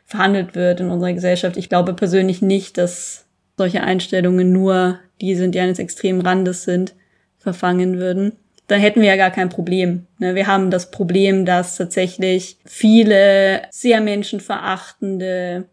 verhandelt 0.05 0.55
wird 0.55 0.81
in 0.81 0.89
unserer 0.89 1.13
Gesellschaft. 1.13 1.55
Ich 1.57 1.69
glaube 1.69 1.93
persönlich 1.93 2.41
nicht, 2.41 2.77
dass 2.77 3.25
solche 3.57 3.81
Einstellungen 3.81 4.51
nur, 4.51 4.99
die 5.21 5.35
sind, 5.35 5.55
die 5.55 5.59
eines 5.59 5.79
extremen 5.79 6.21
Randes 6.21 6.63
sind, 6.63 6.95
verfangen 7.37 7.97
würden 7.97 8.33
dann 8.67 8.81
hätten 8.81 9.01
wir 9.01 9.07
ja 9.07 9.15
gar 9.15 9.31
kein 9.31 9.49
Problem. 9.49 10.07
Ne? 10.19 10.35
Wir 10.35 10.45
haben 10.45 10.71
das 10.71 10.91
Problem, 10.91 11.45
dass 11.45 11.77
tatsächlich 11.77 12.57
viele 12.65 13.61
sehr 13.71 14.01
menschenverachtende 14.01 15.65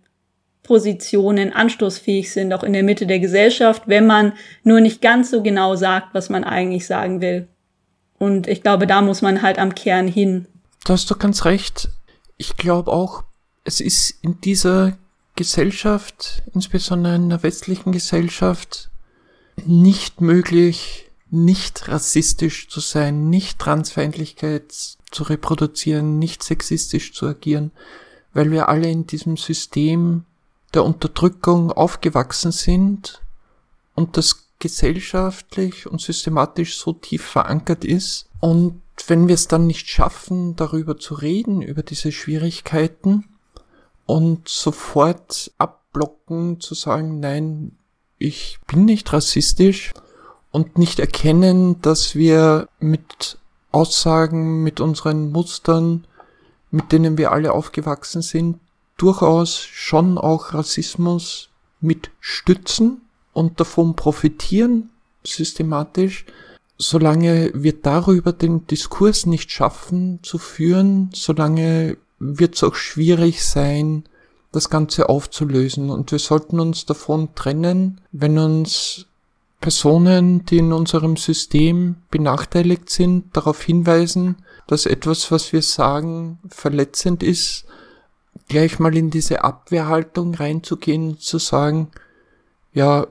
Positionen 0.62 1.52
anstoßfähig 1.52 2.32
sind, 2.32 2.52
auch 2.52 2.62
in 2.62 2.72
der 2.72 2.84
Mitte 2.84 3.06
der 3.06 3.18
Gesellschaft, 3.18 3.82
wenn 3.86 4.06
man 4.06 4.32
nur 4.62 4.80
nicht 4.80 5.02
ganz 5.02 5.30
so 5.30 5.42
genau 5.42 5.74
sagt, 5.74 6.14
was 6.14 6.30
man 6.30 6.44
eigentlich 6.44 6.86
sagen 6.86 7.20
will. 7.20 7.48
Und 8.24 8.46
ich 8.46 8.62
glaube, 8.62 8.86
da 8.86 9.02
muss 9.02 9.20
man 9.20 9.42
halt 9.42 9.58
am 9.58 9.74
Kern 9.74 10.08
hin. 10.08 10.46
Da 10.84 10.94
hast 10.94 11.10
du 11.10 11.14
ganz 11.14 11.44
recht. 11.44 11.90
Ich 12.38 12.56
glaube 12.56 12.90
auch, 12.90 13.22
es 13.64 13.80
ist 13.80 14.14
in 14.22 14.40
dieser 14.40 14.96
Gesellschaft, 15.36 16.42
insbesondere 16.54 17.16
in 17.16 17.28
der 17.28 17.42
westlichen 17.42 17.92
Gesellschaft, 17.92 18.88
nicht 19.66 20.22
möglich, 20.22 21.10
nicht 21.28 21.88
rassistisch 21.88 22.70
zu 22.70 22.80
sein, 22.80 23.28
nicht 23.28 23.58
Transfeindlichkeit 23.58 24.72
zu 25.10 25.22
reproduzieren, 25.24 26.18
nicht 26.18 26.42
sexistisch 26.42 27.12
zu 27.12 27.26
agieren, 27.26 27.72
weil 28.32 28.50
wir 28.50 28.70
alle 28.70 28.90
in 28.90 29.06
diesem 29.06 29.36
System 29.36 30.24
der 30.72 30.84
Unterdrückung 30.84 31.70
aufgewachsen 31.70 32.52
sind 32.52 33.20
und 33.94 34.16
das 34.16 34.43
gesellschaftlich 34.64 35.86
und 35.86 36.00
systematisch 36.00 36.78
so 36.78 36.94
tief 36.94 37.22
verankert 37.22 37.84
ist. 37.84 38.30
Und 38.40 38.80
wenn 39.08 39.28
wir 39.28 39.34
es 39.34 39.46
dann 39.46 39.66
nicht 39.66 39.90
schaffen, 39.90 40.56
darüber 40.56 40.96
zu 40.96 41.12
reden, 41.12 41.60
über 41.60 41.82
diese 41.82 42.12
Schwierigkeiten 42.12 43.26
und 44.06 44.48
sofort 44.48 45.52
abblocken, 45.58 46.60
zu 46.60 46.74
sagen, 46.74 47.20
nein, 47.20 47.76
ich 48.16 48.58
bin 48.66 48.86
nicht 48.86 49.12
rassistisch 49.12 49.92
und 50.50 50.78
nicht 50.78 50.98
erkennen, 50.98 51.82
dass 51.82 52.14
wir 52.14 52.70
mit 52.80 53.36
Aussagen, 53.70 54.62
mit 54.62 54.80
unseren 54.80 55.30
Mustern, 55.30 56.06
mit 56.70 56.90
denen 56.90 57.18
wir 57.18 57.32
alle 57.32 57.52
aufgewachsen 57.52 58.22
sind, 58.22 58.60
durchaus 58.96 59.58
schon 59.58 60.16
auch 60.16 60.54
Rassismus 60.54 61.50
mit 61.82 62.10
stützen 62.18 63.02
und 63.34 63.60
davon 63.60 63.94
profitieren, 63.96 64.90
systematisch, 65.24 66.24
solange 66.78 67.50
wir 67.54 67.80
darüber 67.80 68.32
den 68.32 68.66
Diskurs 68.66 69.26
nicht 69.26 69.50
schaffen 69.50 70.20
zu 70.22 70.38
führen, 70.38 71.10
solange 71.12 71.96
wird 72.18 72.56
es 72.56 72.64
auch 72.64 72.74
schwierig 72.74 73.44
sein, 73.44 74.04
das 74.52 74.70
Ganze 74.70 75.08
aufzulösen. 75.08 75.90
Und 75.90 76.12
wir 76.12 76.18
sollten 76.18 76.60
uns 76.60 76.86
davon 76.86 77.34
trennen, 77.34 78.00
wenn 78.12 78.38
uns 78.38 79.06
Personen, 79.60 80.44
die 80.46 80.58
in 80.58 80.72
unserem 80.72 81.16
System 81.16 81.96
benachteiligt 82.10 82.90
sind, 82.90 83.36
darauf 83.36 83.62
hinweisen, 83.62 84.36
dass 84.66 84.86
etwas, 84.86 85.30
was 85.30 85.52
wir 85.52 85.62
sagen, 85.62 86.38
verletzend 86.48 87.22
ist, 87.22 87.64
gleich 88.48 88.78
mal 88.78 88.96
in 88.96 89.10
diese 89.10 89.42
Abwehrhaltung 89.42 90.34
reinzugehen 90.34 91.10
und 91.10 91.20
zu 91.20 91.38
sagen, 91.38 91.88
ja, 92.72 93.06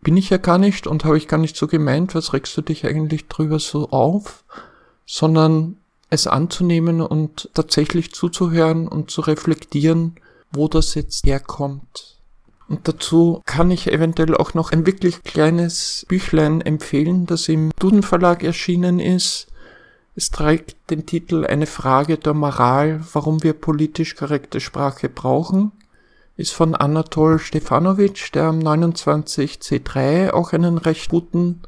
bin 0.00 0.16
ich 0.16 0.30
ja 0.30 0.36
gar 0.36 0.58
nicht 0.58 0.86
und 0.86 1.04
habe 1.04 1.16
ich 1.16 1.28
gar 1.28 1.38
nicht 1.38 1.56
so 1.56 1.66
gemeint, 1.66 2.14
was 2.14 2.32
regst 2.32 2.56
du 2.56 2.62
dich 2.62 2.86
eigentlich 2.86 3.28
drüber 3.28 3.58
so 3.58 3.90
auf, 3.90 4.44
sondern 5.06 5.76
es 6.10 6.26
anzunehmen 6.26 7.00
und 7.00 7.50
tatsächlich 7.54 8.12
zuzuhören 8.12 8.88
und 8.88 9.10
zu 9.10 9.20
reflektieren, 9.20 10.16
wo 10.52 10.68
das 10.68 10.94
jetzt 10.94 11.26
herkommt. 11.26 12.16
Und 12.68 12.86
dazu 12.86 13.42
kann 13.46 13.70
ich 13.70 13.90
eventuell 13.90 14.36
auch 14.36 14.54
noch 14.54 14.72
ein 14.72 14.86
wirklich 14.86 15.22
kleines 15.22 16.04
Büchlein 16.08 16.60
empfehlen, 16.60 17.26
das 17.26 17.48
im 17.48 17.70
Duden 17.78 18.02
Verlag 18.02 18.42
erschienen 18.42 19.00
ist. 19.00 19.46
Es 20.14 20.30
trägt 20.30 20.76
den 20.90 21.06
Titel 21.06 21.46
Eine 21.46 21.66
Frage 21.66 22.18
der 22.18 22.34
Moral, 22.34 23.00
warum 23.12 23.42
wir 23.42 23.54
politisch 23.54 24.16
korrekte 24.16 24.60
Sprache 24.60 25.08
brauchen. 25.08 25.72
Ist 26.38 26.52
von 26.52 26.76
Anatol 26.76 27.40
Stefanovic, 27.40 28.32
der 28.32 28.44
am 28.44 28.60
29C3 28.60 30.30
auch 30.30 30.52
einen 30.52 30.78
recht 30.78 31.10
guten 31.10 31.62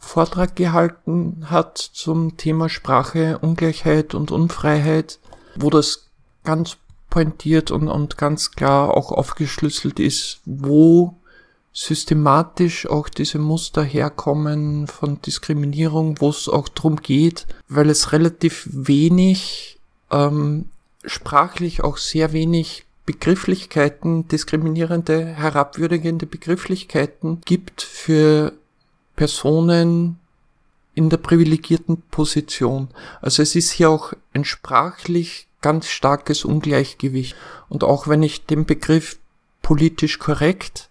Vortrag 0.00 0.56
gehalten 0.56 1.46
hat 1.48 1.78
zum 1.78 2.36
Thema 2.36 2.68
Sprache, 2.68 3.38
Ungleichheit 3.38 4.16
und 4.16 4.32
Unfreiheit, 4.32 5.20
wo 5.54 5.70
das 5.70 6.08
ganz 6.42 6.76
pointiert 7.08 7.70
und, 7.70 7.86
und 7.86 8.18
ganz 8.18 8.50
klar 8.50 8.96
auch 8.96 9.12
aufgeschlüsselt 9.12 10.00
ist, 10.00 10.40
wo 10.44 11.14
systematisch 11.72 12.88
auch 12.88 13.08
diese 13.08 13.38
Muster 13.38 13.84
herkommen 13.84 14.88
von 14.88 15.22
Diskriminierung, 15.22 16.20
wo 16.20 16.30
es 16.30 16.48
auch 16.48 16.68
drum 16.68 16.96
geht, 16.96 17.46
weil 17.68 17.90
es 17.90 18.10
relativ 18.10 18.66
wenig, 18.72 19.78
ähm, 20.10 20.70
sprachlich 21.04 21.84
auch 21.84 21.98
sehr 21.98 22.32
wenig 22.32 22.85
Begrifflichkeiten, 23.06 24.28
diskriminierende, 24.28 25.24
herabwürdigende 25.24 26.26
Begrifflichkeiten 26.26 27.40
gibt 27.44 27.82
für 27.82 28.52
Personen 29.14 30.18
in 30.94 31.08
der 31.08 31.18
privilegierten 31.18 32.02
Position. 32.10 32.88
Also 33.20 33.42
es 33.42 33.54
ist 33.54 33.70
hier 33.70 33.90
auch 33.90 34.12
ein 34.32 34.44
sprachlich 34.44 35.46
ganz 35.60 35.88
starkes 35.88 36.44
Ungleichgewicht. 36.44 37.36
Und 37.68 37.84
auch 37.84 38.08
wenn 38.08 38.22
ich 38.22 38.46
den 38.46 38.66
Begriff 38.66 39.18
politisch 39.62 40.18
korrekt 40.18 40.88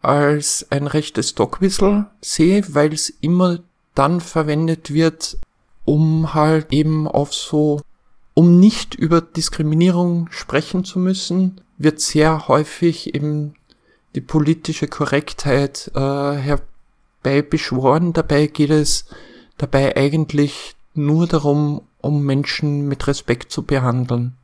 als 0.00 0.66
ein 0.70 0.86
rechtes 0.86 1.34
Dogwhistle 1.34 2.06
sehe, 2.20 2.74
weil 2.74 2.92
es 2.92 3.10
immer 3.20 3.60
dann 3.94 4.20
verwendet 4.20 4.92
wird, 4.92 5.38
um 5.84 6.34
halt 6.34 6.72
eben 6.72 7.08
auf 7.08 7.34
so, 7.34 7.80
um 8.34 8.58
nicht 8.60 8.94
über 8.94 9.20
Diskriminierung 9.20 10.28
sprechen 10.30 10.84
zu 10.84 10.98
müssen, 10.98 11.60
wird 11.78 12.00
sehr 12.00 12.48
häufig 12.48 13.14
eben 13.14 13.54
die 14.14 14.20
politische 14.20 14.88
Korrektheit 14.88 15.90
äh, 15.94 16.00
herbei 16.00 17.42
beschworen. 17.42 18.12
Dabei 18.12 18.46
geht 18.46 18.70
es 18.70 19.06
dabei 19.58 19.96
eigentlich 19.96 20.74
nur 20.94 21.26
darum, 21.26 21.82
um 22.00 22.24
Menschen 22.24 22.88
mit 22.88 23.06
Respekt 23.06 23.52
zu 23.52 23.62
behandeln. 23.62 24.34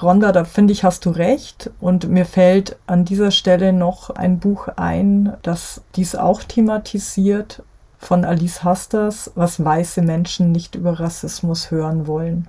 Rhonda, 0.00 0.32
da 0.32 0.44
finde 0.44 0.72
ich, 0.72 0.84
hast 0.84 1.04
du 1.04 1.10
recht. 1.10 1.70
Und 1.80 2.08
mir 2.08 2.24
fällt 2.24 2.76
an 2.86 3.04
dieser 3.04 3.30
Stelle 3.30 3.72
noch 3.72 4.10
ein 4.10 4.38
Buch 4.38 4.68
ein, 4.76 5.36
das 5.42 5.82
dies 5.96 6.14
auch 6.14 6.42
thematisiert, 6.42 7.62
von 7.98 8.24
Alice 8.24 8.64
Hasters, 8.64 9.30
was 9.36 9.64
weiße 9.64 10.02
Menschen 10.02 10.50
nicht 10.50 10.74
über 10.74 10.98
Rassismus 10.98 11.70
hören 11.70 12.06
wollen. 12.08 12.48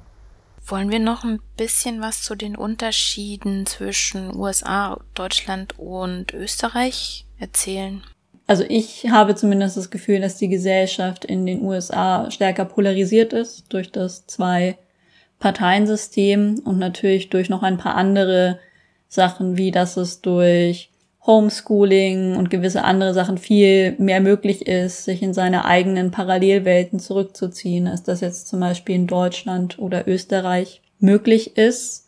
Wollen 0.65 0.91
wir 0.91 0.99
noch 0.99 1.23
ein 1.23 1.39
bisschen 1.57 2.01
was 2.01 2.21
zu 2.21 2.35
den 2.35 2.55
Unterschieden 2.55 3.65
zwischen 3.65 4.35
USA, 4.35 4.99
Deutschland 5.13 5.77
und 5.77 6.33
Österreich 6.33 7.25
erzählen? 7.37 8.01
also 8.47 8.63
ich 8.67 9.09
habe 9.09 9.35
zumindest 9.35 9.77
das 9.77 9.89
Gefühl, 9.89 10.19
dass 10.21 10.37
die 10.37 10.49
Gesellschaft 10.49 11.25
in 11.25 11.45
den 11.45 11.61
USA 11.63 12.31
stärker 12.31 12.65
polarisiert 12.65 13.33
ist 13.33 13.71
durch 13.73 13.91
das 13.91 14.25
Zwei-Parteien-System 14.27 16.61
und 16.63 16.77
natürlich 16.77 17.29
durch 17.29 17.49
noch 17.49 17.63
ein 17.63 17.77
paar 17.77 17.95
andere 17.95 18.59
Sachen, 19.07 19.57
wie 19.57 19.71
dass 19.71 19.97
es 19.97 20.21
durch 20.21 20.91
Homeschooling 21.25 22.35
und 22.35 22.49
gewisse 22.49 22.83
andere 22.83 23.13
Sachen 23.13 23.37
viel 23.37 23.95
mehr 23.97 24.19
möglich 24.19 24.67
ist, 24.67 25.05
sich 25.05 25.21
in 25.21 25.33
seine 25.33 25.65
eigenen 25.65 26.11
Parallelwelten 26.11 26.99
zurückzuziehen, 26.99 27.87
als 27.87 28.03
das 28.03 28.19
jetzt 28.19 28.47
zum 28.49 28.59
Beispiel 28.59 28.95
in 28.95 29.07
Deutschland 29.07 29.79
oder 29.79 30.07
Österreich 30.07 30.81
möglich 30.99 31.55
ist. 31.55 32.07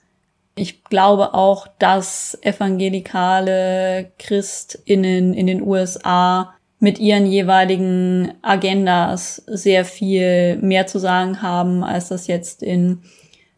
Ich 0.56 0.84
glaube 0.84 1.34
auch, 1.34 1.68
dass 1.80 2.38
evangelikale 2.42 4.12
Christinnen 4.20 5.34
in 5.34 5.48
den 5.48 5.62
USA 5.62 6.54
mit 6.80 7.00
ihren 7.00 7.26
jeweiligen 7.26 8.34
Agendas 8.42 9.44
sehr 9.48 9.86
viel 9.86 10.58
mehr 10.58 10.88
zu 10.88 11.00
sagen 11.00 11.42
haben, 11.42 11.84
als 11.84 12.10
das 12.10 12.28
jetzt 12.28 12.62
in 12.62 13.02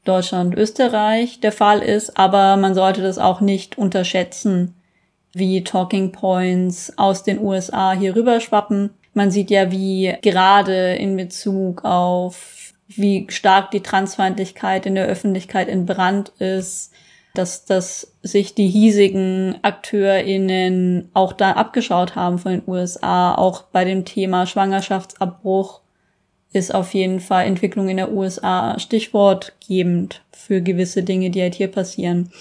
Deutschland 0.06 0.54
und 0.54 0.62
Österreich 0.62 1.40
der 1.40 1.52
Fall 1.52 1.82
ist. 1.82 2.18
Aber 2.18 2.58
man 2.58 2.76
sollte 2.76 3.02
das 3.02 3.18
auch 3.18 3.42
nicht 3.42 3.78
unterschätzen, 3.78 4.77
wie 5.38 5.64
Talking 5.64 6.12
Points 6.12 6.94
aus 6.98 7.24
den 7.24 7.40
USA 7.40 7.94
hier 7.94 8.16
rüberschwappen. 8.16 8.92
Man 9.14 9.32
sieht 9.32 9.50
ja, 9.50 9.72
wie 9.72 10.16
gerade 10.22 10.96
in 10.96 11.16
Bezug 11.16 11.84
auf 11.84 12.74
wie 12.88 13.28
stark 13.30 13.72
die 13.72 13.82
Transfeindlichkeit 13.82 14.86
in 14.86 14.96
der 14.96 15.08
Öffentlichkeit 15.08 15.68
in 15.68 15.86
Brand 15.86 16.30
ist, 16.40 16.92
dass, 17.34 17.66
dass 17.66 18.14
sich 18.24 18.56
die 18.56 18.68
hiesigen 18.68 19.58
AkteurInnen 19.62 21.10
auch 21.14 21.34
da 21.34 21.52
abgeschaut 21.52 22.16
haben 22.16 22.40
von 22.40 22.54
den 22.54 22.64
USA. 22.66 23.36
Auch 23.36 23.64
bei 23.64 23.86
dem 23.86 24.06
Thema 24.06 24.46
Schwangerschaftsabbruch 24.46 25.82
ist 26.54 26.74
auf 26.74 26.94
jeden 26.94 27.20
Fall 27.20 27.46
Entwicklung 27.46 27.90
in 27.90 27.98
der 27.98 28.12
USA 28.12 28.80
stichwortgebend 28.80 30.22
für 30.32 30.62
gewisse 30.62 31.04
Dinge, 31.04 31.30
die 31.30 31.42
halt 31.42 31.56
hier 31.56 31.68
passieren. 31.68 32.32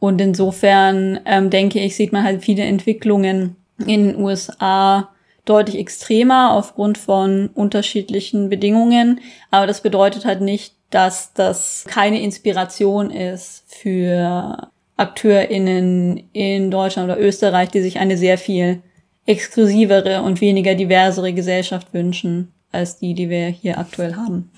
Und 0.00 0.20
insofern 0.20 1.20
ähm, 1.24 1.50
denke 1.50 1.80
ich, 1.80 1.96
sieht 1.96 2.12
man 2.12 2.22
halt 2.22 2.44
viele 2.44 2.62
Entwicklungen 2.62 3.56
in 3.84 4.08
den 4.08 4.16
USA, 4.16 5.08
deutlich 5.44 5.78
extremer 5.78 6.52
aufgrund 6.52 6.98
von 6.98 7.48
unterschiedlichen 7.54 8.48
Bedingungen. 8.48 9.20
Aber 9.50 9.66
das 9.66 9.80
bedeutet 9.80 10.24
halt 10.24 10.40
nicht, 10.40 10.74
dass 10.90 11.32
das 11.32 11.84
keine 11.88 12.20
Inspiration 12.20 13.10
ist 13.10 13.64
für 13.66 14.68
AkteurInnen 14.96 16.28
in 16.32 16.70
Deutschland 16.70 17.10
oder 17.10 17.20
Österreich, 17.20 17.70
die 17.70 17.80
sich 17.80 17.98
eine 17.98 18.16
sehr 18.16 18.38
viel 18.38 18.82
exklusivere 19.26 20.22
und 20.22 20.40
weniger 20.40 20.74
diversere 20.74 21.32
Gesellschaft 21.32 21.92
wünschen, 21.92 22.52
als 22.72 22.98
die, 22.98 23.14
die 23.14 23.28
wir 23.28 23.46
hier 23.48 23.78
aktuell 23.78 24.16
haben. 24.16 24.50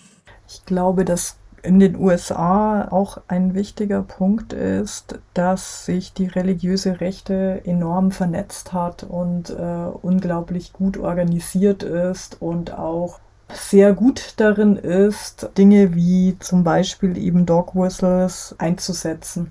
Ich 0.49 0.65
glaube, 0.65 1.05
dass 1.05 1.40
in 1.63 1.79
den 1.79 1.97
USA 1.97 2.89
auch 2.91 3.21
ein 3.29 3.55
wichtiger 3.55 4.03
Punkt 4.03 4.53
ist, 4.53 5.19
dass 5.35 5.85
sich 5.85 6.13
die 6.13 6.27
religiöse 6.27 7.01
Rechte 7.01 7.63
enorm 7.65 8.11
vernetzt 8.11 8.73
hat 8.73 9.05
und 9.05 9.51
äh, 9.51 9.87
unglaublich 10.03 10.73
gut 10.73 10.97
organisiert 10.97 11.83
ist 11.83 12.41
und 12.41 12.73
auch 12.77 13.21
sehr 13.53 13.93
gut 13.93 14.35
darin 14.37 14.77
ist, 14.77 15.51
Dinge 15.59 15.95
wie 15.95 16.37
zum 16.39 16.65
Beispiel 16.65 17.19
eben 17.19 17.47
Dog 17.47 17.75
Whistles 17.75 18.55
einzusetzen. 18.59 19.51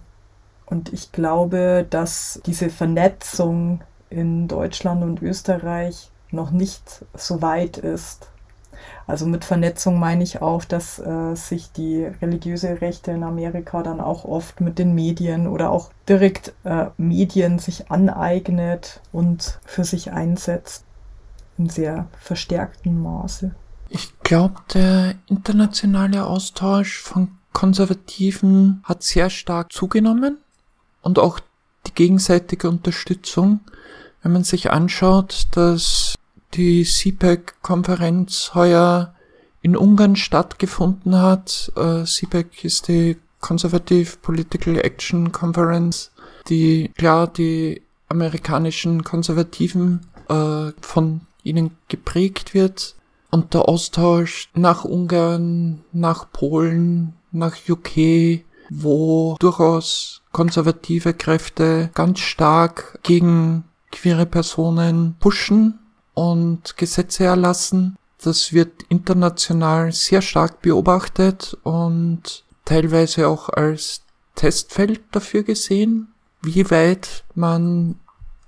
Und 0.66 0.94
ich 0.94 1.12
glaube, 1.12 1.86
dass 1.90 2.40
diese 2.46 2.70
Vernetzung 2.70 3.82
in 4.10 4.48
Deutschland 4.48 5.04
und 5.04 5.22
Österreich 5.22 6.12
noch 6.32 6.52
nicht 6.52 7.06
so 7.16 7.42
weit 7.42 7.78
ist. 7.78 8.30
Also 9.10 9.26
mit 9.26 9.44
Vernetzung 9.44 9.98
meine 9.98 10.24
ich 10.24 10.44
auch, 10.44 10.64
dass 10.64 11.00
äh, 11.00 11.34
sich 11.34 11.72
die 11.72 12.04
religiöse 12.04 12.80
Rechte 12.80 13.10
in 13.10 13.24
Amerika 13.24 13.82
dann 13.82 14.00
auch 14.00 14.24
oft 14.24 14.62
mit 14.62 14.78
den 14.78 14.94
Medien 14.94 15.48
oder 15.48 15.72
auch 15.72 15.90
direkt 16.08 16.54
äh, 16.64 16.86
Medien 16.98 17.58
sich 17.58 17.90
aneignet 17.90 19.02
und 19.12 19.60
für 19.66 19.84
sich 19.84 20.12
einsetzt 20.12 20.86
in 21.58 21.70
sehr 21.70 22.06
verstärktem 22.20 23.02
Maße. 23.02 23.56
Ich 23.90 24.14
glaube, 24.20 24.58
der 24.76 25.16
internationale 25.26 26.28
Austausch 26.28 27.00
von 27.00 27.32
Konservativen 27.52 28.84
hat 28.84 29.02
sehr 29.02 29.32
stark 29.32 29.74
zugenommen 29.74 30.38
und 31.02 31.18
auch 31.18 31.40
die 31.88 31.96
gegenseitige 31.96 32.70
Unterstützung. 32.70 33.62
Wenn 34.22 34.34
man 34.34 34.44
sich 34.44 34.70
anschaut, 34.70 35.48
dass 35.54 36.14
die 36.54 36.84
CPEC-Konferenz 36.84 38.52
heuer 38.54 39.14
in 39.62 39.76
Ungarn 39.76 40.16
stattgefunden 40.16 41.16
hat. 41.16 41.72
Äh, 41.76 42.04
CPEC 42.06 42.64
ist 42.64 42.88
die 42.88 43.18
Conservative 43.40 44.18
Political 44.22 44.78
Action 44.80 45.32
Conference, 45.32 46.12
die 46.48 46.92
klar 46.98 47.28
die 47.28 47.82
amerikanischen 48.10 49.04
Konservativen 49.04 50.02
äh, 50.28 50.72
von 50.82 51.22
ihnen 51.44 51.72
geprägt 51.88 52.54
wird. 52.54 52.96
Und 53.32 53.54
der 53.54 53.70
Austausch 53.70 54.50
nach 54.56 54.86
Ungarn, 54.86 55.84
nach 55.92 56.32
Polen, 56.32 57.14
nach 57.32 57.56
UK, 57.70 58.42
wo 58.72 59.36
durchaus 59.40 60.22
konservative 60.32 61.14
Kräfte 61.14 61.92
ganz 61.94 62.20
stark 62.20 63.00
gegen 63.04 63.66
queere 63.92 64.26
Personen 64.26 65.16
pushen 65.20 65.79
und 66.20 66.76
Gesetze 66.76 67.24
erlassen. 67.24 67.96
Das 68.22 68.52
wird 68.52 68.84
international 68.90 69.94
sehr 69.94 70.22
stark 70.22 70.62
beobachtet 70.62 71.58
und 71.64 72.44
teilweise 72.66 73.30
auch 73.30 73.48
als 73.48 74.02
Testfeld 74.36 75.00
dafür 75.14 75.44
gesehen, 75.44 76.10
wie 76.42 76.70
weit 76.72 77.24
man 77.36 77.96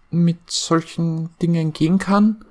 mit 0.09 0.51
solchen 0.51 1.29
Dingen 1.41 1.71
gehen 1.71 1.97
kann 1.97 2.43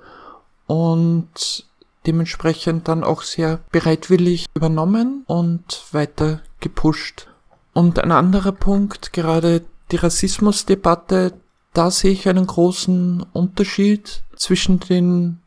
und 0.66 1.66
dementsprechend 2.06 2.88
dann 2.88 3.04
auch 3.04 3.20
sehr 3.20 3.60
bereitwillig 3.72 4.46
übernommen 4.54 5.24
und 5.26 5.84
weiter 5.92 6.40
gepusht. 6.60 7.28
Und 7.74 7.98
ein 7.98 8.12
anderer 8.12 8.52
Punkt, 8.52 9.12
gerade 9.12 9.66
die 9.90 9.96
Rassismusdebatte, 9.96 11.34
da 11.74 11.90
sehe 11.90 12.12
ich 12.12 12.26
einen 12.26 12.46
großen 12.46 13.26
Unterschied 13.34 14.22
zwischen 14.40 14.80
den 14.80 15.38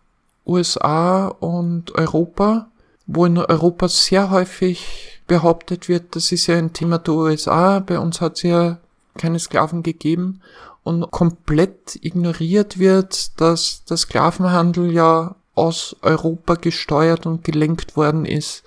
USA 0.45 1.27
und 1.27 1.95
Europa, 1.95 2.67
wo 3.07 3.25
in 3.25 3.37
Europa 3.37 3.87
sehr 3.87 4.29
häufig 4.29 5.19
behauptet 5.27 5.89
wird, 5.89 6.15
das 6.15 6.31
ist 6.31 6.47
ja 6.47 6.57
ein 6.57 6.73
Thema 6.73 6.99
der 6.99 7.15
USA, 7.15 7.79
bei 7.79 7.97
uns 7.97 8.21
hat 8.21 8.35
es 8.35 8.43
ja 8.43 8.77
keine 9.17 9.39
Sklaven 9.39 9.81
gegeben 9.83 10.41
und 10.83 11.09
komplett 11.11 11.97
ignoriert 12.01 12.77
wird, 12.77 13.39
dass 13.41 13.83
der 13.85 13.97
Sklavenhandel 13.97 14.91
ja 14.91 15.35
aus 15.55 15.95
Europa 16.01 16.55
gesteuert 16.55 17.25
und 17.25 17.43
gelenkt 17.43 17.97
worden 17.97 18.25
ist, 18.25 18.63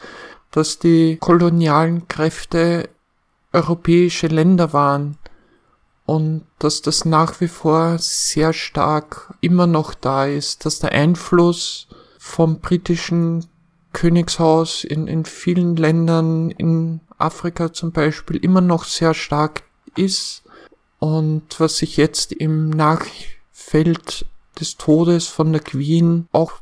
dass 0.51 0.79
die 0.79 1.18
kolonialen 1.18 2.09
Kräfte 2.09 2.89
europäische 3.53 4.27
Länder 4.27 4.72
waren 4.72 5.18
und 6.07 6.47
dass 6.61 6.83
das 6.83 7.05
nach 7.05 7.41
wie 7.41 7.49
vor 7.49 7.99
sehr 7.99 8.53
stark 8.53 9.35
immer 9.41 9.67
noch 9.67 9.93
da 9.93 10.25
ist, 10.25 10.65
dass 10.65 10.79
der 10.79 10.93
Einfluss 10.93 11.89
vom 12.19 12.61
britischen 12.61 13.47
Königshaus 13.93 14.85
in, 14.85 15.09
in 15.09 15.25
vielen 15.25 15.75
Ländern, 15.75 16.51
in 16.53 17.01
Afrika 17.19 17.73
zum 17.73 17.91
Beispiel, 17.93 18.37
immer 18.37 18.61
noch 18.61 18.85
sehr 18.85 19.15
stark 19.15 19.65
ist. 19.97 20.45
Und 20.99 21.59
was 21.59 21.79
sich 21.79 21.97
jetzt 21.97 22.33
im 22.33 22.71
Nachfeld 22.71 24.27
des 24.61 24.77
Todes 24.77 25.27
von 25.27 25.53
der 25.53 25.63
Queen 25.63 26.29
auch 26.33 26.53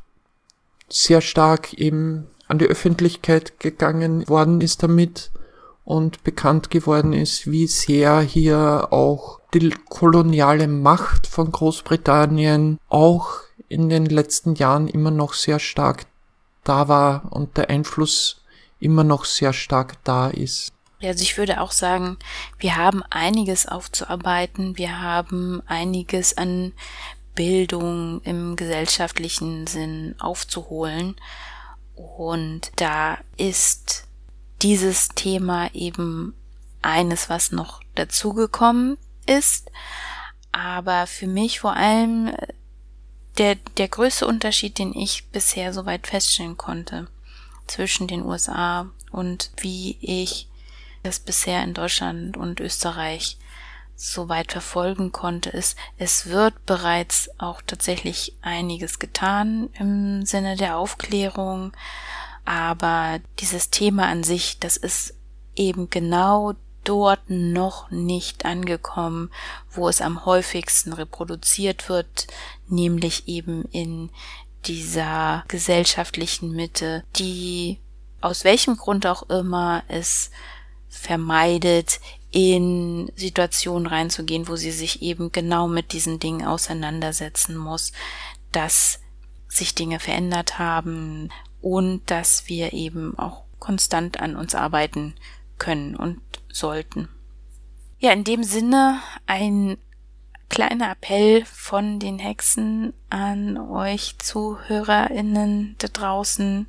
sehr 0.88 1.20
stark 1.20 1.74
eben 1.74 2.28
an 2.48 2.58
die 2.58 2.66
Öffentlichkeit 2.66 3.58
gegangen 3.60 4.28
worden 4.28 4.60
ist 4.60 4.82
damit 4.82 5.30
und 5.84 6.24
bekannt 6.24 6.70
geworden 6.70 7.12
ist, 7.12 7.50
wie 7.50 7.66
sehr 7.66 8.20
hier 8.20 8.88
auch 8.90 9.40
die 9.52 9.70
koloniale 9.88 10.66
Macht 10.66 11.26
von 11.26 11.52
Großbritannien 11.52 12.78
auch 12.88 13.28
in 13.68 13.88
den 13.88 14.06
letzten 14.06 14.54
Jahren 14.54 14.88
immer 14.88 15.10
noch 15.10 15.34
sehr 15.34 15.58
stark 15.58 16.06
da 16.64 16.88
war 16.88 17.32
und 17.32 17.56
der 17.56 17.70
Einfluss 17.70 18.42
immer 18.80 19.04
noch 19.04 19.24
sehr 19.24 19.52
stark 19.52 20.02
da 20.04 20.28
ist. 20.28 20.72
Also 21.02 21.22
ich 21.22 21.36
würde 21.36 21.60
auch 21.60 21.72
sagen, 21.72 22.16
wir 22.58 22.76
haben 22.76 23.02
einiges 23.10 23.66
aufzuarbeiten, 23.66 24.78
wir 24.78 25.02
haben 25.02 25.62
einiges 25.66 26.36
an 26.36 26.72
Bildung 27.34 28.22
im 28.22 28.56
gesellschaftlichen 28.56 29.66
Sinn 29.66 30.14
aufzuholen 30.18 31.16
und 31.94 32.72
da 32.76 33.18
ist 33.36 34.06
dieses 34.62 35.08
Thema 35.08 35.72
eben 35.74 36.34
eines, 36.82 37.28
was 37.28 37.52
noch 37.52 37.80
dazugekommen 37.94 38.98
ist. 39.26 39.70
Aber 40.52 41.06
für 41.06 41.26
mich 41.26 41.60
vor 41.60 41.74
allem 41.74 42.28
äh, 42.28 42.46
der, 43.38 43.56
der 43.76 43.88
größte 43.88 44.26
Unterschied, 44.26 44.78
den 44.78 44.94
ich 44.94 45.28
bisher 45.30 45.72
soweit 45.72 46.06
feststellen 46.06 46.56
konnte 46.56 47.08
zwischen 47.66 48.06
den 48.06 48.24
USA 48.24 48.90
und 49.10 49.50
wie 49.56 49.96
ich 50.00 50.48
das 51.02 51.18
bisher 51.18 51.62
in 51.64 51.74
Deutschland 51.74 52.36
und 52.36 52.60
Österreich 52.60 53.38
so 53.96 54.28
weit 54.28 54.52
verfolgen 54.52 55.12
konnte, 55.12 55.50
ist, 55.50 55.76
es 55.98 56.26
wird 56.26 56.66
bereits 56.66 57.30
auch 57.38 57.62
tatsächlich 57.62 58.34
einiges 58.42 58.98
getan 58.98 59.70
im 59.78 60.26
Sinne 60.26 60.56
der 60.56 60.76
Aufklärung, 60.76 61.72
aber 62.44 63.20
dieses 63.40 63.70
Thema 63.70 64.06
an 64.06 64.24
sich, 64.24 64.58
das 64.58 64.76
ist 64.76 65.14
eben 65.56 65.90
genau 65.90 66.54
dort 66.84 67.20
noch 67.28 67.90
nicht 67.90 68.44
angekommen, 68.44 69.30
wo 69.70 69.88
es 69.88 70.00
am 70.00 70.24
häufigsten 70.26 70.92
reproduziert 70.92 71.88
wird, 71.88 72.26
nämlich 72.68 73.26
eben 73.28 73.64
in 73.70 74.10
dieser 74.66 75.44
gesellschaftlichen 75.48 76.52
Mitte, 76.52 77.04
die 77.16 77.78
aus 78.20 78.44
welchem 78.44 78.76
Grund 78.76 79.06
auch 79.06 79.28
immer 79.28 79.82
es 79.88 80.30
vermeidet, 80.88 82.00
in 82.30 83.12
Situationen 83.14 83.86
reinzugehen, 83.86 84.48
wo 84.48 84.56
sie 84.56 84.72
sich 84.72 85.02
eben 85.02 85.30
genau 85.30 85.68
mit 85.68 85.92
diesen 85.92 86.18
Dingen 86.18 86.44
auseinandersetzen 86.46 87.56
muss, 87.56 87.92
dass 88.50 89.00
sich 89.46 89.74
Dinge 89.74 90.00
verändert 90.00 90.58
haben, 90.58 91.30
und 91.64 92.02
dass 92.10 92.46
wir 92.46 92.74
eben 92.74 93.18
auch 93.18 93.44
konstant 93.58 94.20
an 94.20 94.36
uns 94.36 94.54
arbeiten 94.54 95.14
können 95.56 95.96
und 95.96 96.20
sollten. 96.52 97.08
Ja, 97.98 98.12
in 98.12 98.22
dem 98.22 98.44
Sinne 98.44 99.00
ein 99.26 99.78
kleiner 100.50 100.92
Appell 100.92 101.42
von 101.46 101.98
den 101.98 102.18
Hexen 102.18 102.92
an 103.08 103.56
euch 103.56 104.18
Zuhörerinnen 104.18 105.76
da 105.78 105.88
draußen. 105.88 106.66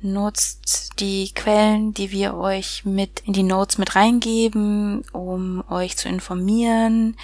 Nutzt 0.00 1.00
die 1.00 1.32
Quellen, 1.34 1.92
die 1.92 2.12
wir 2.12 2.34
euch 2.34 2.84
mit 2.84 3.24
in 3.26 3.32
die 3.32 3.42
Notes 3.42 3.78
mit 3.78 3.96
reingeben, 3.96 5.02
um 5.12 5.64
euch 5.68 5.96
zu 5.96 6.08
informieren. 6.08 7.16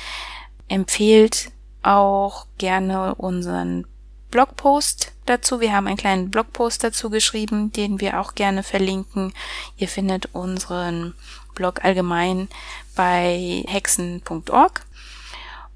Empfehlt 0.66 1.52
auch 1.84 2.48
gerne 2.58 3.14
unseren 3.14 3.86
Blogpost 4.30 5.12
dazu. 5.26 5.60
Wir 5.60 5.72
haben 5.72 5.86
einen 5.86 5.96
kleinen 5.96 6.30
Blogpost 6.30 6.84
dazu 6.84 7.10
geschrieben, 7.10 7.72
den 7.72 8.00
wir 8.00 8.20
auch 8.20 8.34
gerne 8.34 8.62
verlinken. 8.62 9.32
Ihr 9.76 9.88
findet 9.88 10.34
unseren 10.34 11.14
Blog 11.54 11.84
allgemein 11.84 12.48
bei 12.94 13.64
hexen.org. 13.66 14.86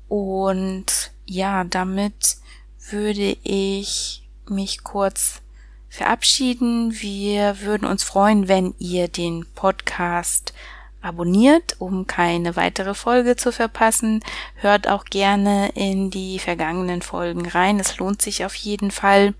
Und 0.08 1.12
ja, 1.26 1.64
damit 1.64 2.36
würde 2.90 3.36
ich 3.42 4.22
mich 4.48 4.82
kurz 4.82 5.42
verabschieden. 5.88 6.94
Wir 7.00 7.60
würden 7.60 7.86
uns 7.86 8.02
freuen, 8.02 8.48
wenn 8.48 8.74
ihr 8.78 9.08
den 9.08 9.46
Podcast 9.54 10.52
abonniert, 11.02 11.76
um 11.78 12.06
keine 12.06 12.56
weitere 12.56 12.94
Folge 12.94 13.36
zu 13.36 13.52
verpassen. 13.52 14.22
Hört 14.56 14.88
auch 14.88 15.04
gerne 15.04 15.70
in 15.74 16.10
die 16.10 16.38
vergangenen 16.38 17.02
Folgen 17.02 17.46
rein. 17.46 17.80
Es 17.80 17.98
lohnt 17.98 18.22
sich 18.22 18.44
auf 18.44 18.54
jeden 18.54 18.90
Fall. 18.90 19.34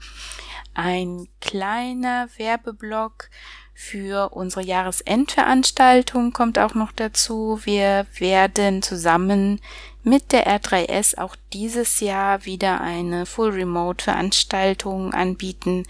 Ein 0.74 1.28
kleiner 1.40 2.28
Werbeblock 2.36 3.28
für 3.74 4.30
unsere 4.34 4.62
Jahresendveranstaltung 4.62 6.32
kommt 6.32 6.58
auch 6.58 6.74
noch 6.74 6.92
dazu. 6.92 7.60
Wir 7.64 8.06
werden 8.18 8.82
zusammen 8.82 9.60
mit 10.02 10.32
der 10.32 10.46
R3S 10.46 11.18
auch 11.18 11.34
dieses 11.52 12.00
Jahr 12.00 12.44
wieder 12.44 12.80
eine 12.80 13.26
Full 13.26 13.50
Remote 13.50 14.04
Veranstaltung 14.04 15.14
anbieten 15.14 15.86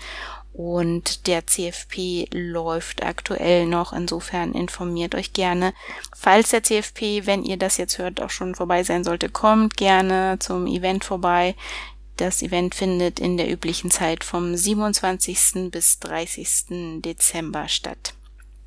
und 0.53 1.27
der 1.27 1.47
CFP 1.47 2.29
läuft 2.33 3.03
aktuell 3.03 3.67
noch. 3.67 3.93
Insofern 3.93 4.53
informiert 4.53 5.15
euch 5.15 5.33
gerne. 5.33 5.73
Falls 6.17 6.51
der 6.51 6.63
CFP, 6.63 7.27
wenn 7.27 7.45
ihr 7.45 7.57
das 7.57 7.77
jetzt 7.77 7.99
hört, 7.99 8.21
auch 8.21 8.31
schon 8.31 8.55
vorbei 8.55 8.83
sein 8.83 9.05
sollte, 9.05 9.29
kommt 9.29 9.77
gerne 9.77 10.39
zum 10.41 10.67
Event 10.67 11.05
vorbei. 11.05 11.55
Das 12.17 12.43
Event 12.43 12.75
findet 12.75 13.19
in 13.19 13.37
der 13.37 13.51
üblichen 13.51 13.91
Zeit 13.91 14.25
vom 14.25 14.55
27. 14.55 15.71
bis 15.71 16.01
30. 16.01 17.01
Dezember 17.01 17.69
statt. 17.69 18.15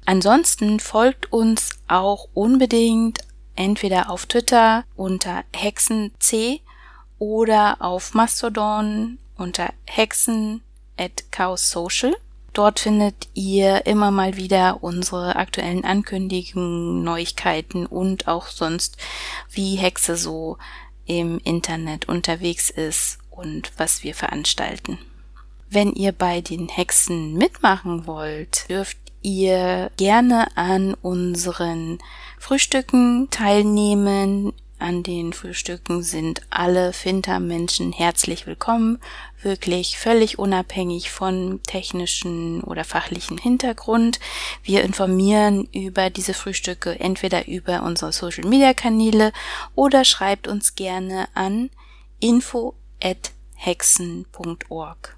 Ansonsten 0.05 0.79
folgt 0.79 1.31
uns 1.31 1.69
auch 1.87 2.27
unbedingt 2.33 3.19
entweder 3.55 4.09
auf 4.09 4.25
Twitter 4.25 4.83
unter 4.95 5.43
hexenc 5.53 6.13
oder 7.19 7.77
auf 7.79 8.13
Mastodon 8.13 9.19
unter 9.37 9.71
hexen 9.85 10.61
at 11.03 11.31
Chaos 11.31 11.69
Social. 11.69 12.15
Dort 12.53 12.79
findet 12.79 13.27
ihr 13.33 13.85
immer 13.87 14.11
mal 14.11 14.37
wieder 14.37 14.83
unsere 14.83 15.35
aktuellen 15.35 15.83
Ankündigungen, 15.83 17.03
Neuigkeiten 17.03 17.87
und 17.87 18.27
auch 18.27 18.47
sonst, 18.47 18.97
wie 19.51 19.75
Hexe 19.75 20.15
so 20.15 20.57
im 21.05 21.39
Internet 21.43 22.07
unterwegs 22.07 22.69
ist 22.69 23.17
und 23.31 23.71
was 23.77 24.03
wir 24.03 24.13
veranstalten. 24.13 24.99
Wenn 25.69 25.93
ihr 25.93 26.11
bei 26.11 26.41
den 26.41 26.69
Hexen 26.69 27.33
mitmachen 27.33 28.05
wollt, 28.05 28.69
dürft 28.69 28.97
ihr 29.23 29.89
gerne 29.97 30.55
an 30.55 30.93
unseren 30.93 31.97
Frühstücken 32.37 33.29
teilnehmen 33.31 34.53
an 34.83 35.01
den 35.01 35.31
Frühstücken 35.31 36.03
sind 36.03 36.41
alle 36.49 36.91
Finter-Menschen 36.91 37.93
herzlich 37.93 38.45
willkommen, 38.45 38.99
wirklich 39.41 39.97
völlig 39.97 40.37
unabhängig 40.37 41.09
von 41.09 41.61
technischen 41.63 42.61
oder 42.61 42.83
fachlichen 42.83 43.37
Hintergrund. 43.37 44.19
Wir 44.61 44.83
informieren 44.83 45.69
über 45.71 46.09
diese 46.09 46.33
Frühstücke 46.33 46.99
entweder 46.99 47.47
über 47.47 47.83
unsere 47.83 48.11
Social-Media-Kanäle 48.11 49.31
oder 49.73 50.03
schreibt 50.03 50.49
uns 50.49 50.75
gerne 50.75 51.29
an 51.33 51.69
info@hexen.org. 52.19 55.17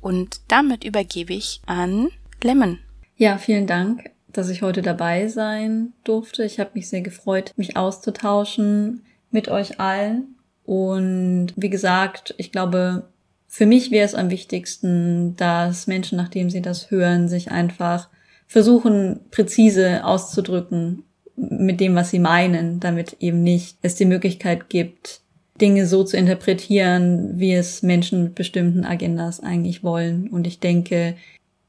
Und 0.00 0.40
damit 0.48 0.82
übergebe 0.82 1.34
ich 1.34 1.60
an 1.66 2.08
Lemon. 2.42 2.80
Ja, 3.16 3.38
vielen 3.38 3.68
Dank 3.68 4.10
dass 4.36 4.48
ich 4.48 4.62
heute 4.62 4.82
dabei 4.82 5.28
sein 5.28 5.92
durfte. 6.04 6.44
Ich 6.44 6.60
habe 6.60 6.70
mich 6.74 6.88
sehr 6.88 7.02
gefreut, 7.02 7.52
mich 7.56 7.76
auszutauschen 7.76 9.02
mit 9.30 9.48
euch 9.48 9.80
allen. 9.80 10.36
Und 10.64 11.52
wie 11.56 11.70
gesagt, 11.70 12.34
ich 12.38 12.52
glaube, 12.52 13.08
für 13.46 13.66
mich 13.66 13.90
wäre 13.90 14.06
es 14.06 14.14
am 14.14 14.30
wichtigsten, 14.30 15.36
dass 15.36 15.86
Menschen, 15.86 16.16
nachdem 16.16 16.50
sie 16.50 16.62
das 16.62 16.90
hören, 16.90 17.28
sich 17.28 17.50
einfach 17.50 18.08
versuchen, 18.46 19.20
präzise 19.30 20.04
auszudrücken 20.04 21.04
mit 21.36 21.80
dem, 21.80 21.94
was 21.94 22.10
sie 22.10 22.18
meinen, 22.18 22.80
damit 22.80 23.16
eben 23.20 23.42
nicht 23.42 23.78
es 23.82 23.94
die 23.94 24.04
Möglichkeit 24.04 24.68
gibt, 24.68 25.20
Dinge 25.60 25.86
so 25.86 26.02
zu 26.04 26.16
interpretieren, 26.16 27.38
wie 27.38 27.54
es 27.54 27.82
Menschen 27.82 28.24
mit 28.24 28.34
bestimmten 28.34 28.84
Agendas 28.84 29.40
eigentlich 29.40 29.84
wollen. 29.84 30.28
Und 30.28 30.46
ich 30.46 30.58
denke, 30.60 31.16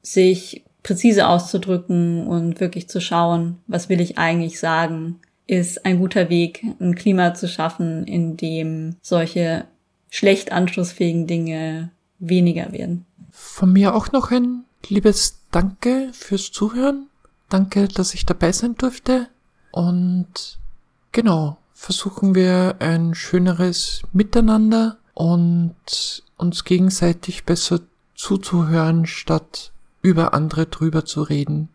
sich 0.01 0.64
präzise 0.86 1.28
auszudrücken 1.28 2.28
und 2.28 2.60
wirklich 2.60 2.88
zu 2.88 3.02
schauen, 3.02 3.58
was 3.66 3.90
will 3.90 4.00
ich 4.00 4.20
eigentlich 4.20 4.60
sagen, 4.60 5.20
ist 5.48 5.84
ein 5.84 5.98
guter 5.98 6.30
Weg, 6.30 6.64
ein 6.80 6.94
Klima 6.94 7.34
zu 7.34 7.48
schaffen, 7.48 8.06
in 8.06 8.38
dem 8.38 8.96
solche 9.02 9.66
schlecht 10.12 10.52
anschlussfähigen 10.52 11.26
Dinge 11.26 11.90
weniger 12.20 12.72
werden. 12.72 13.04
Von 13.32 13.74
mir 13.74 13.96
auch 13.96 14.12
noch 14.12 14.30
ein 14.30 14.64
liebes 14.88 15.40
Danke 15.50 16.10
fürs 16.14 16.52
Zuhören. 16.52 17.08
Danke, 17.50 17.88
dass 17.88 18.14
ich 18.14 18.28
dabei 18.28 18.52
sein 18.52 18.76
durfte. 18.76 19.28
Und 19.72 20.60
genau, 21.12 21.58
versuchen 21.74 22.36
wir 22.36 22.76
ein 22.78 23.16
schöneres 23.16 24.04
Miteinander 24.14 25.00
und 25.16 26.24
uns 26.38 26.64
gegenseitig 26.64 27.44
besser 27.44 27.80
zuzuhören, 28.14 29.08
statt 29.08 29.72
über 30.06 30.36
andere 30.36 30.68
drüber 30.68 31.03
zu 31.03 31.24
reden. 31.24 31.70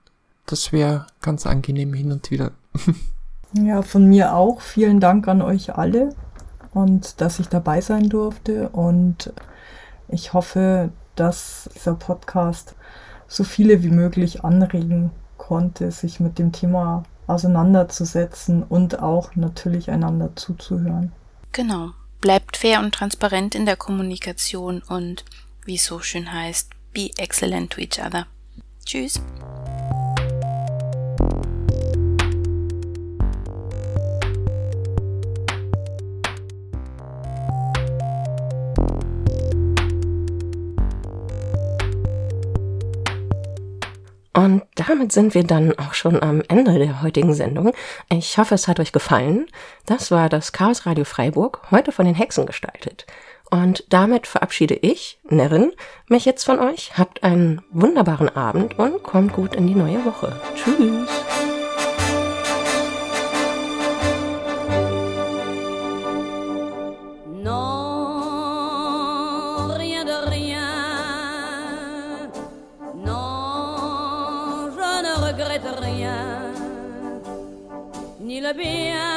Das 0.47 0.71
wäre 0.71 1.09
ganz 1.21 1.47
angenehm 1.47 1.93
hin 1.93 2.13
und 2.13 2.31
wieder. 2.31 2.53
ja, 3.53 3.83
von 3.83 4.09
mir 4.09 4.35
auch. 4.35 4.61
Vielen 4.61 5.01
Dank 5.01 5.27
an 5.27 5.43
euch 5.43 5.75
alle 5.75 6.15
und 6.73 7.21
dass 7.21 7.41
ich 7.41 7.49
dabei 7.49 7.81
sein 7.81 8.09
durfte. 8.09 8.69
Und 8.69 9.33
ich 10.07 10.33
hoffe, 10.33 10.91
dass 11.17 11.69
dieser 11.75 11.95
Podcast 11.95 12.77
so 13.27 13.43
viele 13.43 13.83
wie 13.83 13.91
möglich 13.91 14.45
anregen 14.45 15.11
konnte, 15.37 15.91
sich 15.91 16.21
mit 16.21 16.39
dem 16.39 16.53
Thema 16.53 17.03
auseinanderzusetzen 17.27 18.63
und 18.63 19.01
auch 19.01 19.35
natürlich 19.35 19.91
einander 19.91 20.37
zuzuhören. 20.37 21.11
Genau. 21.51 21.91
Bleibt 22.21 22.57
fair 22.57 22.79
und 22.79 22.95
transparent 22.95 23.57
in 23.57 23.67
der 23.67 23.77
Kommunikation 23.77 24.83
und 24.87 25.25
wie 25.65 25.77
es 25.77 25.85
so 25.85 25.99
schön 25.99 26.33
heißt, 26.33 26.71
be 26.93 27.13
excellent 27.19 27.71
to 27.71 27.81
each 27.81 27.99
other. 27.99 28.27
Tschüss. 28.85 29.21
Und 44.33 44.63
damit 44.75 45.13
sind 45.13 45.35
wir 45.35 45.45
dann 45.45 45.79
auch 45.79 45.93
schon 45.93 46.23
am 46.23 46.43
Ende 46.49 46.79
der 46.79 47.03
heutigen 47.03 47.35
Sendung. 47.35 47.73
Ich 48.09 48.39
hoffe, 48.39 48.55
es 48.55 48.69
hat 48.69 48.81
euch 48.81 48.91
gefallen. 48.91 49.47
Das 49.85 50.11
war 50.11 50.31
das 50.31 50.53
Chaos 50.53 50.87
Radio 50.87 51.05
Freiburg, 51.05 51.61
heute 51.71 51.93
von 51.93 52.07
den 52.07 52.15
Hexen 52.15 52.47
gestaltet. 52.47 53.07
Und 53.51 53.85
damit 53.89 54.27
verabschiede 54.27 54.75
ich, 54.75 55.19
Nerin, 55.29 55.73
mich 56.09 56.25
jetzt 56.25 56.45
von 56.45 56.61
euch. 56.61 56.97
Habt 56.97 57.23
einen 57.25 57.63
wunderbaren 57.71 58.29
Abend 58.29 58.79
und 58.79 59.03
kommt 59.03 59.33
gut 59.33 59.57
in 59.57 59.67
die 59.67 59.75
neue 59.75 60.05
Woche. 60.05 60.41
Tschüss. 60.55 61.09
ni 78.31 78.41
le 78.41 78.55
bien 78.55 79.10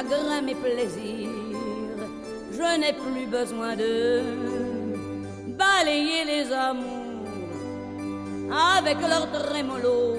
chagrins, 0.00 0.42
mes 0.42 0.54
plaisirs. 0.54 1.28
Je 2.52 2.78
n'ai 2.80 2.92
plus 2.92 3.26
besoin 3.26 3.76
de 3.76 4.22
balayer 5.60 6.24
les 6.24 6.52
amours 6.52 7.28
avec 8.76 8.98
leur 9.00 9.30
trémolo, 9.30 10.16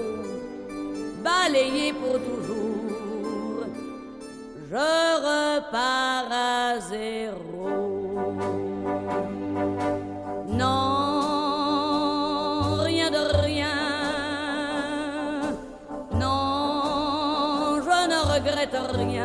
balayé 1.24 1.92
pour 1.92 2.18
toujours. 2.28 3.66
Je 4.70 4.88
repars 5.28 6.30
à 6.32 6.80
zéro. 6.80 7.68
Non, 10.48 10.78
rien 12.88 13.10
de 13.10 13.22
rien. 13.46 13.78
Non, 16.22 17.80
je 17.86 17.98
ne 18.12 18.18
regrette 18.32 18.78
rien, 18.94 19.21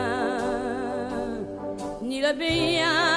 bien 2.34 3.17